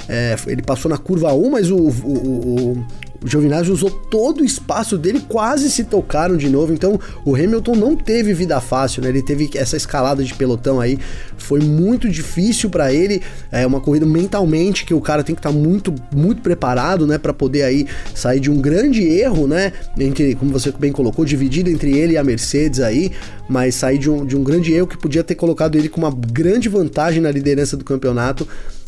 É, 0.09 0.37
ele 0.47 0.63
passou 0.63 0.91
na 0.91 0.99
curva 0.99 1.33
1, 1.33 1.51
mas 1.51 1.71
o, 1.71 1.77
o, 1.77 1.89
o, 1.89 2.87
o 3.25 3.29
Giovinazzi 3.29 3.73
usou 3.73 3.91
todo 3.91 4.43
o 4.43 4.45
espaço 4.45 4.99
dele, 4.99 5.25
quase 5.27 5.71
se 5.71 5.85
tocaram 5.85 6.37
de 6.37 6.51
novo. 6.51 6.75
Então 6.75 7.01
o 7.25 7.35
Hamilton 7.35 7.75
não 7.75 7.97
teve 7.97 8.35
vida 8.35 8.61
fácil, 8.61 9.03
né? 9.03 9.09
Ele 9.09 9.23
teve 9.23 9.49
essa 9.55 9.79
escalada 9.79 10.23
de 10.23 10.35
pelotão 10.35 10.79
aí, 10.79 10.99
foi 11.39 11.61
muito 11.61 12.07
difícil 12.11 12.69
para 12.69 12.93
ele. 12.93 13.23
É 13.51 13.67
uma 13.67 13.81
corrida 13.81 14.05
mentalmente 14.05 14.85
que 14.85 14.93
o 14.93 15.01
cara 15.01 15.25
tem 15.25 15.35
que 15.35 15.39
estar 15.39 15.51
tá 15.51 15.57
muito, 15.57 15.95
muito 16.15 16.43
preparado, 16.43 17.07
né, 17.07 17.17
para 17.17 17.33
poder 17.33 17.63
aí 17.63 17.87
sair 18.15 18.41
de 18.41 18.51
um 18.51 18.61
grande 18.61 19.03
erro, 19.03 19.47
né? 19.47 19.73
Entre, 19.99 20.35
como 20.35 20.53
você 20.53 20.71
bem 20.79 20.93
colocou, 20.93 21.25
dividido 21.25 21.71
entre 21.71 21.97
ele 21.97 22.13
e 22.13 22.19
a 22.19 22.25
Mercedes 22.25 22.81
aí, 22.81 23.11
mas 23.49 23.75
sair 23.75 23.97
de 23.97 24.11
um, 24.11 24.27
de 24.27 24.37
um 24.37 24.45
grande 24.45 24.71
erro 24.71 24.87
que 24.87 24.99
podia 24.99 25.25
ter 25.25 25.35
colocado 25.35 25.77
ele 25.77 25.89
com 25.89 25.99
uma 25.99 26.15
grande 26.15 26.69
vantagem 26.69 27.23
na 27.23 27.31
liderança 27.31 27.75
do 27.75 27.85
campeonato 27.85 28.47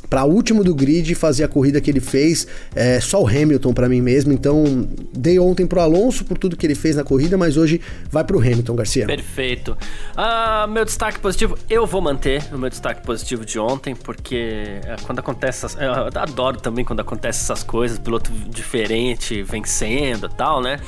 para 0.09 0.25
último 0.25 0.63
do 0.63 0.75
grid 0.75 1.15
fazer 1.15 1.45
a 1.45 1.49
corrida 1.49 1.81
que 1.81 1.91
ele 1.91 2.01
fez. 2.01 2.47
É, 2.75 3.01
só 3.01 3.23
o 3.23 3.27
Hamilton 3.27 3.73
para 3.73 3.89
mim 3.89 4.01
mesmo. 4.01 4.33
Então, 4.33 4.89
dei 5.13 5.39
ontem 5.39 5.67
pro 5.67 5.81
Alonso 5.81 6.25
por 6.25 6.39
tudo 6.39 6.57
que 6.57 6.67
ele 6.67 6.75
fez 6.75 6.97
na 6.97 7.05
corrida, 7.05 7.37
mas 7.37 7.57
hoje 7.57 7.81
vai 8.11 8.25
pro 8.25 8.39
Hamilton, 8.39 8.77
Garcia. 8.77 9.07
Perfeito. 9.07 9.77
Ah, 10.17 10.67
meu 10.69 10.85
destaque 10.85 11.19
positivo, 11.19 11.59
eu 11.69 11.87
vou 11.87 12.01
manter 12.01 12.43
o 12.53 12.59
meu 12.59 12.71
destaque 12.71 13.03
positivo 13.05 13.45
de 13.45 13.59
ontem, 13.59 13.95
porque 13.95 14.81
é, 14.85 14.97
quando 15.03 15.19
acontece. 15.19 15.67
Eu 15.79 16.21
adoro 16.21 16.61
também 16.61 16.85
quando 16.85 17.01
acontece 17.01 17.43
essas 17.43 17.63
coisas, 17.63 17.99
piloto 17.99 18.31
diferente 18.49 19.43
vencendo 19.43 20.29
tal, 20.29 20.61
né? 20.61 20.79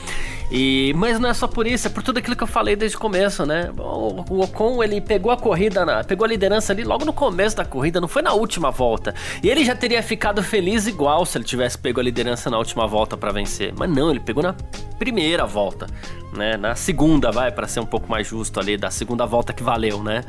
E, 0.50 0.94
mas 0.96 1.20
não 1.20 1.28
é 1.28 1.34
só 1.34 1.46
por 1.46 1.66
isso, 1.66 1.86
é 1.86 1.90
por 1.90 2.02
tudo 2.02 2.18
aquilo 2.18 2.34
que 2.34 2.42
eu 2.42 2.46
falei 2.46 2.74
desde 2.74 2.96
o 2.96 3.00
começo, 3.00 3.44
né? 3.44 3.70
O, 3.76 4.24
o 4.30 4.42
Ocon, 4.42 4.82
ele 4.82 5.00
pegou 5.00 5.30
a 5.30 5.36
corrida, 5.36 5.84
na, 5.84 6.02
pegou 6.02 6.24
a 6.24 6.28
liderança 6.28 6.72
ali 6.72 6.84
logo 6.84 7.04
no 7.04 7.12
começo 7.12 7.56
da 7.56 7.64
corrida, 7.64 8.00
não 8.00 8.08
foi 8.08 8.22
na 8.22 8.32
última 8.32 8.70
volta. 8.70 9.14
E 9.42 9.50
ele 9.50 9.64
já 9.64 9.76
teria 9.76 10.02
ficado 10.02 10.42
feliz 10.42 10.86
igual 10.86 11.26
se 11.26 11.36
ele 11.36 11.44
tivesse 11.44 11.76
pego 11.76 12.00
a 12.00 12.02
liderança 12.02 12.48
na 12.48 12.56
última 12.56 12.86
volta 12.86 13.16
para 13.16 13.30
vencer. 13.30 13.74
Mas 13.76 13.90
não, 13.90 14.10
ele 14.10 14.20
pegou 14.20 14.42
na 14.42 14.54
primeira 14.98 15.44
volta, 15.44 15.86
né? 16.32 16.56
Na 16.56 16.74
segunda, 16.74 17.30
vai, 17.30 17.52
para 17.52 17.68
ser 17.68 17.80
um 17.80 17.86
pouco 17.86 18.10
mais 18.10 18.26
justo 18.26 18.58
ali, 18.58 18.76
da 18.76 18.90
segunda 18.90 19.26
volta 19.26 19.52
que 19.52 19.62
valeu, 19.62 20.02
né? 20.02 20.24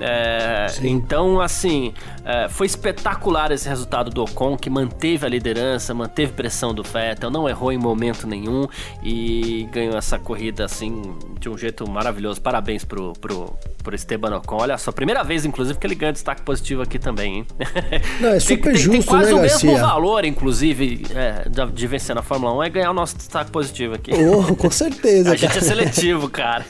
É, 0.00 0.66
então, 0.82 1.40
assim, 1.40 1.92
é, 2.24 2.48
foi 2.48 2.66
espetacular 2.66 3.50
esse 3.50 3.68
resultado 3.68 4.10
do 4.10 4.22
Ocon, 4.22 4.56
que 4.56 4.70
manteve 4.70 5.26
a 5.26 5.28
liderança, 5.28 5.92
manteve 5.92 6.32
pressão 6.32 6.72
do 6.72 6.82
Vettel, 6.82 7.30
não 7.30 7.48
errou 7.48 7.72
em 7.72 7.78
momento 7.78 8.26
nenhum 8.26 8.66
e 9.02 9.68
ganhou 9.72 9.96
essa 9.96 10.18
corrida, 10.18 10.64
assim, 10.64 11.02
de 11.40 11.48
um 11.48 11.58
jeito 11.58 11.88
maravilhoso. 11.88 12.40
Parabéns 12.40 12.84
pro, 12.84 13.12
pro, 13.14 13.56
pro 13.82 13.94
Esteban 13.94 14.36
Ocon. 14.36 14.58
Olha 14.60 14.78
só, 14.78 14.92
primeira 14.92 15.24
vez, 15.24 15.44
inclusive, 15.44 15.78
que 15.78 15.86
ele 15.86 15.94
ganha 15.94 16.12
destaque 16.12 16.42
positivo 16.42 16.82
aqui 16.82 16.98
também, 16.98 17.38
hein? 17.38 17.46
Não, 18.20 18.30
é 18.30 18.40
super 18.40 18.72
tem, 18.72 18.74
justo, 18.76 18.90
tem, 18.90 19.00
tem 19.00 19.08
quase 19.08 19.32
né, 19.32 19.38
o 19.38 19.42
Garcia? 19.42 19.70
mesmo 19.70 19.86
valor, 19.86 20.24
inclusive, 20.24 21.06
é, 21.14 21.48
de, 21.48 21.72
de, 21.72 21.86
vencer 21.86 22.14
na 22.14 22.22
Fórmula 22.22 22.54
1 22.58 22.62
é 22.62 22.70
ganhar 22.70 22.90
o 22.90 22.94
nosso 22.94 23.16
destaque 23.16 23.50
positivo 23.50 23.94
aqui. 23.94 24.12
Oh, 24.14 24.54
com 24.54 24.70
certeza, 24.70 25.32
A 25.32 25.36
gente 25.36 25.58
é 25.58 25.60
seletivo, 25.60 26.28
cara. 26.28 26.64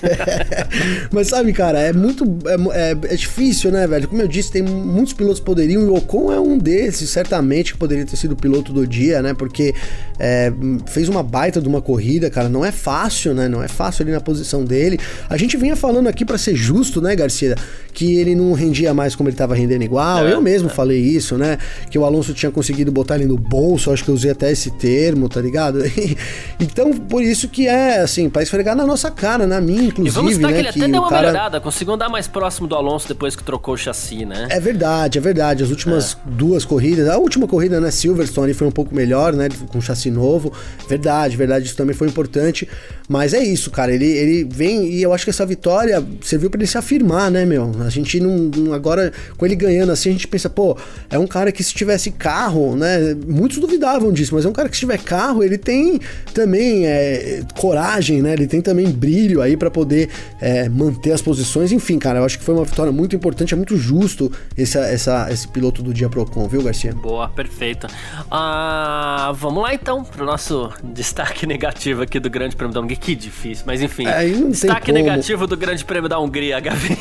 Mas 1.13 1.29
sabe, 1.29 1.53
cara, 1.53 1.79
é 1.79 1.93
muito... 1.93 2.25
É, 2.73 3.15
é 3.15 3.18
difícil, 3.19 3.71
né, 3.71 3.87
velho? 3.87 4.09
Como 4.09 4.23
eu 4.23 4.29
disse, 4.29 4.51
tem 4.51 4.63
muitos 4.63 5.13
pilotos 5.13 5.41
que 5.41 5.45
poderiam, 5.45 5.83
e 5.83 5.87
o 5.87 5.95
Ocon 5.95 6.33
é 6.33 6.41
um 6.41 6.57
desses, 6.57 7.11
certamente, 7.11 7.73
que 7.73 7.79
poderia 7.79 8.07
ter 8.07 8.17
sido 8.17 8.33
o 8.33 8.37
piloto 8.37 8.73
do 8.73 8.87
dia, 8.87 9.21
né? 9.21 9.35
Porque 9.35 9.75
é, 10.19 10.53
fez 10.87 11.09
uma 11.09 11.23
baita 11.23 11.61
de 11.61 11.69
uma 11.69 11.83
corrida, 11.83 12.31
cara. 12.31 12.49
Não 12.49 12.65
é 12.65 12.73
fácil, 12.73 13.35
né? 13.35 13.49
Não 13.49 13.63
é 13.63 13.69
fácil 13.69 14.03
ali 14.03 14.13
na 14.13 14.21
posição 14.21 14.65
dele. 14.65 14.99
A 15.29 15.37
gente 15.37 15.57
vinha 15.57 15.77
falando 15.77 16.09
aqui 16.09 16.25
para 16.25 16.39
ser 16.39 16.55
justo, 16.55 17.01
né, 17.01 17.15
Garcia? 17.15 17.57
Que 17.93 18.17
ele 18.19 18.35
não 18.35 18.53
rendia 18.53 18.95
mais 18.95 19.15
como 19.15 19.29
ele 19.29 19.37
tava 19.37 19.55
rendendo 19.55 19.83
igual. 19.83 20.27
É, 20.27 20.33
eu 20.33 20.41
mesmo 20.41 20.69
é. 20.69 20.73
falei 20.73 21.01
isso, 21.01 21.37
né? 21.37 21.59
Que 21.91 21.99
o 21.99 22.05
Alonso 22.05 22.33
tinha 22.33 22.51
conseguido 22.51 22.93
botar 22.93 23.17
ele 23.17 23.27
no 23.27 23.37
bolso, 23.37 23.91
acho 23.91 24.05
que 24.05 24.11
eu 24.11 24.15
usei 24.15 24.31
até 24.31 24.51
esse 24.51 24.71
termo, 24.71 25.29
tá 25.29 25.41
ligado? 25.41 25.81
então, 26.61 26.93
por 26.93 27.23
isso 27.23 27.49
que 27.49 27.67
é, 27.67 28.01
assim, 28.01 28.31
pra 28.31 28.43
esfregar 28.43 28.77
na 28.77 28.87
nossa 28.87 29.11
cara, 29.11 29.47
na 29.47 29.61
minha, 29.61 29.85
inclusive. 29.85 30.09
E 30.09 30.11
vamos 30.11 30.35
citar 30.35 30.51
né, 30.51 30.57
que 30.57 30.61
ele 30.61 30.69
até 30.69 30.93
deu 30.93 31.01
uma 31.01 31.09
cara... 31.09 31.29
melhorada, 31.29 31.61
conseguiu 31.61 31.95
andar 31.95 32.09
mais 32.09 32.29
próximo 32.29 32.67
do 32.67 32.75
Alonso 32.75 33.08
depois 33.09 33.35
que 33.35 33.43
trocou 33.43 33.75
o 33.75 33.77
chassi, 33.77 34.25
né? 34.25 34.47
É 34.51 34.61
verdade, 34.61 35.19
é 35.19 35.21
verdade. 35.21 35.65
As 35.65 35.71
últimas 35.71 36.15
é. 36.15 36.31
duas 36.31 36.65
corridas, 36.65 37.09
a 37.09 37.17
última 37.19 37.49
corrida, 37.49 37.81
né, 37.81 37.91
Silverstone 37.91 38.55
foi 38.55 38.67
um 38.67 38.71
pouco 38.71 38.95
melhor, 38.95 39.33
né, 39.33 39.49
com 39.69 39.81
chassi 39.81 40.11
novo. 40.11 40.53
Verdade, 40.89 41.37
verdade, 41.37 41.67
isso 41.67 41.77
também 41.77 41.95
foi 41.95 42.09
importante. 42.09 42.69
Mas 43.09 43.33
é 43.33 43.43
isso, 43.43 43.71
cara. 43.71 43.93
Ele, 43.93 44.05
ele 44.05 44.45
vem 44.45 44.87
e 44.87 45.03
eu 45.03 45.15
acho 45.15 45.25
que 45.25 45.31
essa 45.31 45.47
vitória 45.47 46.05
serviu 46.21 46.51
para 46.51 46.61
ele 46.61 46.67
se 46.67 46.77
afirmar, 46.77 47.31
né, 47.31 47.45
meu? 47.47 47.73
A 47.81 47.89
gente 47.89 48.21
não, 48.21 48.75
Agora, 48.75 49.13
com 49.37 49.47
ele 49.47 49.57
ganhando 49.57 49.91
assim, 49.91 50.11
a 50.11 50.13
gente 50.13 50.29
pensa, 50.29 50.51
pô, 50.51 50.77
é 51.09 51.19
um 51.19 51.27
cara 51.27 51.51
que 51.51 51.65
se 51.65 51.73
tivesse 51.73 52.11
carro, 52.11 52.77
né? 52.77 53.17
Muitos 53.27 53.59
duvidavam 53.59 54.13
disso, 54.13 54.35
mas 54.35 54.45
é 54.45 54.49
um 54.49 54.53
cara 54.53 54.69
que 54.69 54.77
se 54.77 54.81
tiver 54.81 54.99
carro, 54.99 55.43
ele 55.43 55.57
tem 55.57 56.01
também 56.35 56.87
é, 56.87 57.43
coragem, 57.57 58.21
né? 58.21 58.35
Ele 58.35 58.47
tem 58.47 58.61
também 58.61 58.91
brilho 58.91 59.41
aí 59.41 59.57
para 59.57 59.71
poder 59.71 60.11
é, 60.41 60.69
manter 60.69 61.13
as 61.13 61.23
posições. 61.23 61.73
Enfim, 61.73 61.99
cara, 61.99 62.19
eu 62.19 62.25
acho 62.25 62.39
que 62.39 62.45
foi 62.45 62.55
uma 62.55 62.65
vitória 62.65 62.93
muito 62.93 63.17
importante, 63.17 63.55
é 63.55 63.57
muito 63.57 63.77
justo 63.77 64.31
esse, 64.57 64.77
essa, 64.79 65.29
esse 65.31 65.49
piloto 65.49 65.83
do 65.83 65.95
dia 65.95 66.09
Procon, 66.09 66.47
viu, 66.47 66.63
Garcia? 66.63 66.93
Boa, 66.93 67.29
perfeito. 67.29 67.87
Ah, 68.31 69.33
vamos 69.35 69.63
lá 69.63 69.73
então 69.73 70.05
pro 70.05 70.25
nosso 70.25 70.71
destaque 70.85 71.47
negativo 71.47 72.03
aqui 72.03 72.21
do 72.21 72.29
Grande 72.29 72.55
Prêmio 72.55 72.75
da 72.75 72.81
Hungria. 72.81 72.98
Que 73.01 73.15
difícil, 73.15 73.65
mas 73.67 73.83
enfim. 73.83 74.07
É, 74.07 74.27
destaque 74.27 74.93
negativo 74.93 75.47
do 75.47 75.57
Grande 75.57 75.85
Prêmio 75.85 76.09
da 76.09 76.19
Hungria, 76.19 76.61
Gabi. 76.61 76.97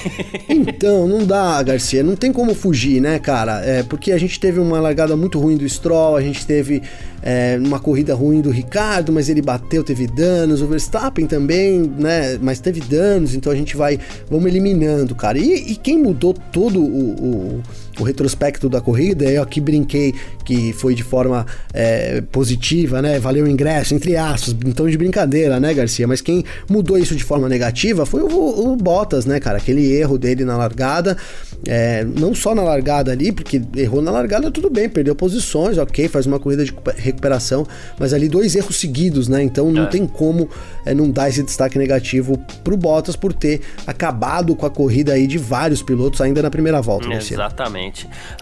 Então, 0.50 1.08
não 1.08 1.26
dá, 1.26 1.62
Garcia, 1.62 2.04
não 2.04 2.16
tem 2.16 2.32
como 2.32 2.54
fugir, 2.56 3.02
né, 3.02 3.20
cara? 3.20 3.62
É, 3.64 3.84
porque 3.84 4.12
a 4.12 4.18
gente 4.18 4.40
teve 4.40 4.60
uma 4.60 4.80
largada 4.80 5.16
muito 5.16 5.40
ruim 5.40 5.58
do 5.58 5.68
Stroll, 5.68 6.16
a 6.16 6.22
gente 6.22 6.46
teve 6.46 6.82
é, 7.22 7.60
uma 7.62 7.80
corrida 7.80 8.14
ruim 8.16 8.42
do 8.42 8.50
Ricardo, 8.50 9.12
mas 9.12 9.30
ele 9.30 9.42
bateu, 9.42 9.84
teve 9.84 10.08
danos, 10.08 10.62
o 10.62 10.68
Verstappen 10.68 11.28
também, 11.28 11.82
né, 11.82 12.38
mas 12.42 12.60
teve 12.60 12.80
danos, 12.82 13.36
então 13.36 13.52
a 13.52 13.56
gente 13.56 13.76
vai, 13.76 14.00
vamos 14.30 14.46
eliminando, 14.48 15.16
cara. 15.16 15.38
E, 15.38 15.72
e 15.72 15.76
quem 15.76 15.98
mudou 15.98 16.34
todo 16.34 16.80
o, 16.80 17.60
o 17.60 17.64
o 18.00 18.04
retrospecto 18.04 18.70
da 18.70 18.80
corrida, 18.80 19.26
eu 19.26 19.42
aqui 19.42 19.60
brinquei 19.60 20.14
que 20.46 20.72
foi 20.74 20.96
de 20.96 21.04
forma 21.04 21.46
é, 21.74 22.22
positiva, 22.32 23.02
né? 23.02 23.20
Valeu 23.20 23.46
o 23.46 23.48
ingresso, 23.48 23.94
entre 23.94 24.16
aspas, 24.16 24.56
então 24.66 24.88
de 24.90 24.98
brincadeira, 24.98 25.60
né, 25.60 25.74
Garcia? 25.74 26.08
Mas 26.08 26.22
quem 26.22 26.44
mudou 26.70 26.98
isso 26.98 27.16
de 27.16 27.24
forma 27.24 27.50
negativa 27.50 28.06
foi 28.06 28.22
o, 28.22 28.28
o 28.28 28.76
Bottas, 28.76 29.26
né, 29.26 29.40
cara? 29.40 29.58
Aquele 29.58 29.92
erro 29.92 30.18
dele 30.18 30.46
na 30.46 30.56
largada, 30.56 31.18
é, 31.66 32.06
não 32.06 32.34
só 32.34 32.54
na 32.54 32.64
largada 32.64 33.12
ali, 33.12 33.32
porque 33.32 33.62
errou 33.76 34.02
na 34.02 34.12
largada, 34.12 34.52
tudo 34.52 34.70
bem, 34.70 34.88
perdeu 34.88 35.16
posições, 35.16 35.78
ok, 35.78 36.08
faz 36.08 36.26
uma 36.26 36.40
corrida 36.40 36.64
de 36.64 36.74
recuperação, 36.98 37.66
mas 38.00 38.14
ali 38.14 38.30
dois 38.30 38.56
erros 38.56 38.78
seguidos, 38.78 39.28
né? 39.28 39.44
Então 39.44 39.72
não 39.72 39.84
é. 39.84 39.88
tem 39.88 40.06
como 40.06 40.50
é, 40.86 40.94
não 40.94 41.10
dar 41.10 41.30
esse 41.30 41.44
destaque 41.44 41.78
negativo 41.78 42.38
pro 42.64 42.78
Bottas 42.78 43.16
por 43.16 43.34
ter 43.34 43.62
acabado 43.86 44.56
com 44.56 44.66
a 44.66 44.70
corrida 44.70 45.14
aí 45.14 45.28
de 45.28 45.38
vários 45.38 45.82
pilotos 45.82 46.22
ainda 46.22 46.42
na 46.42 46.50
primeira 46.50 46.82
volta, 46.82 47.08
Exatamente. 47.08 47.34
Exatamente. 47.34 47.87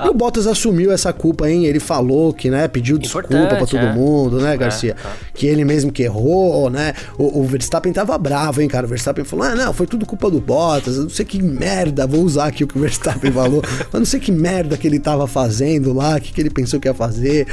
E 0.04 0.08
o 0.10 0.14
Bottas 0.14 0.48
assumiu 0.48 0.92
essa 0.92 1.12
culpa, 1.14 1.50
hein? 1.50 1.66
Ele 1.66 1.80
falou 1.80 2.34
que, 2.34 2.50
né, 2.50 2.68
pediu 2.68 2.98
desculpa 2.98 3.28
pra 3.28 3.66
todo 3.66 3.78
é. 3.78 3.94
mundo, 3.94 4.40
né, 4.40 4.56
Garcia? 4.58 4.96
tá. 5.02 5.14
Que 5.34 5.48
ele 5.48 5.64
mesmo 5.64 5.92
que 5.92 6.04
errou, 6.04 6.70
né? 6.70 6.94
O, 7.18 7.42
o 7.42 7.44
Verstappen 7.44 7.92
tava 7.94 8.18
bravo, 8.18 8.62
hein, 8.62 8.68
cara? 8.68 8.86
O 8.86 8.90
Verstappen 8.90 9.24
falou: 9.24 9.46
ah, 9.46 9.56
não, 9.56 9.74
foi 9.74 9.88
tudo 9.88 10.06
culpa 10.06 10.30
do 10.30 10.40
Bottas, 10.40 10.98
eu 10.98 11.04
não 11.04 11.10
sei 11.10 11.26
que 11.26 11.42
merda, 11.42 12.08
vou 12.08 12.22
usar 12.22 12.48
aqui 12.48 12.64
o 12.64 12.68
que 12.68 12.78
o 12.78 12.82
Verstappen 12.82 13.32
falou, 13.32 13.62
eu 13.92 14.00
não 14.00 14.06
sei 14.06 14.20
que 14.20 14.32
merda 14.32 14.78
que 14.78 14.88
ele 14.88 15.00
tava 15.00 15.28
fazendo 15.28 15.94
lá, 15.94 16.16
o 16.16 16.22
que, 16.22 16.32
que 16.32 16.42
ele 16.42 16.50
pensou 16.50 16.80
que 16.80 16.88
ia 16.88 16.94
fazer. 16.94 17.48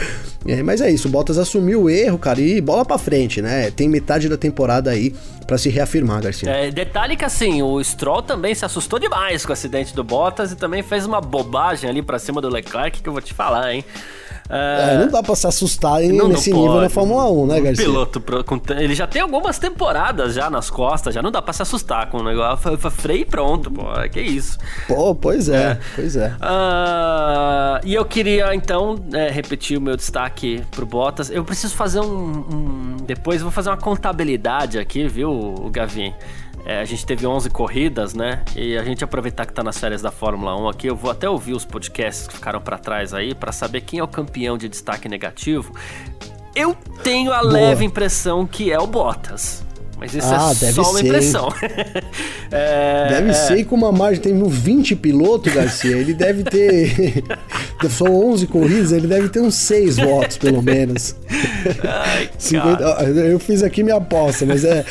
É, 0.47 0.63
mas 0.63 0.81
é 0.81 0.91
isso, 0.91 1.09
o 1.09 1.11
Bottas 1.11 1.39
assumiu 1.39 1.83
o 1.83 1.91
erro, 1.91 2.19
cara, 2.19 2.41
e 2.41 2.61
bola 2.61 2.85
pra 2.85 2.99
frente, 2.99 3.41
né? 3.41 3.71
Tem 3.71 3.89
metade 3.89 4.29
da 4.29 4.37
temporada 4.37 4.91
aí 4.91 5.15
pra 5.47 5.59
se 5.59 5.69
reafirmar, 5.69 6.23
Garcia. 6.23 6.51
É, 6.51 6.71
detalhe 6.71 7.17
que 7.17 7.25
assim, 7.25 7.63
o 7.63 7.83
Stroll 7.83 8.23
também 8.23 8.55
se 8.55 8.65
assustou 8.65 8.99
demais 8.99 9.45
com 9.45 9.51
o 9.51 9.53
acidente 9.53 9.95
do 9.95 10.03
Bottas 10.03 10.53
e 10.53 10.57
também 10.57 10.83
fez 10.83 11.07
uma 11.07 11.21
bobagem 11.21 11.82
ali 11.89 12.03
pra 12.03 12.19
cima 12.19 12.41
do 12.41 12.49
Leclerc 12.49 13.03
que 13.03 13.09
eu 13.09 13.13
vou 13.13 13.23
te 13.23 13.33
falar, 13.35 13.73
hein? 13.73 13.85
É, 14.49 14.99
não 14.99 15.09
dá 15.09 15.23
pra 15.23 15.35
se 15.37 15.47
assustar 15.47 16.03
Não, 16.03 16.25
não 16.25 16.29
nesse 16.29 16.53
nível 16.53 16.73
pode. 16.73 16.83
na 16.83 16.91
Fórmula 16.91 17.31
1, 17.31 17.47
né, 17.47 17.61
Garcia? 17.61 17.85
Piloto, 17.87 18.23
ele 18.77 18.95
já 18.95 19.07
tem 19.07 19.23
algumas 19.23 19.59
temporadas 19.59 20.35
já 20.35 20.51
nas 20.51 20.69
costas, 20.69 21.15
já 21.15 21.23
não 21.23 21.31
dá 21.31 21.41
pra 21.41 21.53
se 21.55 21.63
assustar 21.63 22.11
com 22.11 22.19
o 22.19 22.23
negócio. 22.25 22.77
Freio 22.91 23.23
e 23.23 23.25
pronto, 23.25 23.71
pô. 23.71 23.85
Que 24.13 24.21
isso. 24.21 24.59
Pô, 24.89 25.15
pois 25.15 25.49
é, 25.49 25.79
pois 25.95 26.17
é. 26.17 26.35
Ah, 26.41 27.81
e 27.85 27.95
eu 27.95 28.05
queria 28.05 28.55
então 28.55 28.97
é, 29.13 29.31
repetir 29.31 29.79
o 29.79 29.81
meu 29.81 29.97
destaque 29.97 30.63
pro 30.71 30.85
Bottas. 30.85 31.31
Eu 31.31 31.45
preciso 31.45 31.75
fazer 31.75 32.01
um. 32.01 32.05
um- 32.07 32.97
depois 33.07 33.41
eu 33.41 33.45
vou 33.47 33.53
fazer 33.53 33.71
uma 33.71 33.77
contabilidade 33.77 34.79
aqui, 34.79 35.07
viu, 35.09 35.69
Gavin? 35.73 36.13
É, 36.65 36.79
a 36.81 36.85
gente 36.85 37.05
teve 37.05 37.27
11 37.27 37.51
corridas, 37.51 38.15
né? 38.15 38.43
E 38.55 38.77
a 38.79 38.85
gente 38.85 39.03
aproveitar 39.03 39.47
que 39.47 39.53
tá 39.53 39.65
nas 39.65 39.79
férias 39.79 40.01
da 40.01 40.13
Fórmula 40.13 40.57
1 40.61 40.69
aqui, 40.69 40.87
eu 40.87 40.95
vou 40.97 41.11
até 41.11 41.29
ouvir 41.29 41.55
os 41.55 41.65
podcasts 41.65 42.27
que 42.29 42.35
ficaram 42.35 42.61
pra 42.61 42.79
trás 42.79 43.13
aí 43.13 43.35
pra 43.35 43.51
saber 43.51 43.81
quem 43.81 43.99
é 43.99 44.03
o 44.05 44.09
campeão 44.09 44.57
de 44.57 44.69
destaque 44.69 45.09
negativo. 45.09 45.75
Eu 46.55 46.77
tenho 47.03 47.33
a 47.33 47.41
leve 47.41 47.85
impressão 47.85 48.47
que 48.47 48.71
é 48.71 48.79
o 48.79 48.87
Bottas. 48.87 49.65
Mas 49.99 50.15
isso 50.15 50.27
Ah, 50.31 50.51
é 50.51 50.55
deve 50.55 50.73
só 50.73 50.83
uma 50.91 50.99
ser, 50.99 51.07
impressão. 51.07 51.49
É, 52.55 53.09
Deve 53.09 53.31
é. 53.31 53.33
ser 53.33 53.65
com 53.65 53.75
uma 53.75 53.91
margem, 53.91 54.21
tem 54.23 54.35
no 54.35 54.47
20 54.47 54.95
piloto, 54.97 55.51
Garcia, 55.51 55.97
ele 55.97 56.13
deve 56.13 56.45
ter. 56.45 57.25
São 57.89 58.09
11 58.31 58.47
corridas, 58.47 58.93
ele 58.93 59.07
deve 59.07 59.31
ter 59.31 59.41
uns 59.41 59.55
6 59.55 59.97
votos, 59.97 60.37
pelo 60.37 60.61
menos. 60.61 61.17
Ai, 61.83 62.29
50 62.37 62.77
cara. 62.77 62.97
ó, 63.01 63.03
eu 63.05 63.39
fiz 63.39 63.63
aqui 63.63 63.83
minha 63.83 63.97
aposta, 63.97 64.45
mas 64.45 64.65
é. 64.65 64.85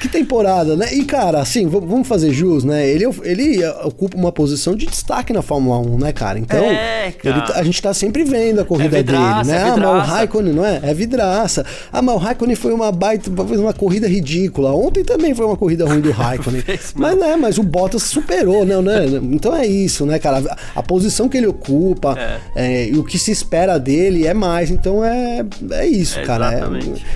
Que 0.00 0.08
temporada, 0.08 0.76
né? 0.76 0.92
E 0.92 1.04
cara, 1.04 1.40
assim, 1.40 1.66
vamos 1.66 2.06
fazer 2.06 2.30
jus, 2.32 2.64
né? 2.64 2.86
Ele, 2.86 3.04
ele 3.22 3.66
ocupa 3.84 4.16
uma 4.16 4.30
posição 4.30 4.74
de 4.76 4.84
destaque 4.86 5.32
na 5.32 5.40
Fórmula 5.40 5.78
1, 5.78 5.98
né, 5.98 6.12
cara? 6.12 6.38
Então, 6.38 6.58
É, 6.64 7.12
cara. 7.12 7.36
ele 7.38 7.46
tá- 7.46 7.54
a 7.58 7.62
gente 7.62 7.80
tá 7.80 7.94
sempre 7.94 8.22
vendo 8.24 8.60
a 8.60 8.64
corrida 8.64 8.96
É 8.98 9.02
vidraça, 9.02 9.50
dele, 9.50 9.58
né? 9.62 9.68
é 9.68 9.70
ah, 9.70 9.76
mas 9.76 10.08
o. 10.08 10.12
Raikkonen, 10.12 10.52
não 10.52 10.64
é? 10.64 10.80
É 10.82 10.92
vidraça. 10.94 11.64
Ah, 11.92 12.02
mas 12.02 12.14
o 12.14 12.18
Raikkonen 12.18 12.56
foi 12.56 12.72
uma 12.74 12.92
baita, 12.92 13.30
fez 13.46 13.58
uma 13.58 13.72
corrida 13.72 14.06
ridícula. 14.06 14.72
Ontem 14.74 15.02
também 15.02 15.34
foi 15.34 15.46
uma 15.46 15.56
corrida 15.56 15.86
ruim 15.86 16.00
do 16.00 16.10
Raikkonen. 16.12 16.62
Mas, 16.94 17.18
né, 17.18 17.36
mas 17.36 17.56
o 17.58 17.62
Bottas 17.62 18.02
superou, 18.02 18.66
não, 18.66 18.82
né? 18.82 19.06
Então 19.32 19.56
é 19.56 19.66
isso, 19.66 20.04
né, 20.04 20.18
cara? 20.18 20.42
A, 20.74 20.80
a 20.80 20.82
posição 20.82 21.28
que 21.28 21.36
ele 21.38 21.46
ocupa 21.46 22.16
é, 22.54 22.88
e 22.88 22.98
o 22.98 23.02
que 23.04 23.18
se 23.18 23.30
espera 23.30 23.78
dele 23.78 24.26
é 24.26 24.34
mais. 24.34 24.70
Então 24.70 25.02
é, 25.04 25.44
é 25.72 25.86
isso, 25.86 26.20
cara. 26.22 26.52
É- 26.52 26.56
Exatamente. 26.58 27.06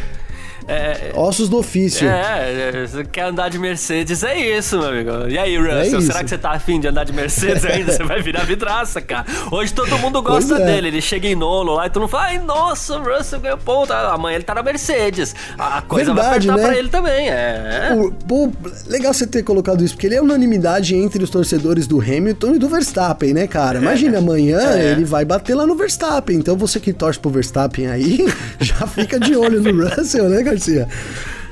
É, 0.70 1.12
Ossos 1.14 1.48
do 1.48 1.58
ofício. 1.58 2.08
É, 2.08 2.70
é, 2.74 2.86
você 2.86 3.04
quer 3.04 3.22
andar 3.24 3.48
de 3.48 3.58
Mercedes, 3.58 4.22
é 4.22 4.38
isso, 4.56 4.78
meu 4.78 4.88
amigo. 4.88 5.10
E 5.28 5.36
aí, 5.38 5.56
Russell, 5.58 5.98
isso. 5.98 6.02
será 6.02 6.22
que 6.22 6.30
você 6.30 6.38
tá 6.38 6.50
afim 6.52 6.78
de 6.80 6.88
andar 6.88 7.04
de 7.04 7.12
Mercedes 7.12 7.64
ainda? 7.66 7.92
Você 7.92 8.02
vai 8.04 8.22
virar 8.22 8.44
vidraça, 8.44 9.00
cara. 9.00 9.24
Hoje 9.50 9.72
todo 9.72 9.98
mundo 9.98 10.22
gosta 10.22 10.56
Pois 10.56 10.68
é. 10.68 10.72
dele, 10.72 10.88
ele 10.88 11.00
chega 11.00 11.26
em 11.28 11.34
nono 11.34 11.72
lá 11.72 11.86
e 11.86 11.90
todo 11.90 12.02
mundo 12.02 12.10
fala, 12.10 12.24
ai, 12.26 12.38
nossa, 12.38 12.96
o 12.98 13.02
Russell 13.02 13.40
ganhou 13.40 13.58
ponto. 13.58 13.92
Ah, 13.92 14.14
Amanhã 14.14 14.36
ele 14.36 14.44
tá 14.44 14.54
na 14.54 14.62
Mercedes. 14.62 15.34
A 15.58 15.82
coisa 15.82 16.14
Verdade, 16.14 16.46
vai 16.46 16.56
apertar 16.56 16.56
né? 16.56 16.68
pra 16.72 16.78
ele 16.78 16.88
também, 16.88 17.28
é. 17.28 17.90
O- 17.96 18.12
pô, 18.12 18.50
legal 18.86 19.12
você 19.12 19.26
ter 19.26 19.42
colocado 19.42 19.82
isso, 19.84 19.94
porque 19.94 20.06
ele 20.06 20.14
é 20.16 20.22
unanimidade 20.22 20.94
entre 20.94 21.22
os 21.24 21.30
torcedores 21.30 21.86
do 21.86 22.00
Hamilton 22.00 22.54
e 22.54 22.58
do 22.58 22.68
Verstappen, 22.68 23.32
né, 23.34 23.46
cara? 23.46 23.78
Imagina, 23.78 24.18
amanhã 24.18 24.60
É. 24.60 24.92
ele 24.92 25.04
vai 25.04 25.24
bater 25.24 25.54
lá 25.54 25.66
no 25.66 25.74
Verstappen. 25.74 26.36
Então 26.36 26.56
você 26.56 26.78
que 26.78 26.92
torce 26.92 27.18
pro 27.18 27.30
Verstappen 27.30 27.86
aí, 27.88 28.24
já 28.60 28.86
fica 28.86 29.18
de 29.18 29.34
olho 29.36 29.60
no 29.60 29.70
Russell, 29.88 30.28
né, 30.28 30.42
Garcia? 30.60 30.88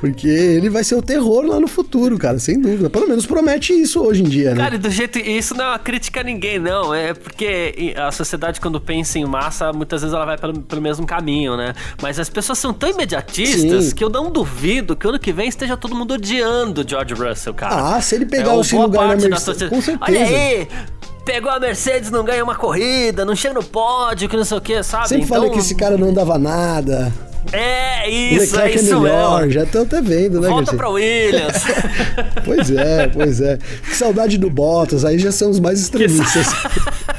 Porque 0.01 0.29
ele 0.29 0.71
vai 0.71 0.85
ser 0.85 0.95
o 0.95 1.03
terror 1.03 1.45
lá 1.45 1.59
no 1.59 1.67
futuro, 1.67 2.17
cara, 2.17 2.39
sem 2.39 2.61
dúvida. 2.61 2.89
Pelo 2.89 3.09
menos 3.09 3.27
promete 3.27 3.73
isso 3.73 4.01
hoje 4.01 4.23
em 4.23 4.29
dia, 4.29 4.55
né? 4.55 4.63
Cara, 4.63 4.77
e 4.77 4.79
do 4.79 4.89
jeito. 4.89 5.19
Isso 5.19 5.57
não 5.57 5.65
é 5.65 5.69
uma 5.71 5.79
crítica 5.81 6.21
a 6.21 6.23
ninguém, 6.23 6.57
não. 6.61 6.95
É 6.95 7.13
porque 7.15 7.95
a 7.97 8.13
sociedade, 8.13 8.61
quando 8.61 8.81
pensa 8.81 9.19
em 9.19 9.25
massa, 9.25 9.73
muitas 9.73 10.03
vezes 10.03 10.15
ela 10.15 10.25
vai 10.25 10.39
pelo, 10.39 10.61
pelo 10.61 10.81
mesmo 10.81 11.05
caminho, 11.05 11.57
né? 11.57 11.75
Mas 12.01 12.17
as 12.21 12.29
pessoas 12.29 12.59
são 12.61 12.73
tão 12.73 12.89
imediatistas 12.91 13.87
Sim. 13.87 13.95
que 13.97 14.05
eu 14.05 14.09
não 14.09 14.31
duvido 14.31 14.95
que 14.95 15.05
ano 15.09 15.19
que 15.19 15.33
vem 15.33 15.49
esteja 15.49 15.77
todo 15.77 15.97
mundo 15.97 16.15
odiando 16.15 16.83
o 16.83 16.89
George 16.89 17.15
Russell, 17.15 17.55
cara. 17.55 17.97
Ah, 17.97 18.01
se 18.01 18.15
ele 18.15 18.27
pegar 18.27 18.53
É, 18.53 18.55
o 18.57 18.63
seu 18.63 18.81
lugar 18.83 19.09
na 19.09 19.15
Mercedes, 19.17 19.43
sociedade- 19.43 19.75
com 19.75 19.83
certeza. 19.83 20.11
Olha 20.13 20.25
aí! 20.25 20.69
Pegou 21.25 21.51
a 21.51 21.59
Mercedes, 21.59 22.11
não 22.13 22.25
ganha 22.25 22.43
uma 22.45 22.55
corrida, 22.55 23.25
não 23.25 23.35
chega 23.35 23.55
no 23.55 23.65
pódio, 23.65 24.29
que 24.29 24.37
não 24.37 24.45
sei 24.45 24.57
o 24.57 24.61
que, 24.61 24.81
sabe? 24.85 25.09
Sempre 25.09 25.27
falei 25.27 25.51
que 25.51 25.59
esse 25.59 25.75
cara 25.75 25.99
não 25.99 26.15
dava 26.15 26.39
nada. 26.39 27.13
É 27.53 28.05
O 28.07 28.11
isso, 28.11 28.57
é 28.57 28.62
Leclerc 28.64 28.78
é 28.78 28.82
isso 28.82 29.01
melhor, 29.01 29.39
mesmo. 29.41 29.53
já 29.53 29.62
estão 29.64 29.82
até 29.82 30.03
vendo, 30.03 30.41
né, 30.41 30.49
Volta 30.49 30.72
Garcia? 30.72 30.78
pra 30.78 30.89
Williams. 30.91 31.62
Pois 32.45 32.70
é, 32.70 33.07
pois 33.09 33.41
é. 33.41 33.59
Que 33.89 33.95
saudade 33.97 34.39
do 34.39 34.49
Bottas, 34.51 35.05
aí 35.05 35.18
já 35.18 35.30
são 35.32 35.51
os 35.51 35.61
mais 35.61 35.80
extremistas. 35.80 36.47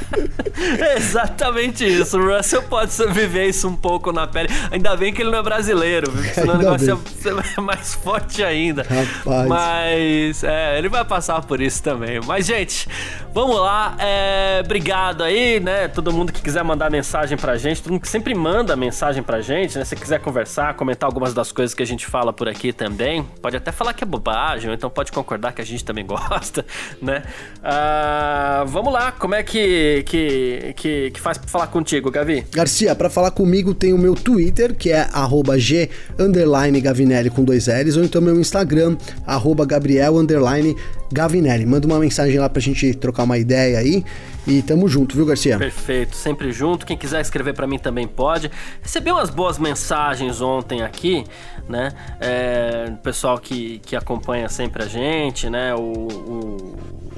É 0.80 0.96
exatamente 0.98 1.86
isso. 1.86 2.18
O 2.20 2.36
Russell 2.36 2.64
pode 2.64 2.92
viver 3.12 3.48
isso 3.48 3.68
um 3.68 3.76
pouco 3.76 4.12
na 4.12 4.28
pele. 4.28 4.50
Ainda 4.72 4.96
bem 4.96 5.14
que 5.14 5.22
ele 5.22 5.32
não 5.32 5.40
é 5.40 5.44
brasileiro, 5.44 6.12
viu? 6.12 6.34
Senão 6.34 6.56
o 6.56 6.58
Ainda 6.58 6.64
negócio 6.72 6.96
bem. 6.98 7.34
ia 7.36 7.44
ser 7.46 7.62
mais 7.62 7.94
forte 7.96 8.44
ainda. 8.44 8.84
Rapaz. 8.84 9.48
Mas 9.48 10.44
é, 10.44 10.78
ele 10.78 10.90
vai 10.90 11.06
passar 11.06 11.42
por 11.44 11.62
isso 11.62 11.82
também. 11.84 12.20
Mas, 12.26 12.46
gente, 12.46 12.88
vamos 13.34 13.60
lá. 13.60 13.96
É, 14.00 14.62
obrigado 14.64 15.24
aí, 15.24 15.60
né? 15.60 15.88
Todo 15.88 16.12
mundo 16.12 16.32
que 16.34 16.42
quiser 16.42 16.64
mandar 16.64 16.90
mensagem 16.90 17.38
pra 17.38 17.58
gente, 17.58 17.82
todo 17.82 17.92
mundo 17.92 18.02
que 18.02 18.08
sempre 18.10 18.34
manda 18.34 18.76
mensagem 18.76 19.22
pra 19.24 19.42
gente, 19.42 19.78
né? 19.78 19.86
Se 19.86 19.96
quiser 19.96 20.20
conversar, 20.20 20.74
comentar 20.76 21.08
algumas 21.08 21.34
das 21.34 21.52
coisas 21.52 21.74
que 21.74 21.84
a 21.84 21.86
gente 21.86 22.06
fala 22.06 22.34
por 22.34 22.48
aqui 22.48 22.74
também, 22.74 23.24
pode 23.42 23.56
até 23.58 23.72
falar 23.72 23.94
que 23.94 24.04
é 24.04 24.08
bobagem, 24.08 24.70
ou 24.70 24.76
então 24.76 24.90
pode 24.90 25.12
concordar 25.12 25.52
que 25.54 25.62
a 25.62 25.66
gente 25.66 25.84
também 25.84 26.06
gosta, 26.08 26.66
né? 27.02 27.24
Ah, 27.64 28.64
vamos 28.68 28.92
lá, 28.94 29.12
como 29.12 29.36
é 29.36 29.44
que, 29.44 29.99
que, 30.04 30.74
que, 30.76 31.12
que 31.12 31.20
faz 31.22 31.38
pra 31.38 31.48
falar 31.50 31.68
contigo, 31.68 32.10
Gavi? 32.12 32.46
Garcia, 32.52 32.94
pra 32.96 33.10
falar 33.10 33.32
comigo 33.32 33.74
tem 33.74 33.94
o 33.94 33.98
meu 33.98 34.16
Twitter, 34.16 34.76
que 34.76 34.92
é 34.92 35.08
arroba 35.14 35.58
G 35.60 35.90
underline 36.18 36.80
Gavinelli 36.82 37.30
com 37.30 37.44
dois 37.44 37.68
L's, 37.68 37.98
ou 37.98 38.04
então 38.04 38.22
meu 38.22 38.40
Instagram, 38.40 38.98
arroba 39.26 39.66
Gabriel 39.66 40.18
underline 40.18 40.76
Gavinelli. 41.12 41.66
Manda 41.66 41.88
uma 41.88 42.00
mensagem 42.00 42.38
lá 42.40 42.50
pra 42.50 42.62
gente 42.62 42.94
trocar 42.94 43.24
uma 43.24 43.38
ideia 43.38 43.80
aí. 43.80 44.04
E 44.48 44.64
tamo 44.64 44.88
junto, 44.88 45.16
viu, 45.16 45.26
Garcia? 45.28 45.58
Perfeito, 45.60 46.16
sempre 46.16 46.52
junto. 46.52 46.84
Quem 46.86 46.98
quiser 46.98 47.22
escrever 47.22 47.54
pra 47.54 47.68
mim 47.68 47.78
também 47.78 48.08
pode. 48.08 48.50
Recebi 48.82 49.12
umas 49.12 49.30
boas 49.30 49.60
mensagens 49.60 50.42
ontem 50.42 50.82
aqui, 50.82 51.24
né? 51.68 51.92
É, 52.20 52.86
o 52.92 52.98
pessoal 52.98 53.38
que, 53.38 53.80
que 53.86 53.96
acompanha 53.96 54.50
sempre 54.50 54.82
a 54.82 54.88
gente, 54.88 55.50
né? 55.50 55.76
O, 55.76 55.80
o- 55.82 56.78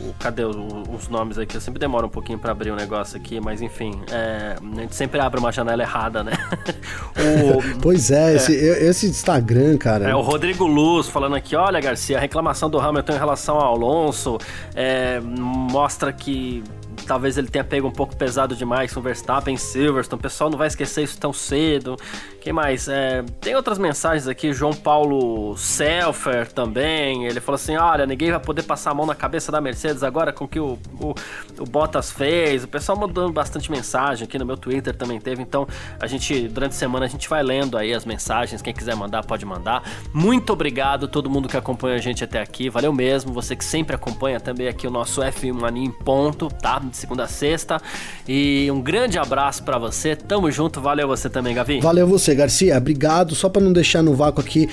o- 0.09 0.15
cadê 0.19 0.43
o- 0.43 0.83
os 0.95 1.07
nomes 1.07 1.37
aqui? 1.37 1.55
Eu 1.55 1.61
sempre 1.61 1.79
demoro 1.79 2.07
um 2.07 2.09
pouquinho 2.09 2.37
pra 2.39 2.51
abrir 2.51 2.71
o 2.71 2.75
negócio 2.75 3.17
aqui, 3.17 3.39
mas 3.39 3.61
enfim, 3.61 4.01
é, 4.11 4.55
a 4.59 4.81
gente 4.81 4.95
sempre 4.95 5.19
abre 5.19 5.39
uma 5.39 5.51
janela 5.51 5.81
errada, 5.83 6.23
né? 6.23 6.31
o, 7.17 7.79
Pois 7.81 8.11
é, 8.11 8.35
Esse, 8.35 8.53
esse 8.53 9.07
Instagram, 9.07 9.77
cara. 9.77 10.09
é, 10.09 10.15
o 10.15 10.21
Rodrigo 10.21 10.65
Luz 10.65 11.07
falando 11.07 11.35
aqui, 11.35 11.55
olha 11.55 11.79
Garcia, 11.79 12.17
a 12.17 12.21
reclamação 12.21 12.69
do 12.69 12.79
Hamilton 12.79 13.13
em 13.13 13.17
relação 13.17 13.57
ao 13.57 13.73
Alonso 13.73 14.37
é, 14.75 15.19
mostra 15.21 16.11
que 16.11 16.63
talvez 17.05 17.37
ele 17.37 17.47
tenha 17.47 17.63
pego 17.63 17.87
um 17.87 17.91
pouco 17.91 18.15
pesado 18.15 18.55
demais 18.55 18.93
com 18.93 19.01
Verstappen 19.01 19.57
Silverstone, 19.57 20.19
o 20.19 20.21
pessoal 20.21 20.49
não 20.49 20.57
vai 20.57 20.67
esquecer 20.67 21.03
isso 21.03 21.17
tão 21.17 21.33
cedo. 21.33 21.95
Quem 22.41 22.51
mais? 22.51 22.87
É, 22.87 23.23
tem 23.39 23.55
outras 23.55 23.77
mensagens 23.77 24.27
aqui, 24.27 24.51
João 24.51 24.73
Paulo 24.73 25.55
Selfer 25.57 26.51
também, 26.51 27.25
ele 27.25 27.39
falou 27.39 27.55
assim, 27.55 27.75
olha, 27.75 28.05
ninguém 28.05 28.31
vai 28.31 28.39
poder 28.39 28.63
passar 28.63 28.91
a 28.91 28.93
mão 28.93 29.05
na 29.05 29.13
cabeça 29.13 29.51
da 29.51 29.61
Mercedes 29.61 30.01
agora 30.01 30.33
com 30.33 30.45
o 30.45 30.47
que 30.47 30.59
o, 30.59 30.79
o, 30.99 31.13
o 31.59 31.65
Bottas 31.65 32.11
fez. 32.11 32.63
O 32.63 32.67
pessoal 32.67 32.97
mandando 32.97 33.31
bastante 33.31 33.69
mensagem 33.69 34.25
aqui 34.25 34.39
no 34.39 34.45
meu 34.45 34.57
Twitter 34.57 34.95
também 34.95 35.19
teve, 35.19 35.41
então 35.41 35.67
a 35.99 36.07
gente, 36.07 36.47
durante 36.47 36.71
a 36.71 36.75
semana, 36.75 37.05
a 37.05 37.09
gente 37.09 37.29
vai 37.29 37.43
lendo 37.43 37.77
aí 37.77 37.93
as 37.93 38.05
mensagens, 38.05 38.61
quem 38.61 38.73
quiser 38.73 38.95
mandar 38.95 39.23
pode 39.23 39.45
mandar. 39.45 39.83
Muito 40.11 40.51
obrigado 40.51 41.05
a 41.05 41.07
todo 41.07 41.29
mundo 41.29 41.47
que 41.47 41.57
acompanha 41.57 41.95
a 41.95 41.99
gente 41.99 42.23
até 42.23 42.41
aqui, 42.41 42.69
valeu 42.69 42.91
mesmo, 42.91 43.31
você 43.31 43.55
que 43.55 43.63
sempre 43.63 43.95
acompanha 43.95 44.39
também 44.39 44.67
aqui 44.67 44.87
o 44.87 44.91
nosso 44.91 45.21
F1 45.21 45.53
Mania 45.53 45.85
em 45.85 45.91
ponto, 45.91 46.49
tá? 46.49 46.80
De 46.89 46.97
segunda 46.97 47.23
a 47.23 47.27
sexta. 47.27 47.81
E 48.27 48.69
um 48.71 48.81
grande 48.81 49.17
abraço 49.17 49.63
pra 49.63 49.77
você, 49.77 50.15
tamo 50.15 50.51
junto, 50.51 50.81
valeu 50.81 51.07
você 51.07 51.29
também, 51.29 51.53
Gavi. 51.53 51.79
Valeu 51.79 52.07
você, 52.07 52.33
Garcia. 52.33 52.77
Obrigado. 52.77 53.35
Só 53.35 53.49
para 53.49 53.61
não 53.61 53.73
deixar 53.73 54.01
no 54.01 54.13
vácuo 54.13 54.41
aqui 54.41 54.69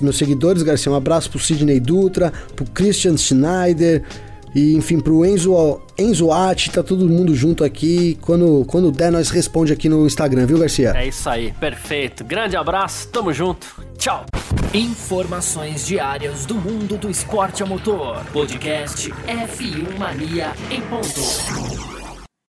meus 0.00 0.16
seguidores, 0.16 0.62
Garcia, 0.62 0.90
um 0.90 0.94
abraço 0.94 1.30
pro 1.30 1.38
Sidney 1.38 1.80
Dutra, 1.80 2.32
pro 2.54 2.64
Christian 2.66 3.16
Schneider 3.16 4.02
E 4.56 4.74
enfim, 4.74 4.98
pro 4.98 5.22
Enzo, 5.22 5.82
Enzo 5.98 6.32
Atti, 6.32 6.70
tá 6.70 6.82
todo 6.82 7.06
mundo 7.06 7.34
junto 7.34 7.62
aqui. 7.62 8.16
Quando, 8.22 8.64
quando 8.66 8.90
der, 8.90 9.12
nós 9.12 9.28
responde 9.28 9.70
aqui 9.70 9.86
no 9.86 10.06
Instagram, 10.06 10.46
viu, 10.46 10.58
Garcia? 10.58 10.94
É 10.96 11.06
isso 11.08 11.28
aí, 11.28 11.52
perfeito. 11.60 12.24
Grande 12.24 12.56
abraço, 12.56 13.06
tamo 13.08 13.34
junto. 13.34 13.66
Tchau. 13.98 14.24
Informações 14.72 15.86
diárias 15.86 16.46
do 16.46 16.54
mundo 16.54 16.96
do 16.96 17.10
esporte 17.10 17.62
a 17.62 17.66
motor. 17.66 18.24
Podcast 18.32 19.10
F1 19.10 19.98
Mania 19.98 20.54
em 20.70 20.80
ponto. 20.80 22.05